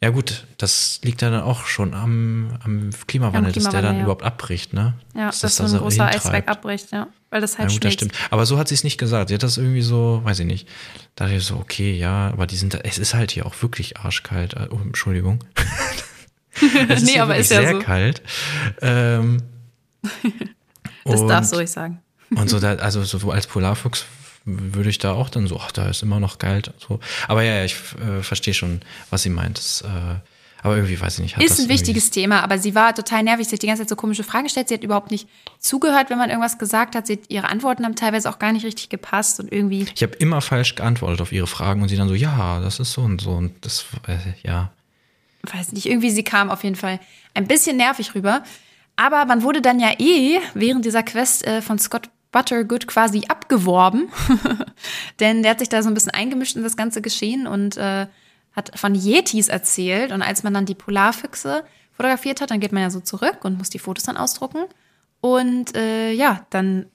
ja 0.00 0.10
gut, 0.10 0.46
das 0.58 1.00
liegt 1.02 1.22
ja 1.22 1.30
dann 1.30 1.42
auch 1.42 1.66
schon 1.66 1.92
am, 1.92 2.56
am 2.62 2.90
Klimawandel, 3.08 3.52
dass 3.52 3.68
der 3.68 3.82
dann 3.82 3.96
ja. 3.96 4.02
überhaupt 4.02 4.22
abbricht, 4.22 4.72
ne? 4.72 4.94
Ja, 5.14 5.26
dass 5.26 5.40
das, 5.40 5.56
das 5.56 5.70
so 5.70 5.76
ein 5.76 5.82
großer 5.82 6.04
hintreibt. 6.04 6.26
Eisberg 6.26 6.48
abbricht, 6.48 6.92
ja. 6.92 7.08
Weil 7.30 7.40
das 7.40 7.58
halt 7.58 7.70
ja, 7.70 7.74
gut, 7.74 7.84
das 7.84 7.92
stimmt. 7.94 8.12
Aber 8.30 8.46
so 8.46 8.58
hat 8.58 8.68
sie 8.68 8.74
es 8.74 8.84
nicht 8.84 8.98
gesagt. 8.98 9.28
Sie 9.28 9.34
hat 9.34 9.42
das 9.42 9.58
irgendwie 9.58 9.82
so, 9.82 10.20
weiß 10.24 10.38
ich 10.38 10.46
nicht. 10.46 10.68
Da 11.16 11.24
dachte 11.24 11.38
ich 11.38 11.44
so, 11.44 11.56
okay, 11.56 11.92
ja, 11.92 12.28
aber 12.28 12.46
die 12.46 12.56
sind, 12.56 12.78
es 12.84 12.98
ist 12.98 13.14
halt 13.14 13.32
hier 13.32 13.44
auch 13.44 13.60
wirklich 13.60 13.98
arschkalt. 13.98 14.54
Oh, 14.70 14.78
Entschuldigung. 14.82 15.44
es 16.88 17.02
ist 17.02 17.06
nee, 17.06 17.20
aber 17.20 17.36
ist 17.36 17.50
ja 17.50 17.60
sehr 17.60 17.72
so. 17.72 17.78
kalt. 17.80 18.22
Ähm, 18.80 19.42
das 21.04 21.26
darfst 21.26 21.52
du 21.52 21.56
ruhig 21.56 21.70
sagen. 21.70 22.00
und 22.30 22.48
so, 22.48 22.60
da, 22.60 22.74
also 22.74 23.02
so 23.04 23.30
als 23.30 23.46
Polarfuchs 23.46 24.04
würde 24.44 24.90
ich 24.90 24.98
da 24.98 25.12
auch 25.12 25.28
dann 25.28 25.46
so, 25.46 25.58
ach, 25.60 25.72
da 25.72 25.88
ist 25.88 26.02
immer 26.02 26.20
noch 26.20 26.38
kalt. 26.38 26.72
So. 26.78 27.00
Aber 27.26 27.42
ja, 27.42 27.56
ja 27.56 27.64
ich 27.64 27.76
äh, 28.00 28.22
verstehe 28.22 28.54
schon, 28.54 28.80
was 29.10 29.22
sie 29.22 29.30
meint. 29.30 29.58
Das, 29.58 29.82
äh, 29.82 29.86
aber 30.62 30.76
irgendwie 30.76 31.00
weiß 31.00 31.20
ich 31.20 31.36
nicht. 31.36 31.50
ist 31.50 31.60
ein 31.60 31.68
wichtiges 31.68 32.10
Thema, 32.10 32.42
aber 32.42 32.58
sie 32.58 32.74
war 32.74 32.94
total 32.94 33.22
nervig. 33.22 33.46
Sie 33.46 33.54
hat 33.54 33.62
die 33.62 33.66
ganze 33.66 33.82
Zeit 33.82 33.90
so 33.90 33.96
komische 33.96 34.24
Fragen 34.24 34.44
gestellt. 34.44 34.68
Sie 34.68 34.74
hat 34.74 34.82
überhaupt 34.82 35.10
nicht 35.10 35.28
zugehört, 35.60 36.10
wenn 36.10 36.18
man 36.18 36.30
irgendwas 36.30 36.58
gesagt 36.58 36.96
hat. 36.96 37.06
Sie 37.06 37.14
hat, 37.14 37.20
ihre 37.28 37.48
Antworten 37.48 37.84
haben 37.84 37.94
teilweise 37.94 38.28
auch 38.28 38.38
gar 38.38 38.52
nicht 38.52 38.64
richtig 38.64 38.88
gepasst 38.88 39.38
und 39.38 39.52
irgendwie. 39.52 39.86
Ich 39.94 40.02
habe 40.02 40.14
immer 40.16 40.40
falsch 40.40 40.74
geantwortet 40.74 41.20
auf 41.20 41.30
ihre 41.30 41.46
Fragen 41.46 41.82
und 41.82 41.88
sie 41.88 41.96
dann 41.96 42.08
so, 42.08 42.14
ja, 42.14 42.60
das 42.60 42.80
ist 42.80 42.92
so 42.92 43.02
und 43.02 43.20
so 43.20 43.30
und 43.32 43.64
das, 43.64 43.84
äh, 44.08 44.16
ja. 44.42 44.72
Weiß 45.42 45.72
nicht, 45.72 45.86
irgendwie 45.86 46.10
sie 46.10 46.24
kam 46.24 46.50
auf 46.50 46.64
jeden 46.64 46.76
Fall 46.76 47.00
ein 47.34 47.46
bisschen 47.46 47.76
nervig 47.76 48.14
rüber. 48.14 48.42
Aber 48.96 49.24
man 49.26 49.42
wurde 49.42 49.62
dann 49.62 49.78
ja 49.78 49.92
eh 49.98 50.40
während 50.54 50.84
dieser 50.84 51.02
Quest 51.02 51.46
äh, 51.46 51.62
von 51.62 51.78
Scott 51.78 52.10
Buttergood 52.30 52.86
quasi 52.86 53.24
abgeworben, 53.28 54.10
denn 55.20 55.42
der 55.42 55.52
hat 55.52 55.60
sich 55.60 55.70
da 55.70 55.82
so 55.82 55.88
ein 55.88 55.94
bisschen 55.94 56.12
eingemischt 56.12 56.56
in 56.56 56.62
das 56.62 56.76
ganze 56.76 57.00
Geschehen 57.00 57.46
und 57.46 57.76
äh, 57.78 58.06
hat 58.52 58.78
von 58.78 58.94
Yetis 58.94 59.48
erzählt. 59.48 60.12
Und 60.12 60.20
als 60.20 60.42
man 60.42 60.52
dann 60.52 60.66
die 60.66 60.74
Polarfüchse 60.74 61.64
fotografiert 61.92 62.40
hat, 62.40 62.50
dann 62.50 62.60
geht 62.60 62.72
man 62.72 62.82
ja 62.82 62.90
so 62.90 63.00
zurück 63.00 63.44
und 63.44 63.56
muss 63.56 63.70
die 63.70 63.78
Fotos 63.78 64.04
dann 64.04 64.16
ausdrucken. 64.16 64.64
Und 65.20 65.74
äh, 65.74 66.12
ja, 66.12 66.46
dann 66.50 66.86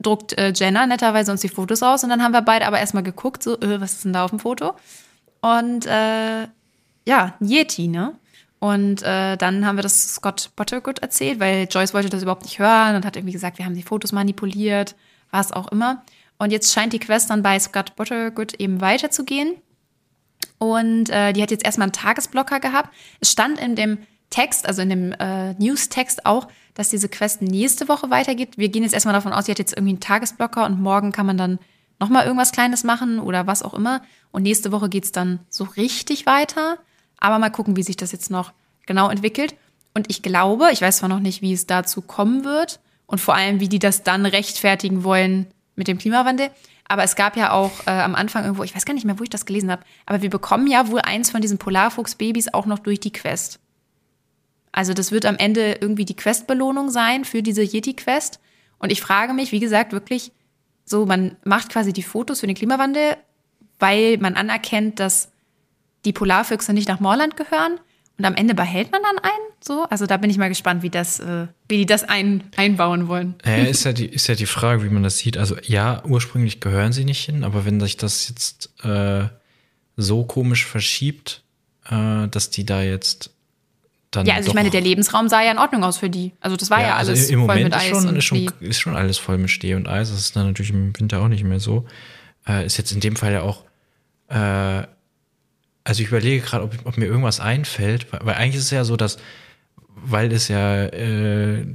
druckt 0.00 0.36
äh, 0.38 0.52
Jenna 0.54 0.86
netterweise 0.86 1.30
uns 1.30 1.42
die 1.42 1.48
Fotos 1.48 1.82
aus 1.82 2.02
und 2.02 2.10
dann 2.10 2.22
haben 2.22 2.32
wir 2.32 2.42
beide 2.42 2.66
aber 2.66 2.80
erstmal 2.80 3.02
geguckt, 3.02 3.42
so, 3.42 3.60
äh, 3.60 3.80
was 3.80 3.92
ist 3.92 4.04
denn 4.04 4.14
da 4.14 4.24
auf 4.24 4.30
dem 4.30 4.40
Foto? 4.40 4.74
Und 5.42 5.86
äh, 5.86 6.48
ja, 7.10 7.34
Yeti, 7.40 7.88
ne? 7.88 8.14
Und 8.60 9.02
äh, 9.02 9.36
dann 9.36 9.66
haben 9.66 9.76
wir 9.76 9.82
das 9.82 10.14
Scott 10.14 10.50
Buttergood 10.54 11.00
erzählt, 11.00 11.40
weil 11.40 11.66
Joyce 11.68 11.92
wollte 11.92 12.08
das 12.08 12.22
überhaupt 12.22 12.44
nicht 12.44 12.60
hören 12.60 12.94
und 12.94 13.04
hat 13.04 13.16
irgendwie 13.16 13.32
gesagt, 13.32 13.58
wir 13.58 13.64
haben 13.64 13.74
die 13.74 13.82
Fotos 13.82 14.12
manipuliert, 14.12 14.94
was 15.30 15.50
auch 15.50 15.72
immer. 15.72 16.04
Und 16.38 16.52
jetzt 16.52 16.72
scheint 16.72 16.92
die 16.92 17.00
Quest 17.00 17.30
dann 17.30 17.42
bei 17.42 17.58
Scott 17.58 17.96
Buttergood 17.96 18.54
eben 18.54 18.80
weiterzugehen. 18.80 19.56
Und 20.58 21.10
äh, 21.10 21.32
die 21.32 21.42
hat 21.42 21.50
jetzt 21.50 21.64
erstmal 21.64 21.86
einen 21.86 21.94
Tagesblocker 21.94 22.60
gehabt. 22.60 22.94
Es 23.18 23.32
stand 23.32 23.58
in 23.58 23.74
dem 23.74 23.98
Text, 24.28 24.68
also 24.68 24.82
in 24.82 24.90
dem 24.90 25.12
äh, 25.12 25.54
News-Text 25.54 26.26
auch, 26.26 26.46
dass 26.74 26.90
diese 26.90 27.08
Quest 27.08 27.42
nächste 27.42 27.88
Woche 27.88 28.10
weitergeht. 28.10 28.56
Wir 28.56 28.68
gehen 28.68 28.84
jetzt 28.84 28.94
erstmal 28.94 29.14
davon 29.14 29.32
aus, 29.32 29.46
sie 29.46 29.50
hat 29.50 29.58
jetzt 29.58 29.72
irgendwie 29.72 29.94
einen 29.94 30.00
Tagesblocker 30.00 30.64
und 30.64 30.80
morgen 30.80 31.10
kann 31.10 31.26
man 31.26 31.38
dann 31.38 31.58
nochmal 31.98 32.24
irgendwas 32.24 32.52
Kleines 32.52 32.84
machen 32.84 33.18
oder 33.18 33.48
was 33.48 33.62
auch 33.62 33.74
immer. 33.74 34.02
Und 34.30 34.42
nächste 34.42 34.70
Woche 34.70 34.88
geht's 34.88 35.12
dann 35.12 35.40
so 35.48 35.64
richtig 35.64 36.26
weiter. 36.26 36.78
Aber 37.20 37.38
mal 37.38 37.50
gucken, 37.50 37.76
wie 37.76 37.82
sich 37.82 37.96
das 37.96 38.12
jetzt 38.12 38.30
noch 38.30 38.52
genau 38.86 39.08
entwickelt. 39.08 39.54
Und 39.94 40.10
ich 40.10 40.22
glaube, 40.22 40.70
ich 40.72 40.80
weiß 40.80 40.98
zwar 40.98 41.08
noch 41.08 41.20
nicht, 41.20 41.42
wie 41.42 41.52
es 41.52 41.66
dazu 41.66 42.00
kommen 42.00 42.44
wird 42.44 42.80
und 43.06 43.20
vor 43.20 43.34
allem, 43.34 43.60
wie 43.60 43.68
die 43.68 43.78
das 43.78 44.02
dann 44.02 44.26
rechtfertigen 44.26 45.04
wollen 45.04 45.46
mit 45.74 45.88
dem 45.88 45.98
Klimawandel. 45.98 46.50
Aber 46.88 47.04
es 47.04 47.14
gab 47.14 47.36
ja 47.36 47.52
auch 47.52 47.70
äh, 47.86 47.90
am 47.90 48.14
Anfang 48.14 48.44
irgendwo, 48.44 48.64
ich 48.64 48.74
weiß 48.74 48.84
gar 48.84 48.94
nicht 48.94 49.06
mehr, 49.06 49.18
wo 49.18 49.22
ich 49.22 49.30
das 49.30 49.46
gelesen 49.46 49.70
habe, 49.70 49.84
aber 50.06 50.22
wir 50.22 50.30
bekommen 50.30 50.66
ja 50.66 50.88
wohl 50.88 51.00
eins 51.00 51.30
von 51.30 51.40
diesen 51.40 51.58
Polarfuchs-Babys 51.58 52.52
auch 52.52 52.66
noch 52.66 52.80
durch 52.80 52.98
die 52.98 53.12
Quest. 53.12 53.60
Also 54.72 54.92
das 54.94 55.12
wird 55.12 55.26
am 55.26 55.36
Ende 55.36 55.78
irgendwie 55.80 56.04
die 56.04 56.16
Quest-Belohnung 56.16 56.90
sein 56.90 57.24
für 57.24 57.42
diese 57.42 57.62
Yeti-Quest. 57.62 58.40
Und 58.78 58.90
ich 58.90 59.00
frage 59.00 59.34
mich, 59.34 59.52
wie 59.52 59.60
gesagt, 59.60 59.92
wirklich, 59.92 60.32
so, 60.84 61.06
man 61.06 61.36
macht 61.44 61.70
quasi 61.70 61.92
die 61.92 62.02
Fotos 62.02 62.40
für 62.40 62.46
den 62.46 62.56
Klimawandel, 62.56 63.16
weil 63.78 64.18
man 64.18 64.34
anerkennt, 64.34 64.98
dass 64.98 65.30
die 66.04 66.12
Polarfüchse 66.12 66.72
nicht 66.72 66.88
nach 66.88 67.00
Moorland 67.00 67.36
gehören. 67.36 67.78
Und 68.18 68.24
am 68.26 68.34
Ende 68.34 68.54
behält 68.54 68.92
man 68.92 69.00
dann 69.02 69.18
einen? 69.18 69.50
So? 69.62 69.86
Also 69.88 70.04
da 70.06 70.18
bin 70.18 70.28
ich 70.28 70.36
mal 70.36 70.48
gespannt, 70.48 70.82
wie 70.82 70.90
das, 70.90 71.20
äh, 71.20 71.46
wie 71.68 71.78
die 71.78 71.86
das 71.86 72.04
ein, 72.04 72.44
einbauen 72.56 73.08
wollen. 73.08 73.34
Ja, 73.46 73.56
ist 73.56 73.84
ja, 73.84 73.94
die, 73.94 74.06
ist 74.06 74.26
ja 74.26 74.34
die 74.34 74.46
Frage, 74.46 74.82
wie 74.82 74.90
man 74.90 75.02
das 75.02 75.16
sieht. 75.16 75.38
Also 75.38 75.56
ja, 75.62 76.02
ursprünglich 76.04 76.60
gehören 76.60 76.92
sie 76.92 77.04
nicht 77.04 77.24
hin, 77.24 77.44
aber 77.44 77.64
wenn 77.64 77.80
sich 77.80 77.96
das 77.96 78.28
jetzt, 78.28 78.70
äh, 78.84 79.28
so 79.96 80.24
komisch 80.24 80.66
verschiebt, 80.66 81.42
äh, 81.88 82.28
dass 82.28 82.50
die 82.50 82.64
da 82.64 82.82
jetzt 82.82 83.30
dann. 84.10 84.26
Ja, 84.26 84.34
also 84.34 84.48
ich 84.48 84.54
meine, 84.54 84.70
der 84.70 84.80
Lebensraum 84.80 85.28
sah 85.28 85.42
ja 85.42 85.52
in 85.52 85.58
Ordnung 85.58 85.84
aus 85.84 85.98
für 85.98 86.10
die. 86.10 86.32
Also 86.40 86.56
das 86.56 86.70
war 86.70 86.80
ja, 86.80 86.88
ja 86.88 86.96
also 86.96 87.12
alles 87.12 87.30
im 87.30 87.40
voll 87.40 87.48
Moment 87.48 87.64
mit 87.64 87.74
ist 87.74 87.80
Eis 87.80 87.88
schon, 87.88 88.08
und 88.08 88.16
ist, 88.16 88.24
schon, 88.24 88.52
ist 88.60 88.80
schon 88.80 88.96
alles 88.96 89.18
voll 89.18 89.38
mit 89.38 89.50
Schnee 89.50 89.74
und 89.74 89.88
Eis. 89.88 90.10
Das 90.10 90.18
ist 90.18 90.36
dann 90.36 90.48
natürlich 90.48 90.72
im 90.72 90.98
Winter 90.98 91.20
auch 91.20 91.28
nicht 91.28 91.44
mehr 91.44 91.60
so. 91.60 91.86
Äh, 92.46 92.66
ist 92.66 92.76
jetzt 92.76 92.92
in 92.92 93.00
dem 93.00 93.16
Fall 93.16 93.32
ja 93.32 93.42
auch. 93.42 93.64
Also 95.90 96.02
ich 96.04 96.08
überlege 96.08 96.40
gerade, 96.44 96.62
ob, 96.62 96.72
ob 96.84 96.96
mir 96.98 97.06
irgendwas 97.06 97.40
einfällt, 97.40 98.06
weil, 98.12 98.20
weil 98.22 98.34
eigentlich 98.36 98.54
ist 98.54 98.66
es 98.66 98.70
ja 98.70 98.84
so, 98.84 98.96
dass, 98.96 99.18
weil 99.96 100.30
es 100.32 100.46
ja, 100.46 100.84
äh, 100.84 101.66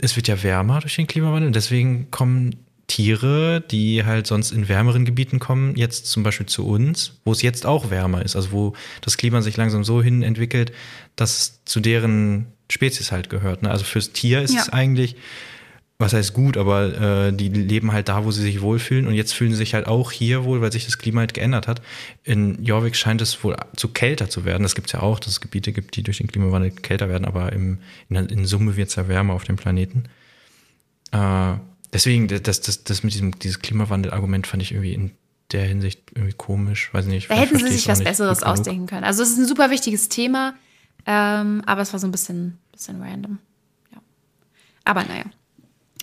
es 0.00 0.16
wird 0.16 0.28
ja 0.28 0.42
wärmer 0.42 0.80
durch 0.80 0.96
den 0.96 1.06
Klimawandel 1.06 1.48
und 1.48 1.56
deswegen 1.56 2.10
kommen 2.10 2.56
Tiere, 2.86 3.62
die 3.70 4.02
halt 4.06 4.26
sonst 4.26 4.50
in 4.50 4.66
wärmeren 4.66 5.04
Gebieten 5.04 5.40
kommen, 5.40 5.76
jetzt 5.76 6.06
zum 6.06 6.22
Beispiel 6.22 6.46
zu 6.46 6.66
uns, 6.66 7.20
wo 7.26 7.32
es 7.32 7.42
jetzt 7.42 7.66
auch 7.66 7.90
wärmer 7.90 8.24
ist, 8.24 8.34
also 8.34 8.50
wo 8.50 8.72
das 9.02 9.18
Klima 9.18 9.42
sich 9.42 9.58
langsam 9.58 9.84
so 9.84 10.02
hin 10.02 10.22
entwickelt, 10.22 10.72
dass 11.16 11.38
es 11.38 11.64
zu 11.66 11.80
deren 11.80 12.46
Spezies 12.70 13.12
halt 13.12 13.28
gehört. 13.28 13.62
Ne? 13.62 13.70
Also 13.70 13.84
fürs 13.84 14.12
Tier 14.12 14.40
ist 14.40 14.54
Ja. 14.54 14.62
es 14.62 14.68
eigentlich, 14.70 15.16
was 16.00 16.12
heißt 16.12 16.32
gut, 16.32 16.56
aber 16.56 17.26
äh, 17.26 17.32
die 17.32 17.48
leben 17.48 17.92
halt 17.92 18.08
da, 18.08 18.24
wo 18.24 18.30
sie 18.30 18.42
sich 18.42 18.60
wohlfühlen 18.60 19.08
und 19.08 19.14
jetzt 19.14 19.32
fühlen 19.32 19.50
sie 19.50 19.56
sich 19.56 19.74
halt 19.74 19.88
auch 19.88 20.12
hier 20.12 20.44
wohl, 20.44 20.60
weil 20.60 20.70
sich 20.70 20.84
das 20.84 20.98
Klima 20.98 21.20
halt 21.20 21.34
geändert 21.34 21.66
hat. 21.66 21.82
In 22.22 22.62
Jorvik 22.64 22.94
scheint 22.94 23.20
es 23.20 23.42
wohl 23.42 23.56
zu 23.74 23.88
kälter 23.88 24.30
zu 24.30 24.44
werden. 24.44 24.62
Das 24.62 24.76
gibt 24.76 24.86
es 24.86 24.92
ja 24.92 25.00
auch, 25.00 25.18
dass 25.18 25.32
es 25.32 25.40
Gebiete 25.40 25.72
gibt, 25.72 25.96
die 25.96 26.04
durch 26.04 26.18
den 26.18 26.28
Klimawandel 26.28 26.70
kälter 26.70 27.08
werden, 27.08 27.24
aber 27.24 27.52
im, 27.52 27.78
in, 28.08 28.16
in 28.16 28.46
Summe 28.46 28.76
wird 28.76 28.90
es 28.90 28.94
ja 28.94 29.08
wärmer 29.08 29.34
auf 29.34 29.42
dem 29.42 29.56
Planeten. 29.56 30.04
Äh, 31.10 31.54
deswegen, 31.92 32.28
das, 32.28 32.60
das, 32.60 32.84
das 32.84 33.02
mit 33.02 33.12
diesem 33.14 33.36
dieses 33.40 33.58
Klimawandel-Argument 33.58 34.46
fand 34.46 34.62
ich 34.62 34.70
irgendwie 34.70 34.94
in 34.94 35.10
der 35.50 35.64
Hinsicht 35.64 36.02
irgendwie 36.14 36.34
komisch. 36.34 36.94
Weiß 36.94 37.06
nicht. 37.06 37.28
Da 37.28 37.34
hätten 37.34 37.58
sie 37.58 37.72
sich 37.72 37.88
was 37.88 38.04
Besseres 38.04 38.44
ausdenken 38.44 38.86
können. 38.86 39.04
Also 39.04 39.24
es 39.24 39.30
ist 39.30 39.38
ein 39.38 39.46
super 39.46 39.70
wichtiges 39.70 40.08
Thema, 40.08 40.54
ähm, 41.06 41.62
aber 41.66 41.80
es 41.80 41.92
war 41.92 41.98
so 41.98 42.06
ein 42.06 42.12
bisschen, 42.12 42.58
bisschen 42.70 43.02
random. 43.02 43.38
Ja. 43.92 43.98
Aber 44.84 45.02
naja. 45.02 45.24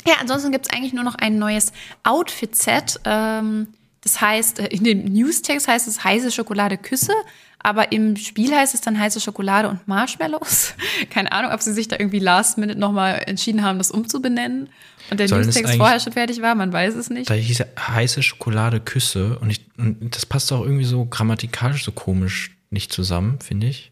Ja, 0.08 0.16
ansonsten 0.22 0.52
gibt 0.52 0.68
es 0.68 0.74
eigentlich 0.74 0.94
nur 0.94 1.04
noch 1.04 1.16
ein 1.16 1.40
neues 1.40 1.72
Outfit-Set. 2.04 3.00
Ähm, 3.06 3.68
das 4.02 4.22
heißt, 4.22 4.60
äh, 4.60 4.68
in 4.68 4.84
dem 4.84 5.04
Newstext 5.06 5.68
heißt 5.68 5.88
es 5.88 6.04
heiße 6.04 6.32
Schokolade 6.32 6.78
Küsse, 6.78 7.14
aber 7.60 7.92
im 7.92 8.16
Spiel 8.16 8.56
heißt 8.56 8.76
es 8.76 8.82
dann 8.82 9.00
heiße 9.00 9.20
Schokolade 9.20 9.68
und 9.68 9.88
Marshmallows. 9.88 10.76
Keine 11.10 11.32
Ahnung, 11.32 11.52
ob 11.52 11.62
sie 11.62 11.74
sich 11.74 11.88
da 11.88 11.98
irgendwie 11.98 12.20
last 12.20 12.60
minute 12.60 12.78
nochmal 12.78 13.24
entschieden 13.26 13.64
haben, 13.64 13.80
das 13.80 13.90
umzubenennen. 13.90 14.70
Und 15.10 15.20
der 15.20 15.28
Sollen 15.28 15.46
Newstext 15.46 15.76
vorher 15.76 16.00
schon 16.00 16.14
fertig 16.14 16.42
war, 16.42 16.54
man 16.54 16.72
weiß 16.72 16.94
es 16.96 17.10
nicht. 17.10 17.30
Da 17.30 17.34
hieß 17.34 17.58
ja 17.58 17.66
heiße 17.80 18.22
Schokolade 18.22 18.80
Küsse 18.80 19.40
und, 19.40 19.50
ich, 19.50 19.66
und 19.78 20.16
das 20.16 20.28
passt 20.28 20.52
auch 20.54 20.62
irgendwie 20.62 20.86
so 20.86 21.06
grammatikalisch 21.06 21.84
so 21.84 21.92
komisch 21.92 22.56
nicht 22.70 22.94
zusammen, 22.94 23.40
finde 23.40 23.68
ich. 23.68 23.92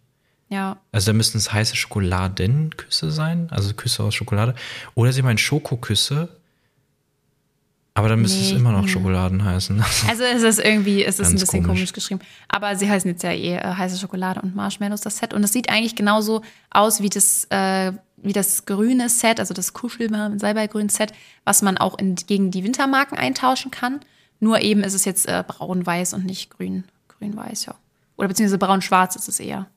Ja. 0.53 0.77
Also 0.91 1.11
da 1.11 1.17
müssten 1.17 1.39
es 1.39 1.51
heiße 1.51 1.75
Schokoladenküsse 1.75 3.11
sein, 3.11 3.47
also 3.49 3.73
Küsse 3.73 4.03
aus 4.03 4.13
Schokolade. 4.13 4.53
Oder 4.93 5.11
sie 5.11 5.23
meinen 5.23 5.39
Schokoküsse. 5.39 6.29
Aber 7.95 8.07
dann 8.07 8.21
müsste 8.21 8.39
es 8.39 8.51
Nee, 8.51 8.57
immer 8.57 8.71
noch. 8.71 8.87
Schokoladen 8.87 9.43
heißen. 9.43 9.83
Also 10.07 10.23
es 10.23 10.43
ist 10.43 10.59
irgendwie, 10.59 11.03
es 11.03 11.19
ist 11.19 11.29
ein 11.29 11.33
bisschen 11.33 11.63
komisch. 11.63 11.79
komisch. 11.79 11.93
geschrieben. 11.93 12.21
Aber 12.49 12.75
sie 12.75 12.87
heißen 12.87 13.09
jetzt 13.09 13.23
ja 13.23 13.31
eh 13.31 13.55
äh, 13.55 13.63
heiße 13.63 13.97
Schokolade 13.97 14.41
und 14.41 14.55
Marshmallows, 14.55 15.01
das 15.01 15.17
Set. 15.17 15.33
Und 15.33 15.43
es 15.43 15.53
sieht 15.53 15.69
eigentlich 15.69 15.95
genauso 15.95 16.43
aus 16.69 17.01
wie 17.01 17.09
das, 17.09 17.45
äh, 17.49 17.91
wie 18.17 18.33
das 18.33 18.65
grüne 18.65 19.09
Set, 19.09 19.39
also 19.39 19.55
das 19.55 19.73
Kuschelwarm 19.73 20.37
Salbeigrün 20.37 20.89
Set, 20.89 21.13
was 21.45 21.63
man 21.63 21.79
auch 21.79 21.97
in, 21.97 22.13
gegen 22.15 22.51
die 22.51 22.63
Wintermarken 22.63 23.17
eintauschen 23.17 23.71
kann. 23.71 24.01
Nur 24.39 24.61
eben 24.61 24.83
ist 24.83 24.93
es 24.93 25.05
jetzt 25.05 25.27
äh, 25.27 25.43
braun-weiß 25.47 26.13
und 26.13 26.25
nicht 26.25 26.51
grün, 26.51 26.83
grün-weiß, 27.07 27.65
ja. 27.65 27.75
Oder 28.17 28.27
beziehungsweise 28.27 28.59
braun-schwarz 28.59 29.15
ist 29.15 29.27
es 29.27 29.39
eher. 29.39 29.67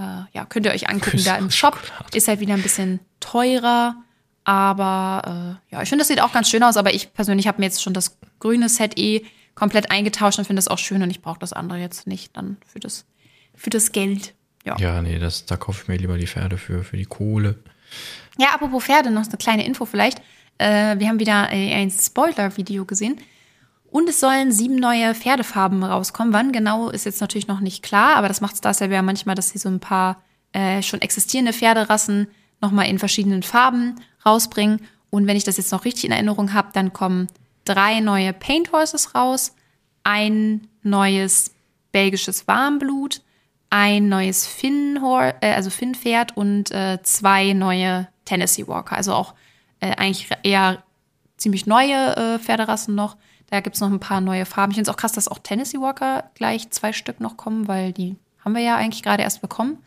Äh, 0.00 0.36
ja, 0.36 0.44
könnt 0.46 0.66
ihr 0.66 0.72
euch 0.72 0.88
angucken. 0.88 1.10
Küsse 1.12 1.26
Da 1.26 1.36
im 1.36 1.50
Shop 1.50 1.76
Schokolade. 1.76 2.16
ist 2.16 2.28
halt 2.28 2.40
wieder 2.40 2.54
ein 2.54 2.62
bisschen 2.62 3.00
teurer. 3.20 3.96
Aber 4.44 5.58
äh, 5.70 5.74
ja, 5.74 5.82
ich 5.82 5.88
finde, 5.88 6.02
das 6.02 6.08
sieht 6.08 6.20
auch 6.20 6.32
ganz 6.32 6.48
schön 6.48 6.62
aus. 6.62 6.76
Aber 6.76 6.94
ich 6.94 7.12
persönlich 7.12 7.46
habe 7.46 7.60
mir 7.60 7.66
jetzt 7.66 7.82
schon 7.82 7.92
das 7.92 8.18
grüne 8.38 8.68
Set 8.68 8.98
eh 8.98 9.24
komplett 9.54 9.90
eingetauscht 9.90 10.38
und 10.38 10.46
finde 10.46 10.58
das 10.58 10.68
auch 10.68 10.78
schön. 10.78 11.02
Und 11.02 11.10
ich 11.10 11.20
brauche 11.20 11.38
das 11.38 11.52
andere 11.52 11.78
jetzt 11.78 12.06
nicht 12.06 12.36
dann 12.36 12.56
für 12.66 12.80
das, 12.80 13.04
für 13.54 13.70
das 13.70 13.92
Geld. 13.92 14.34
Ja. 14.64 14.76
ja. 14.78 14.94
Ja, 14.94 15.02
nee, 15.02 15.18
das, 15.18 15.44
da 15.44 15.56
kaufe 15.56 15.82
ich 15.82 15.88
mir 15.88 15.96
lieber 15.96 16.16
die 16.16 16.26
Pferde 16.26 16.56
für, 16.56 16.82
für 16.82 16.96
die 16.96 17.04
Kohle. 17.06 17.58
apropos 18.54 18.84
Pferde, 18.84 19.10
noch 19.10 19.26
eine 19.26 19.36
kleine 19.36 19.66
Info 19.66 19.84
vielleicht. 19.84 20.20
Äh, 20.58 20.98
wir 20.98 21.08
haben 21.08 21.18
wieder 21.18 21.48
ein 21.48 21.90
Spoiler-Video 21.90 22.84
gesehen. 22.84 23.18
Und 23.90 24.08
es 24.08 24.20
sollen 24.20 24.52
sieben 24.52 24.76
neue 24.76 25.14
Pferdefarben 25.14 25.82
rauskommen. 25.82 26.32
Wann 26.32 26.52
genau 26.52 26.90
ist 26.90 27.06
jetzt 27.06 27.20
natürlich 27.20 27.48
noch 27.48 27.60
nicht 27.60 27.82
klar, 27.82 28.16
aber 28.16 28.28
das 28.28 28.40
macht 28.40 28.56
Star 28.56 28.72
Stable 28.72 28.94
ja 28.94 29.02
manchmal, 29.02 29.34
dass 29.34 29.50
sie 29.50 29.58
so 29.58 29.68
ein 29.68 29.80
paar 29.80 30.22
äh, 30.52 30.82
schon 30.82 31.02
existierende 31.02 31.52
Pferderassen 31.52 32.28
nochmal 32.60 32.88
in 32.88 32.98
verschiedenen 32.98 33.42
Farben 33.42 33.96
rausbringen. 34.24 34.80
Und 35.10 35.26
wenn 35.26 35.36
ich 35.36 35.44
das 35.44 35.56
jetzt 35.56 35.72
noch 35.72 35.84
richtig 35.84 36.04
in 36.04 36.12
Erinnerung 36.12 36.52
habe, 36.52 36.68
dann 36.72 36.92
kommen 36.92 37.26
drei 37.64 38.00
neue 38.00 38.32
Paint 38.32 38.72
Horses 38.72 39.14
raus, 39.14 39.54
ein 40.04 40.68
neues 40.82 41.52
belgisches 41.92 42.46
Warmblut, 42.46 43.22
ein 43.70 44.08
neues 44.08 44.46
Finnhor 44.46 45.34
äh, 45.40 45.52
also 45.52 45.70
Finnpferd 45.70 46.36
und 46.36 46.70
äh, 46.70 46.98
zwei 47.02 47.52
neue 47.52 48.08
Tennessee 48.24 48.66
Walker. 48.66 48.96
Also 48.96 49.14
auch 49.14 49.34
äh, 49.80 49.96
eigentlich 49.96 50.28
eher 50.42 50.82
ziemlich 51.36 51.66
neue 51.66 52.16
äh, 52.16 52.38
Pferderassen 52.38 52.94
noch. 52.94 53.16
Da 53.50 53.60
gibt 53.60 53.74
es 53.74 53.80
noch 53.80 53.90
ein 53.90 54.00
paar 54.00 54.20
neue 54.20 54.46
Farben. 54.46 54.70
Ich 54.70 54.76
finde 54.76 54.90
es 54.90 54.94
auch 54.94 54.98
krass, 54.98 55.12
dass 55.12 55.28
auch 55.28 55.38
Tennessee 55.38 55.80
Walker 55.80 56.30
gleich 56.34 56.70
zwei 56.70 56.92
Stück 56.92 57.20
noch 57.20 57.36
kommen, 57.36 57.68
weil 57.68 57.92
die 57.92 58.16
haben 58.44 58.54
wir 58.54 58.62
ja 58.62 58.76
eigentlich 58.76 59.02
gerade 59.02 59.22
erst 59.22 59.42
bekommen. 59.42 59.78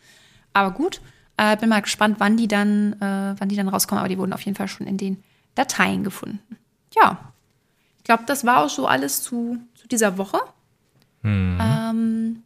Aber 0.52 0.70
gut, 0.70 1.00
äh, 1.36 1.56
bin 1.56 1.70
mal 1.70 1.82
gespannt, 1.82 2.16
wann 2.18 2.36
die 2.36 2.46
dann, 2.46 2.92
äh, 3.00 3.34
wann 3.38 3.48
die 3.48 3.56
dann 3.56 3.68
rauskommen. 3.68 4.00
Aber 4.00 4.08
die 4.08 4.18
wurden 4.18 4.32
auf 4.32 4.42
jeden 4.42 4.56
Fall 4.56 4.68
schon 4.68 4.86
in 4.86 4.98
den 4.98 5.22
Dateien 5.54 6.04
gefunden. 6.04 6.40
Ja, 6.94 7.32
ich 7.98 8.04
glaube, 8.04 8.24
das 8.26 8.44
war 8.44 8.64
auch 8.64 8.68
so 8.68 8.86
alles 8.86 9.22
zu, 9.22 9.58
zu 9.74 9.88
dieser 9.88 10.18
Woche. 10.18 10.38
Ähm, 11.58 12.42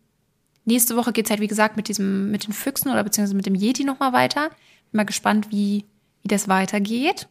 nächste 0.64 0.96
Woche 0.96 1.12
geht 1.12 1.26
es 1.26 1.31
halt, 1.31 1.40
wie 1.40 1.48
gesagt, 1.48 1.76
mit 1.76 1.88
diesem, 1.88 2.31
mit 2.31 2.46
den 2.46 2.52
Füchsen 2.52 2.90
oder 2.90 3.02
beziehungsweise 3.02 3.37
mit 3.37 3.46
dem 3.46 3.57
Yeti 3.57 3.85
nochmal 3.85 4.12
weiter. 4.12 4.50
Bin 4.92 4.98
mal 4.98 5.04
gespannt, 5.04 5.50
wie, 5.50 5.85
wie 6.22 6.28
das 6.28 6.48
weitergeht. 6.48 7.28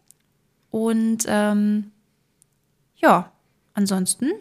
Und 0.69 1.25
ähm, 1.27 1.91
ja, 2.97 3.31
ansonsten. 3.77 4.33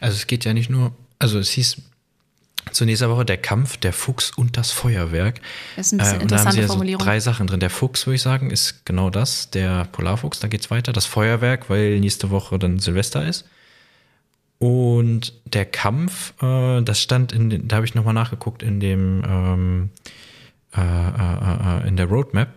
Also 0.00 0.16
es 0.16 0.26
geht 0.26 0.44
ja 0.44 0.54
nicht 0.54 0.70
nur, 0.70 0.94
also 1.18 1.38
es 1.38 1.50
hieß 1.50 1.78
zur 2.72 2.86
nächsten 2.86 3.08
Woche 3.08 3.24
der 3.24 3.38
Kampf, 3.38 3.76
der 3.76 3.92
Fuchs 3.92 4.30
und 4.30 4.56
das 4.56 4.72
Feuerwerk. 4.72 5.40
Das 5.76 5.86
ist 5.86 5.92
ein 5.92 5.98
bisschen 5.98 6.20
Äh, 6.20 6.22
und 6.22 6.30
da 6.30 6.44
haben 6.44 6.52
sie 6.52 6.60
ja 6.60 6.68
so 6.68 6.82
drei 6.98 7.20
Sachen 7.20 7.46
drin. 7.46 7.60
Der 7.60 7.70
Fuchs, 7.70 8.06
würde 8.06 8.16
ich 8.16 8.22
sagen, 8.22 8.50
ist 8.50 8.84
genau 8.84 9.10
das, 9.10 9.50
der 9.50 9.84
Polarfuchs, 9.86 10.40
da 10.40 10.48
geht's 10.48 10.70
weiter. 10.70 10.92
Das 10.92 11.06
Feuerwerk, 11.06 11.70
weil 11.70 12.00
nächste 12.00 12.30
Woche 12.30 12.58
dann 12.58 12.78
Silvester 12.78 13.26
ist. 13.26 13.44
Und 14.58 15.34
der 15.44 15.66
Kampf, 15.66 16.34
äh, 16.42 16.82
das 16.82 17.00
stand 17.00 17.32
in 17.32 17.68
da 17.68 17.76
habe 17.76 17.86
ich 17.86 17.94
nochmal 17.94 18.14
nachgeguckt 18.14 18.62
in 18.62 18.80
dem 18.80 19.22
ähm, 19.26 19.90
äh, 20.74 20.80
äh, 20.80 21.84
äh, 21.84 21.88
in 21.88 21.96
der 21.96 22.06
Roadmap. 22.06 22.48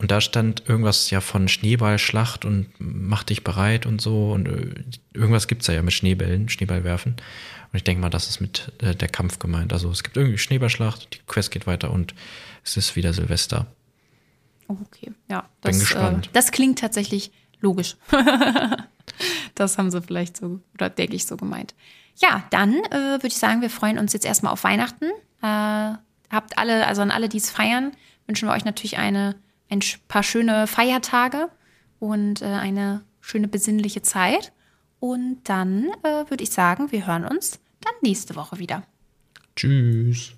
Und 0.00 0.10
da 0.10 0.22
stand 0.22 0.66
irgendwas 0.66 1.10
ja 1.10 1.20
von 1.20 1.46
Schneeballschlacht 1.46 2.46
und 2.46 2.68
mach 2.78 3.22
dich 3.22 3.44
bereit 3.44 3.84
und 3.84 4.00
so. 4.00 4.32
Und 4.32 4.48
äh, 4.48 4.74
irgendwas 5.12 5.46
gibt's 5.46 5.66
da 5.66 5.74
ja 5.74 5.82
mit 5.82 5.92
Schneebällen, 5.92 6.48
Schneeballwerfen. 6.48 7.12
Und 7.12 7.76
ich 7.76 7.84
denke 7.84 8.00
mal, 8.00 8.08
das 8.08 8.28
ist 8.28 8.40
mit 8.40 8.72
äh, 8.78 8.94
der 8.94 9.08
Kampf 9.08 9.38
gemeint. 9.38 9.74
Also 9.74 9.90
es 9.90 10.02
gibt 10.02 10.16
irgendwie 10.16 10.38
Schneeballschlacht, 10.38 11.14
die 11.14 11.18
Quest 11.26 11.50
geht 11.50 11.66
weiter 11.66 11.90
und 11.90 12.14
es 12.64 12.78
ist 12.78 12.96
wieder 12.96 13.12
Silvester. 13.12 13.66
Oh, 14.68 14.76
okay, 14.86 15.12
ja. 15.28 15.40
Bin 15.60 15.72
Das, 15.72 15.80
gespannt. 15.80 16.28
Äh, 16.28 16.30
das 16.32 16.50
klingt 16.50 16.78
tatsächlich 16.78 17.30
logisch. 17.60 17.96
das 19.54 19.76
haben 19.76 19.90
sie 19.90 20.00
vielleicht 20.00 20.38
so, 20.38 20.60
oder 20.74 20.88
denke 20.88 21.14
ich, 21.14 21.26
so 21.26 21.36
gemeint. 21.36 21.74
Ja, 22.16 22.44
dann 22.50 22.72
äh, 22.90 23.18
würde 23.20 23.26
ich 23.28 23.36
sagen, 23.36 23.60
wir 23.60 23.70
freuen 23.70 23.98
uns 23.98 24.14
jetzt 24.14 24.24
erstmal 24.24 24.54
auf 24.54 24.64
Weihnachten. 24.64 25.10
Äh, 25.42 25.94
habt 26.30 26.56
alle, 26.56 26.86
also 26.86 27.02
an 27.02 27.10
alle, 27.10 27.28
die 27.28 27.36
es 27.36 27.50
feiern, 27.50 27.92
wünschen 28.26 28.48
wir 28.48 28.54
euch 28.54 28.64
natürlich 28.64 28.96
eine, 28.96 29.36
ein 29.70 29.80
paar 30.08 30.22
schöne 30.22 30.66
Feiertage 30.66 31.48
und 31.98 32.42
äh, 32.42 32.46
eine 32.46 33.02
schöne 33.20 33.48
besinnliche 33.48 34.02
Zeit. 34.02 34.52
Und 34.98 35.40
dann 35.44 35.90
äh, 36.02 36.28
würde 36.28 36.42
ich 36.42 36.50
sagen, 36.50 36.92
wir 36.92 37.06
hören 37.06 37.24
uns 37.24 37.58
dann 37.80 37.94
nächste 38.02 38.36
Woche 38.36 38.58
wieder. 38.58 38.82
Tschüss. 39.56 40.28